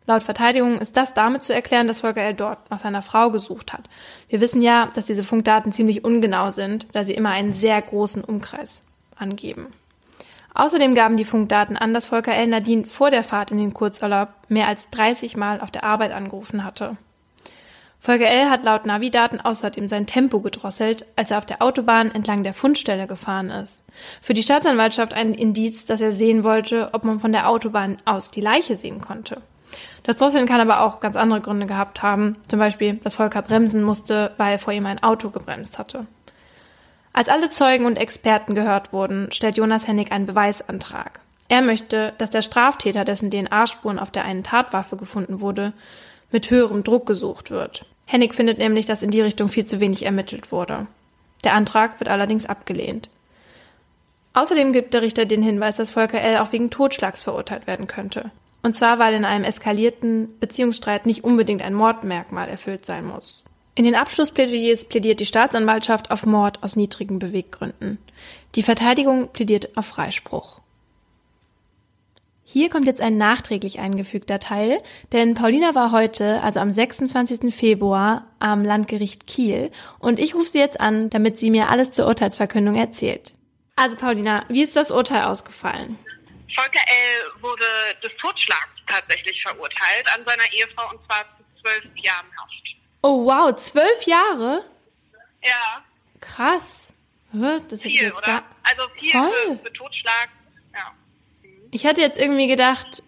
[0.10, 2.34] Laut Verteidigung ist das damit zu erklären, dass Volker L.
[2.34, 3.88] dort nach seiner Frau gesucht hat.
[4.28, 8.24] Wir wissen ja, dass diese Funkdaten ziemlich ungenau sind, da sie immer einen sehr großen
[8.24, 8.84] Umkreis
[9.16, 9.68] angeben.
[10.56, 12.48] Außerdem gaben die Funkdaten an, dass Volker L.
[12.48, 16.64] Nadine vor der Fahrt in den Kurzurlaub mehr als 30 Mal auf der Arbeit angerufen
[16.64, 16.98] hatte.
[18.00, 18.50] Volker L.
[18.50, 23.06] hat laut Navidaten außerdem sein Tempo gedrosselt, als er auf der Autobahn entlang der Fundstelle
[23.06, 23.84] gefahren ist.
[24.24, 28.32] Für die Staatsanwaltschaft ein Indiz, dass er sehen wollte, ob man von der Autobahn aus
[28.32, 29.44] die Leiche sehen konnte.
[30.04, 32.38] Das Drosseln kann aber auch ganz andere Gründe gehabt haben.
[32.48, 36.06] Zum Beispiel, dass Volker bremsen musste, weil vor ihm ein Auto gebremst hatte.
[37.14, 41.22] Als alle Zeugen und Experten gehört wurden, stellt Jonas Hennig einen Beweisantrag.
[41.50, 45.74] Er möchte, dass der Straftäter, dessen DNA-Spuren auf der einen Tatwaffe gefunden wurde,
[46.32, 47.86] mit höherem Druck gesucht wird.
[48.06, 50.88] Hennig findet nämlich, dass in die Richtung viel zu wenig ermittelt wurde.
[51.44, 53.10] Der Antrag wird allerdings abgelehnt.
[54.34, 56.38] Außerdem gibt der Richter den Hinweis, dass Volker L.
[56.38, 58.32] auch wegen Totschlags verurteilt werden könnte.
[58.62, 63.44] Und zwar, weil in einem eskalierten Beziehungsstreit nicht unbedingt ein Mordmerkmal erfüllt sein muss.
[63.76, 67.98] In den Abschlussplädoyers plädiert die Staatsanwaltschaft auf Mord aus niedrigen Beweggründen.
[68.56, 70.60] Die Verteidigung plädiert auf Freispruch.
[72.44, 74.80] Hier kommt jetzt ein nachträglich eingefügter Teil,
[75.12, 77.54] denn Paulina war heute, also am 26.
[77.54, 79.70] Februar, am Landgericht Kiel
[80.00, 83.36] und ich rufe sie jetzt an, damit sie mir alles zur Urteilsverkündung erzählt.
[83.76, 86.00] Also Paulina, wie ist das Urteil ausgefallen?
[86.56, 87.42] Volker L.
[87.42, 87.64] wurde
[88.04, 92.60] des Totschlags tatsächlich verurteilt an seiner Ehefrau und zwar zu zwölf Jahren Haft.
[93.02, 94.64] Oh wow, zwölf Jahre?
[95.44, 95.84] Ja.
[96.20, 96.94] Krass.
[97.32, 98.44] Das viel, jetzt oder?
[98.64, 100.30] Also viel für, für, Totschlag.
[100.74, 100.92] Ja.
[101.72, 103.04] Ich hatte jetzt irgendwie gedacht,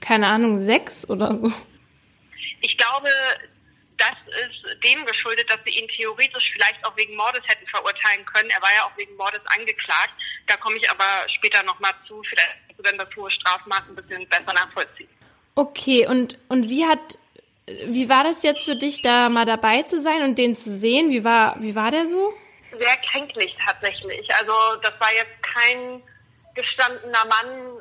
[0.00, 1.50] keine Ahnung, sechs oder so.
[2.60, 3.08] Ich glaube,
[4.10, 8.50] das ist dem geschuldet, dass sie ihn theoretisch vielleicht auch wegen Mordes hätten verurteilen können.
[8.50, 10.12] Er war ja auch wegen Mordes angeklagt.
[10.46, 12.22] Da komme ich aber später nochmal zu.
[12.22, 15.08] Vielleicht du dann das hohe Strafmaß ein bisschen besser nachvollziehen.
[15.54, 17.18] Okay, und, und wie hat,
[17.66, 21.10] wie war das jetzt für dich, da mal dabei zu sein und den zu sehen?
[21.10, 22.34] Wie war, wie war der so?
[22.78, 24.28] Sehr kränklich tatsächlich.
[24.34, 24.52] Also
[24.82, 26.02] das war jetzt kein
[26.54, 27.78] gestandener Mann,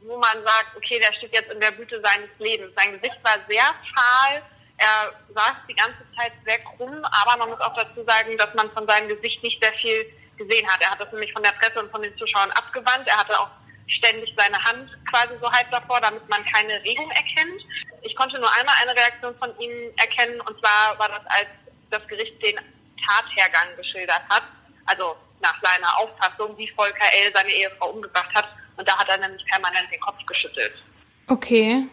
[0.00, 2.72] wo man sagt, okay, der steht jetzt in der Blüte seines Lebens.
[2.76, 3.64] Sein Gesicht war sehr
[3.94, 4.42] fahl,
[4.78, 8.70] er saß die ganze Zeit sehr krumm, aber man muss auch dazu sagen, dass man
[8.72, 10.80] von seinem Gesicht nicht sehr viel gesehen hat.
[10.82, 13.08] Er hat das nämlich von der Presse und von den Zuschauern abgewandt.
[13.08, 13.48] Er hatte auch
[13.86, 17.62] ständig seine Hand quasi so halb davor, damit man keine Regung erkennt.
[18.02, 21.48] Ich konnte nur einmal eine Reaktion von ihm erkennen und zwar war das, als
[21.90, 22.56] das Gericht den
[23.06, 24.44] Tathergang geschildert hat.
[24.86, 27.32] Also nach seiner Auffassung, wie Volker L.
[27.34, 28.48] seine Ehefrau umgebracht hat.
[28.76, 30.74] Und da hat er nämlich permanent den Kopf geschüttelt.
[31.28, 31.86] Okay.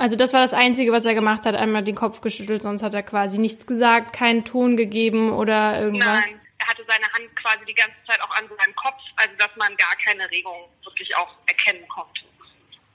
[0.00, 2.94] Also das war das Einzige, was er gemacht hat, einmal den Kopf geschüttelt, sonst hat
[2.94, 6.06] er quasi nichts gesagt, keinen Ton gegeben oder irgendwas.
[6.06, 9.50] Nein, er hatte seine Hand quasi die ganze Zeit auch an seinem Kopf, also dass
[9.56, 12.22] man gar keine Regung wirklich auch erkennen konnte.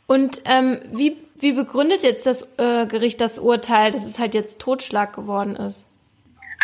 [0.07, 4.57] Und ähm, wie, wie begründet jetzt das äh, Gericht das Urteil, dass es halt jetzt
[4.57, 5.88] Totschlag geworden ist?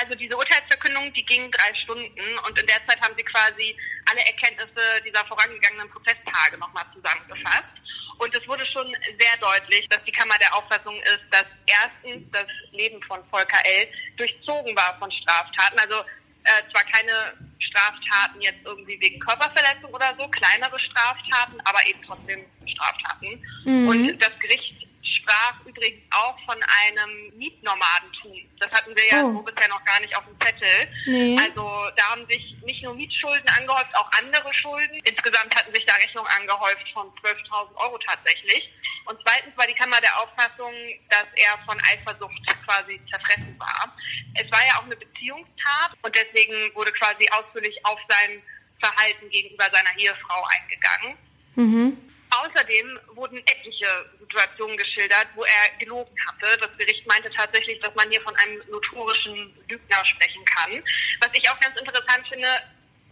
[0.01, 3.77] Also diese Urteilsverkündung, die ging drei Stunden und in der Zeit haben sie quasi
[4.09, 7.69] alle Erkenntnisse dieser vorangegangenen Prozesstage nochmal zusammengefasst.
[8.17, 12.47] Und es wurde schon sehr deutlich, dass die Kammer der Auffassung ist, dass erstens das
[12.71, 13.87] Leben von Volker L.
[14.17, 15.79] durchzogen war von Straftaten.
[15.79, 16.01] Also
[16.43, 22.45] äh, zwar keine Straftaten jetzt irgendwie wegen Körperverletzung oder so, kleinere Straftaten, aber eben trotzdem
[22.65, 23.43] Straftaten.
[23.65, 23.87] Mhm.
[23.87, 28.37] Und das Gericht sprach übrigens auch von einem Mietnomadentum.
[28.59, 29.33] Das hatten wir ja oh.
[29.33, 30.87] so bisher noch gar nicht auf dem Zettel.
[31.05, 31.37] Nee.
[31.41, 34.99] Also da haben sich nicht nur Mietschulden angehäuft, auch andere Schulden.
[35.03, 38.69] Insgesamt hatten sich da Rechnungen angehäuft von 12.000 Euro tatsächlich.
[39.05, 40.73] Und zweitens war die Kammer der Auffassung,
[41.09, 43.95] dass er von Eifersucht quasi zerfressen war.
[44.35, 48.41] Es war ja auch eine Beziehungstat und deswegen wurde quasi ausführlich auf sein
[48.79, 51.17] Verhalten gegenüber seiner Ehefrau eingegangen.
[51.55, 52.10] Mhm.
[52.31, 56.57] Außerdem wurden etliche Situationen geschildert, wo er gelogen hatte.
[56.59, 60.83] Das Gericht meinte tatsächlich, dass man hier von einem notorischen Lügner sprechen kann.
[61.19, 62.47] Was ich auch ganz interessant finde,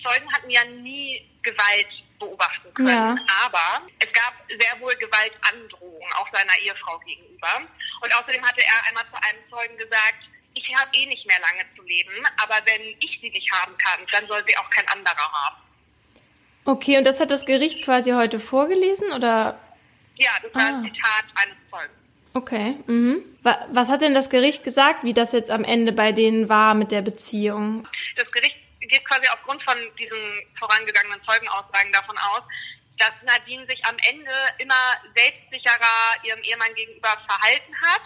[0.02, 1.88] Zeugen hatten ja nie Gewalt
[2.20, 2.88] beobachten können.
[2.88, 3.16] Ja.
[3.46, 7.62] Aber es gab sehr wohl Gewaltandrohungen auch seiner Ehefrau gegenüber.
[8.02, 11.64] Und außerdem hatte er einmal zu einem Zeugen gesagt, ich habe eh nicht mehr lange
[11.76, 15.32] zu leben, aber wenn ich sie nicht haben kann, dann soll sie auch kein anderer
[15.32, 15.58] haben.
[16.66, 19.60] Okay, und das hat das Gericht quasi heute vorgelesen, oder?
[20.16, 20.68] Ja, das war ah.
[20.68, 21.94] ein Zitat eines Zeugen.
[22.34, 22.76] Okay.
[22.88, 23.24] Mhm.
[23.42, 26.92] Was hat denn das Gericht gesagt, wie das jetzt am Ende bei denen war mit
[26.92, 27.88] der Beziehung?
[28.16, 30.18] Das Gericht geht quasi aufgrund von diesen
[30.58, 32.42] vorangegangenen Zeugenaussagen davon aus,
[32.98, 34.76] dass Nadine sich am Ende immer
[35.16, 38.02] selbstsicherer ihrem Ehemann gegenüber verhalten hat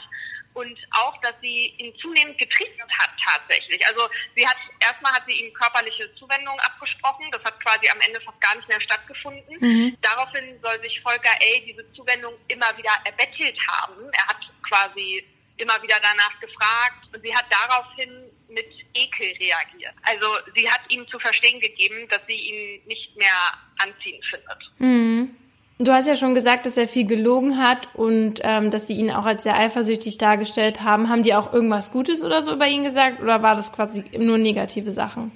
[0.54, 3.86] und auch, dass sie ihn zunehmend getrieben hat tatsächlich.
[3.88, 4.02] Also
[4.36, 8.40] sie hat erstmal hat sie ihm körperliche Zuwendung abgesprochen, das hat quasi am Ende fast
[8.42, 9.58] gar nicht mehr stattgefunden.
[9.60, 9.98] Mhm.
[10.02, 11.60] Daraufhin soll sich Volker A.
[11.66, 14.10] diese Zuwendung immer wieder erbettelt haben.
[14.12, 15.26] Er hat quasi
[15.58, 19.94] immer wieder danach gefragt und sie hat daraufhin mit Ekel reagiert.
[20.04, 24.72] Also sie hat ihm zu verstehen gegeben, dass sie ihn nicht mehr anziehend findet.
[24.78, 25.38] Mhm.
[25.80, 29.12] Du hast ja schon gesagt, dass er viel gelogen hat und ähm, dass sie ihn
[29.12, 31.10] auch als sehr eifersüchtig dargestellt haben.
[31.10, 34.38] Haben die auch irgendwas Gutes oder so über ihn gesagt oder war das quasi nur
[34.38, 35.32] negative Sachen?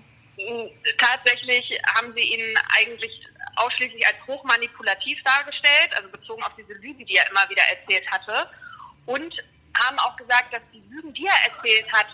[0.97, 3.11] Tatsächlich haben sie ihn eigentlich
[3.55, 8.49] ausschließlich als hochmanipulativ dargestellt, also bezogen auf diese Lüge, die er immer wieder erzählt hatte.
[9.07, 9.34] Und
[9.85, 12.07] haben auch gesagt, dass die Lügen, die er erzählt hat,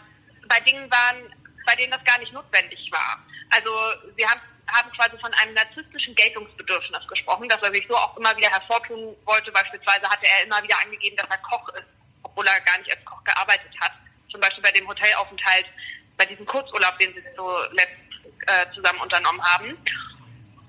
[0.48, 1.34] bei Dingen waren,
[1.66, 3.20] bei denen das gar nicht notwendig war.
[3.52, 3.70] Also
[4.18, 4.40] sie haben
[4.72, 9.16] haben quasi von einem narzisstischen Geltungsbedürfnis gesprochen, dass er sich so auch immer wieder hervortun
[9.26, 9.52] wollte.
[9.52, 11.88] Beispielsweise hatte er immer wieder angegeben, dass er Koch ist,
[12.24, 13.92] obwohl er gar nicht als Koch gearbeitet hat.
[14.32, 15.66] Zum Beispiel bei dem Hotelaufenthalt,
[16.18, 18.00] bei diesem Kurzurlaub, den sie so letzt
[18.48, 19.78] äh, zusammen unternommen haben.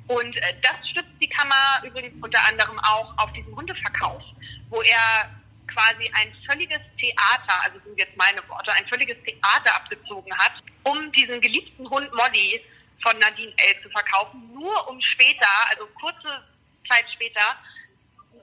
[0.08, 4.22] Und äh, das stützt die Kammer übrigens unter anderem auch auf diesen Hundeverkauf,
[4.68, 5.30] wo er
[5.66, 10.52] quasi ein völliges Theater, also sind jetzt meine Worte, ein völliges Theater abgezogen hat,
[10.84, 12.62] um diesen geliebten Hund Molly
[13.04, 13.82] von Nadine L.
[13.82, 16.42] zu verkaufen, nur um später, also kurze
[16.88, 17.56] Zeit später,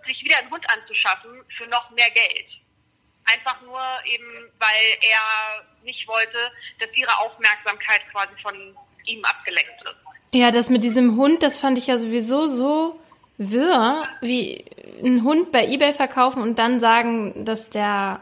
[0.06, 2.48] sich wieder einen Hund anzuschaffen für noch mehr Geld.
[3.26, 6.38] Einfach nur eben, weil er nicht wollte,
[6.80, 8.56] dass ihre Aufmerksamkeit quasi von
[9.06, 9.96] ihm abgelenkt ist.
[10.34, 13.00] Ja, das mit diesem Hund, das fand ich ja sowieso so
[13.38, 14.66] wirr, wie
[15.00, 18.22] einen Hund bei eBay verkaufen und dann sagen, dass der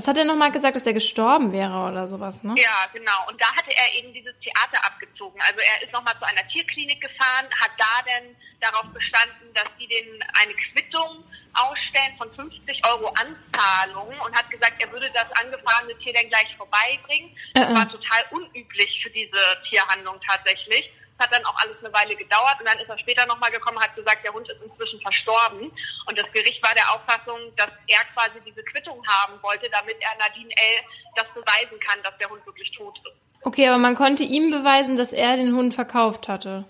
[0.00, 2.54] was hat er nochmal gesagt, dass er gestorben wäre oder sowas, ne?
[2.56, 3.26] Ja, genau.
[3.28, 5.38] Und da hatte er eben dieses Theater abgezogen.
[5.42, 9.86] Also er ist nochmal zu einer Tierklinik gefahren, hat da denn darauf bestanden, dass die
[9.88, 11.22] den eine Quittung
[11.52, 16.56] ausstellen von 50 Euro Anzahlung und hat gesagt, er würde das angefahrene Tier dann gleich
[16.56, 17.36] vorbeibringen.
[17.52, 17.76] Das uh -uh.
[17.76, 20.90] war total unüblich für diese Tierhandlung tatsächlich
[21.20, 23.94] hat dann auch alles eine Weile gedauert und dann ist er später nochmal gekommen, hat
[23.94, 25.70] gesagt, der Hund ist inzwischen verstorben.
[26.06, 30.16] Und das Gericht war der Auffassung, dass er quasi diese Quittung haben wollte, damit er
[30.18, 30.84] Nadine L.
[31.16, 33.16] das beweisen kann, dass der Hund wirklich tot ist.
[33.42, 36.64] Okay, aber man konnte ihm beweisen, dass er den Hund verkauft hatte.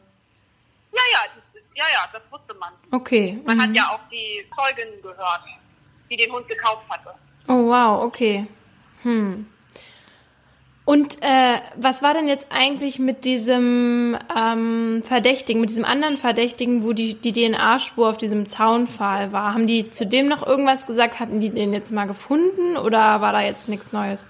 [0.92, 2.72] Ja, ja, das, ja, ja, das wusste man.
[2.92, 3.40] Okay.
[3.44, 3.62] Man mhm.
[3.62, 5.42] hat ja auch die Zeugin gehört,
[6.10, 7.14] die den Hund gekauft hatte.
[7.48, 8.46] Oh wow, okay.
[9.02, 9.46] Hm.
[10.84, 16.82] Und äh, was war denn jetzt eigentlich mit diesem ähm, Verdächtigen, mit diesem anderen Verdächtigen,
[16.82, 19.54] wo die, die DNA-Spur auf diesem Zaunpfahl war?
[19.54, 21.20] Haben die zu dem noch irgendwas gesagt?
[21.20, 24.26] Hatten die den jetzt mal gefunden oder war da jetzt nichts Neues?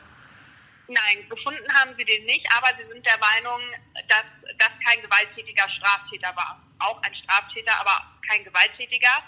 [0.89, 3.61] Nein, gefunden haben sie den nicht, aber sie sind der Meinung,
[4.09, 4.27] dass
[4.59, 6.61] das kein gewalttätiger Straftäter war.
[6.81, 7.95] Auch ein Straftäter, aber
[8.27, 9.23] kein gewalttätiger.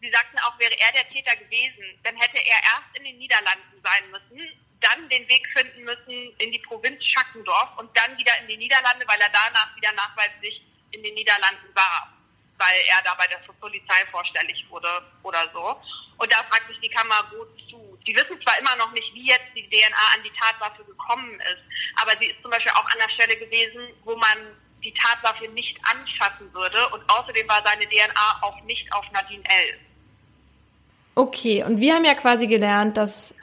[0.00, 3.82] Sie sagten auch, wäre er der Täter gewesen, dann hätte er erst in den Niederlanden
[3.82, 4.40] sein müssen,
[4.80, 9.04] dann den Weg finden müssen in die Provinz Schackendorf und dann wieder in die Niederlande,
[9.06, 10.62] weil er danach wieder nachweislich
[10.92, 12.08] in den Niederlanden war,
[12.58, 14.88] weil er da bei der Polizei vorstellig wurde
[15.22, 15.76] oder so.
[16.18, 17.98] Und da fragt sich die Kammer, wozu?
[18.06, 21.62] Die wissen zwar immer noch nicht, wie jetzt die DNA an die Tatwaffe gekommen ist,
[22.02, 25.76] aber sie ist zum Beispiel auch an der Stelle gewesen, wo man die Tatwaffe nicht
[25.84, 29.78] anfassen würde und außerdem war seine DNA auch nicht auf Nadine L.
[31.14, 33.34] Okay, und wir haben ja quasi gelernt, dass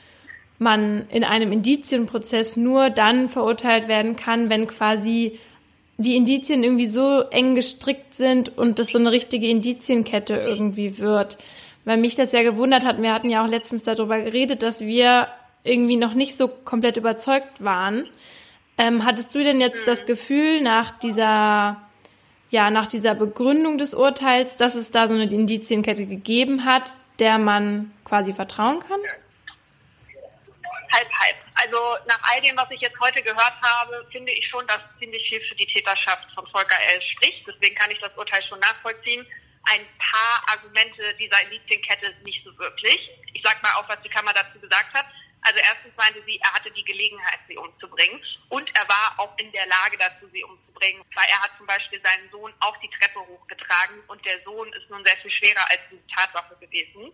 [0.59, 5.39] man in einem Indizienprozess nur dann verurteilt werden kann, wenn quasi
[5.97, 11.37] die Indizien irgendwie so eng gestrickt sind und das so eine richtige Indizienkette irgendwie wird.
[11.85, 15.27] Weil mich das ja gewundert hat, wir hatten ja auch letztens darüber geredet, dass wir
[15.63, 18.05] irgendwie noch nicht so komplett überzeugt waren.
[18.77, 21.81] Ähm, hattest du denn jetzt das Gefühl nach dieser,
[22.51, 27.39] ja, nach dieser Begründung des Urteils, dass es da so eine Indizienkette gegeben hat, der
[27.39, 28.99] man quasi vertrauen kann?
[30.91, 31.35] Halb, halb.
[31.55, 35.27] Also nach all dem, was ich jetzt heute gehört habe, finde ich schon, dass ziemlich
[35.29, 37.01] viel für die Täterschaft von Volker L.
[37.01, 37.45] spricht.
[37.47, 39.25] Deswegen kann ich das Urteil schon nachvollziehen.
[39.69, 43.09] Ein paar Argumente dieser Indizienkette nicht so wirklich.
[43.33, 45.05] Ich sage mal auch, was die Kammer dazu gesagt hat.
[45.41, 49.49] Also erstens meinte sie, er hatte die Gelegenheit, sie umzubringen und er war auch in
[49.53, 53.19] der Lage dazu, sie umzubringen, weil er hat zum Beispiel seinen Sohn auch die Treppe
[53.19, 57.13] hochgetragen und der Sohn ist nun sehr viel schwerer als die Tatwaffe gewesen.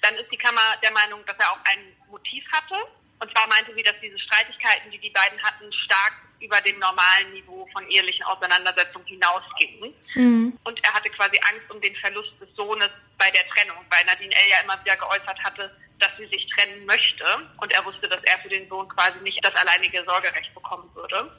[0.00, 2.86] Dann ist die Kammer der Meinung, dass er auch ein Motiv hatte
[3.22, 7.32] und zwar meinte sie, dass diese Streitigkeiten, die die beiden hatten, stark über dem normalen
[7.32, 9.94] Niveau von ehelichen Auseinandersetzungen hinausgingen.
[10.14, 10.58] Mhm.
[10.64, 14.34] Und er hatte quasi Angst um den Verlust des Sohnes bei der Trennung, weil Nadine
[14.34, 14.50] L.
[14.50, 15.70] ja immer wieder geäußert hatte,
[16.00, 17.24] dass sie sich trennen möchte.
[17.58, 21.30] Und er wusste, dass er für den Sohn quasi nicht das alleinige Sorgerecht bekommen würde.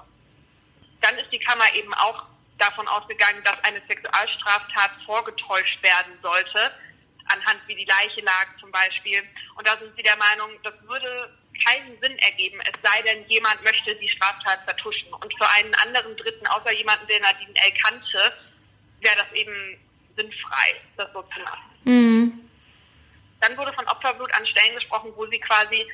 [1.01, 2.23] Dann ist die Kammer eben auch
[2.59, 6.71] davon ausgegangen, dass eine Sexualstraftat vorgetäuscht werden sollte,
[7.25, 9.21] anhand wie die Leiche lag zum Beispiel.
[9.55, 13.63] Und da sind sie der Meinung, das würde keinen Sinn ergeben, es sei denn, jemand
[13.63, 15.13] möchte die Straftat vertuschen.
[15.13, 17.73] Und für einen anderen Dritten, außer jemanden, der Nadine L.
[17.83, 18.37] kannte,
[19.01, 19.79] wäre das eben
[20.15, 21.71] sinnfrei, das so zu machen.
[21.83, 22.49] Mhm.
[23.41, 25.85] Dann wurde von Opferblut an Stellen gesprochen, wo sie quasi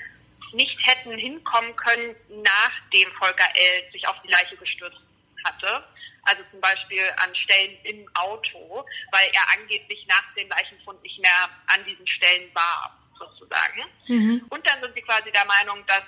[0.53, 3.91] nicht hätten hinkommen können, nachdem Volker L.
[3.91, 4.99] sich auf die Leiche gestürzt
[5.45, 5.83] hatte.
[6.23, 11.49] Also zum Beispiel an Stellen im Auto, weil er angeblich nach dem Leichenfund nicht mehr
[11.67, 13.83] an diesen Stellen war sozusagen.
[14.07, 14.45] Mhm.
[14.49, 16.03] Und dann sind sie quasi der Meinung, dass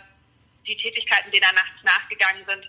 [0.66, 2.68] die Tätigkeiten, denen er nachts nachgegangen sind,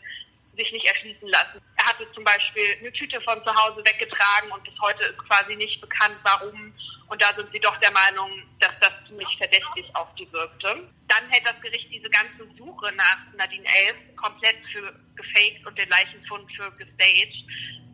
[0.56, 1.60] sich nicht erschließen lassen.
[1.76, 5.56] Er hatte zum Beispiel eine Tüte von zu Hause weggetragen und bis heute ist quasi
[5.56, 6.74] nicht bekannt, warum.
[7.08, 10.88] Und da sind sie doch der Meinung, dass das ziemlich verdächtig auf die wirkte.
[11.08, 15.88] Dann hält das Gericht diese ganze Suche nach Nadine Elf komplett für gefaked und den
[15.88, 17.34] Leichenfund für gestaged,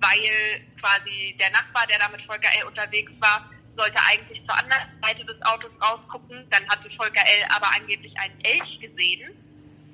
[0.00, 2.66] weil quasi der Nachbar, der da mit Volker L.
[2.66, 6.44] unterwegs war, sollte eigentlich zur anderen Seite des Autos rausgucken.
[6.50, 7.44] Dann hatte Volker L.
[7.54, 9.30] aber angeblich einen Elch gesehen,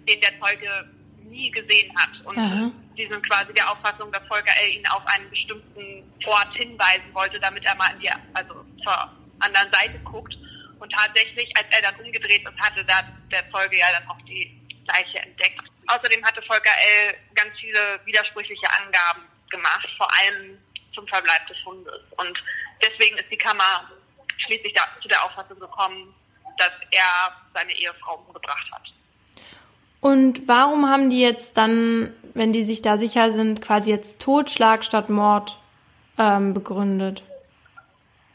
[0.08, 0.90] den der Zeuge
[1.22, 2.26] nie gesehen hat.
[2.26, 2.70] Und Aha.
[2.96, 4.70] die sind quasi der Auffassung, dass Volker L.
[4.70, 9.70] ihn auf einen bestimmten Ort hinweisen wollte, damit er mal in die, also zur anderen
[9.72, 10.34] Seite guckt.
[10.80, 14.60] Und tatsächlich, als er dann umgedreht ist, hatte da der Zeuge ja dann auch die
[14.86, 15.62] Leiche entdeckt.
[15.86, 16.72] Außerdem hatte Volker
[17.08, 17.14] L.
[17.34, 20.58] ganz viele widersprüchliche Angaben gemacht, vor allem
[20.94, 22.00] zum Verbleib des Hundes.
[22.16, 22.42] Und
[22.82, 23.90] deswegen ist die Kammer
[24.38, 26.14] schließlich da, zu der Auffassung gekommen,
[26.58, 28.82] dass er seine Ehefrau umgebracht hat.
[30.00, 34.84] Und warum haben die jetzt dann, wenn die sich da sicher sind, quasi jetzt Totschlag
[34.84, 35.58] statt Mord
[36.18, 37.22] ähm, begründet?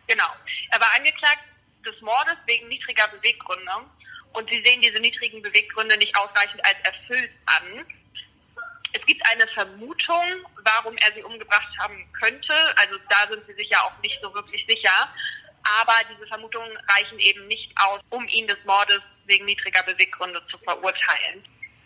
[0.07, 0.25] Genau.
[0.71, 1.43] Er war angeklagt
[1.85, 3.71] des Mordes wegen niedriger Beweggründe.
[4.33, 7.85] Und sie sehen diese niedrigen Beweggründe nicht ausreichend als erfüllt an.
[8.91, 12.53] Es gibt eine Vermutung, warum er sie umgebracht haben könnte.
[12.77, 15.13] Also da sind sie sich ja auch nicht so wirklich sicher.
[15.81, 20.57] Aber diese Vermutungen reichen eben nicht aus, um ihn des Mordes wegen niedriger Beweggründe zu
[20.59, 21.43] verurteilen.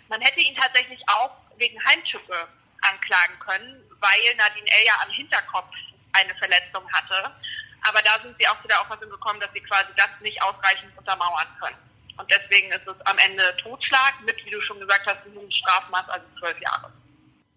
[0.08, 2.48] Man hätte ihn tatsächlich auch wegen Heimtücke
[2.82, 4.86] anklagen können, weil Nadine L.
[4.86, 5.74] ja am Hinterkopf
[6.14, 7.36] eine Verletzung hatte.
[7.88, 10.98] Aber da sind sie auch zu der Auffassung gekommen, dass sie quasi das nicht ausreichend
[10.98, 11.78] untermauern können.
[12.18, 16.10] Und deswegen ist es am Ende Totschlag mit, wie du schon gesagt hast, einem Strafmaß,
[16.10, 16.92] also zwölf Jahre.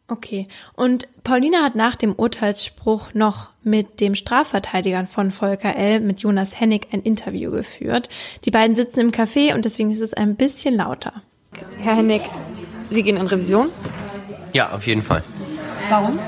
[0.09, 0.47] Okay.
[0.74, 6.59] Und Paulina hat nach dem Urteilsspruch noch mit dem Strafverteidiger von Volker L., mit Jonas
[6.59, 8.09] Hennig, ein Interview geführt.
[8.45, 11.23] Die beiden sitzen im Café und deswegen ist es ein bisschen lauter.
[11.83, 12.23] Herr Hennig,
[12.91, 13.70] Sie gehen in Revision?
[14.53, 15.24] Ja, auf jeden Fall.
[15.89, 16.19] Warum?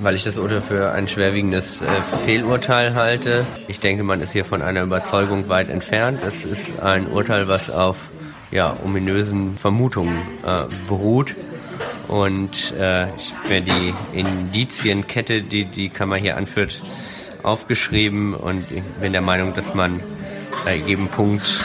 [0.00, 1.86] Weil ich das Urteil für ein schwerwiegendes äh,
[2.24, 3.46] Fehlurteil halte.
[3.68, 6.20] Ich denke, man ist hier von einer Überzeugung weit entfernt.
[6.26, 7.96] Es ist ein Urteil, was auf
[8.50, 11.36] ja, ominösen Vermutungen äh, beruht.
[12.08, 16.80] Und äh, ich habe mir die Indizienkette, die die Kammer hier anführt,
[17.42, 20.00] aufgeschrieben und ich bin der Meinung, dass man
[20.64, 21.60] bei jedem Punkt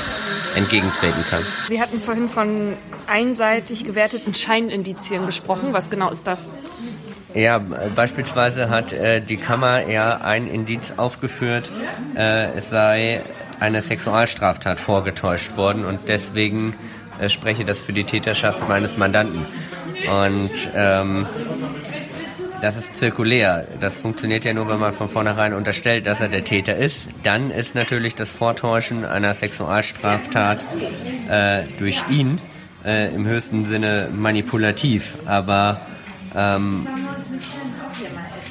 [0.56, 1.44] entgegentreten kann.
[1.68, 2.74] Sie hatten vorhin von
[3.08, 5.74] einseitig gewerteten Scheinindizien gesprochen.
[5.74, 6.50] Was genau ist das?
[7.36, 7.60] Ja,
[7.94, 11.70] beispielsweise hat äh, die Kammer eher ein Indiz aufgeführt,
[12.16, 13.20] äh, es sei
[13.60, 16.74] eine Sexualstraftat vorgetäuscht worden und deswegen
[17.20, 19.46] äh, spreche das für die Täterschaft meines Mandanten.
[20.10, 21.26] Und ähm,
[22.62, 23.68] das ist zirkulär.
[23.82, 27.08] Das funktioniert ja nur, wenn man von vornherein unterstellt, dass er der Täter ist.
[27.24, 30.64] Dann ist natürlich das Vortäuschen einer Sexualstraftat
[31.30, 32.40] äh, durch ihn
[32.86, 35.16] äh, im höchsten Sinne manipulativ.
[35.26, 35.82] Aber
[36.36, 36.88] ähm,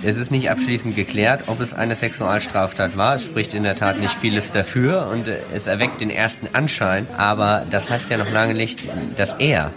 [0.02, 3.14] es ist nicht abschließend geklärt, ob es eine Sexualstraftat war.
[3.14, 7.06] Es spricht in der Tat nicht vieles dafür und es erweckt den ersten Anschein.
[7.16, 8.82] Aber das heißt ja noch lange nicht,
[9.16, 9.72] dass er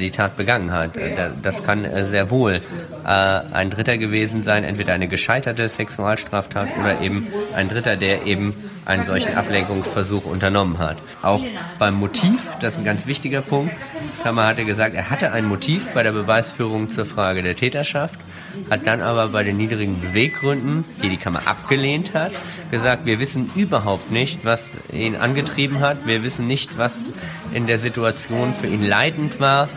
[0.00, 0.96] die Tat begangen hat.
[0.96, 2.60] Äh, das kann äh, sehr wohl
[3.04, 8.54] ein Dritter gewesen sein, entweder eine gescheiterte Sexualstraftat oder eben ein Dritter, der eben
[8.84, 10.98] einen solchen Ablenkungsversuch unternommen hat.
[11.20, 11.44] Auch
[11.80, 13.74] beim Motiv, das ist ein ganz wichtiger Punkt,
[14.22, 18.20] Kammer hatte gesagt, er hatte ein Motiv bei der Beweisführung zur Frage der Täterschaft,
[18.70, 22.32] hat dann aber bei den niedrigen Beweggründen, die die Kammer abgelehnt hat,
[22.70, 27.12] gesagt, wir wissen überhaupt nicht, was ihn angetrieben hat, wir wissen nicht, was
[27.52, 29.68] in der Situation für ihn leidend war,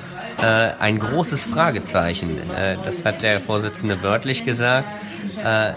[0.41, 2.37] äh, ein großes Fragezeichen.
[2.51, 4.87] Äh, das hat der Vorsitzende wörtlich gesagt.
[5.43, 5.73] Äh,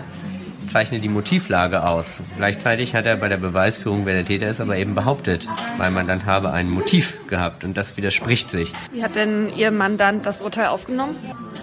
[0.69, 2.21] zeichnet die Motivlage aus.
[2.37, 6.27] Gleichzeitig hat er bei der Beweisführung, wer der Täter ist, aber eben behauptet, mein Mandant
[6.27, 8.73] habe ein Motiv gehabt und das widerspricht sich.
[8.93, 11.17] Wie hat denn Ihr Mandant das Urteil aufgenommen?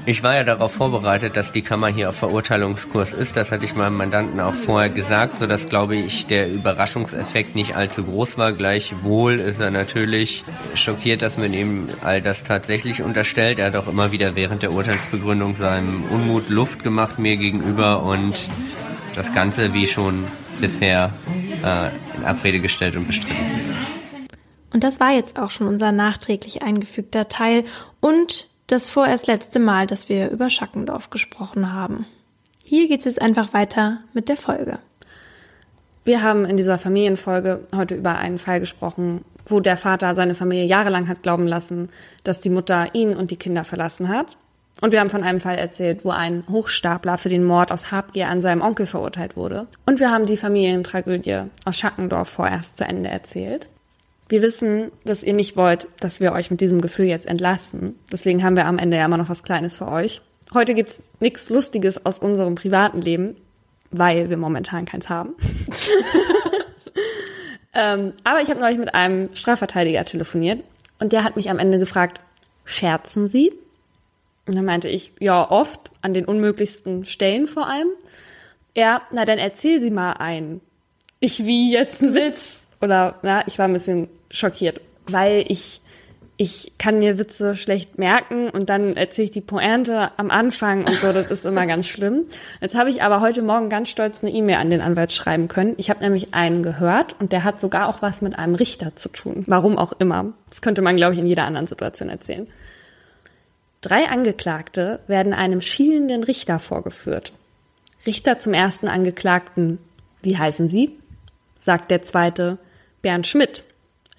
[0.06, 3.36] Ich war ja darauf vorbereitet, dass die Kammer hier auf Verurteilungskurs ist.
[3.36, 8.04] Das hatte ich meinem Mandanten auch vorher gesagt, sodass, glaube ich, der Überraschungseffekt nicht allzu
[8.04, 8.52] groß war.
[8.54, 10.44] Gleichwohl ist er natürlich
[10.76, 13.60] schockiert, dass man ihm all das tatsächlich unterstellt.
[13.60, 18.48] Er hat auch immer wieder während der Urteilsbegründung seinem Unmut Luft gemacht mir gegenüber und
[19.16, 20.28] das Ganze wie schon
[20.60, 21.12] bisher
[21.64, 23.46] äh, in Abrede gestellt und bestritten.
[24.74, 27.64] Und das war jetzt auch schon unser nachträglich eingefügter Teil
[28.02, 32.06] und das vorerst letzte Mal, dass wir über Schackendorf gesprochen haben.
[32.64, 34.80] Hier geht es jetzt einfach weiter mit der Folge.
[36.04, 40.66] Wir haben in dieser Familienfolge heute über einen Fall gesprochen, wo der Vater seine Familie
[40.66, 41.90] jahrelang hat glauben lassen,
[42.24, 44.38] dass die Mutter ihn und die Kinder verlassen hat
[44.82, 48.28] und wir haben von einem Fall erzählt, wo ein Hochstapler für den Mord aus Habgier
[48.28, 49.68] an seinem Onkel verurteilt wurde.
[49.86, 53.70] Und wir haben die Familientragödie aus Schackendorf vorerst zu Ende erzählt.
[54.28, 57.96] Wir wissen, dass ihr nicht wollt, dass wir euch mit diesem Gefühl jetzt entlasten.
[58.12, 60.22] Deswegen haben wir am Ende ja immer noch was Kleines für euch.
[60.54, 63.36] Heute gibt's nichts Lustiges aus unserem privaten Leben,
[63.92, 65.36] weil wir momentan keins haben.
[67.74, 70.64] ähm, aber ich habe neulich mit einem Strafverteidiger telefoniert
[71.00, 72.20] und der hat mich am Ende gefragt,
[72.66, 73.54] scherzen Sie?
[74.48, 77.88] Und dann meinte ich, ja, oft, an den unmöglichsten Stellen vor allem.
[78.76, 80.62] Ja, na dann erzähl sie mal ein.
[81.20, 82.62] Ich wie jetzt ein Witz.
[82.82, 85.82] Oder, na, ich war ein bisschen schockiert, weil ich,
[86.38, 90.96] ich kann mir Witze schlecht merken und dann erzähle ich die Pointe am Anfang und
[90.98, 92.26] so, das ist immer ganz schlimm.
[92.62, 95.74] Jetzt habe ich aber heute Morgen ganz stolz eine E-Mail an den Anwalt schreiben können.
[95.78, 99.10] Ich habe nämlich einen gehört und der hat sogar auch was mit einem Richter zu
[99.10, 99.46] tun.
[99.48, 100.34] Warum auch immer.
[100.50, 102.48] Das könnte man, glaube ich, in jeder anderen Situation erzählen.
[103.86, 107.34] Drei Angeklagte werden einem schielenden Richter vorgeführt.
[108.08, 109.78] Richter zum ersten Angeklagten,
[110.24, 110.98] wie heißen Sie?
[111.62, 112.58] sagt der zweite,
[113.04, 113.64] Bernd Schmidt.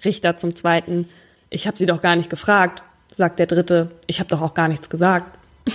[0.05, 1.09] Richter zum zweiten,
[1.49, 2.81] ich habe Sie doch gar nicht gefragt,
[3.13, 5.37] sagt der dritte, ich habe doch auch gar nichts gesagt.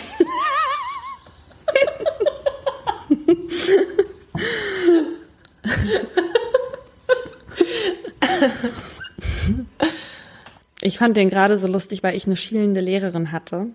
[10.85, 13.69] Ich fand den gerade so lustig, weil ich eine schielende Lehrerin hatte.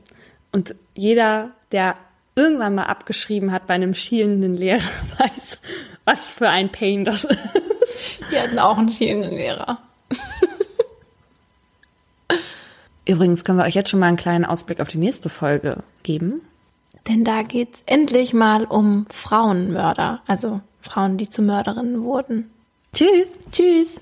[0.51, 1.95] Und jeder, der
[2.35, 4.81] irgendwann mal abgeschrieben hat bei einem schielenden Lehrer,
[5.17, 5.57] weiß,
[6.05, 7.39] was für ein Pain das ist.
[8.29, 9.79] Wir hatten auch einen schielenden Lehrer.
[13.07, 16.41] Übrigens können wir euch jetzt schon mal einen kleinen Ausblick auf die nächste Folge geben.
[17.07, 22.51] Denn da geht's endlich mal um Frauenmörder, also Frauen, die zu Mörderinnen wurden.
[22.93, 23.39] Tschüss.
[23.49, 24.01] Tschüss.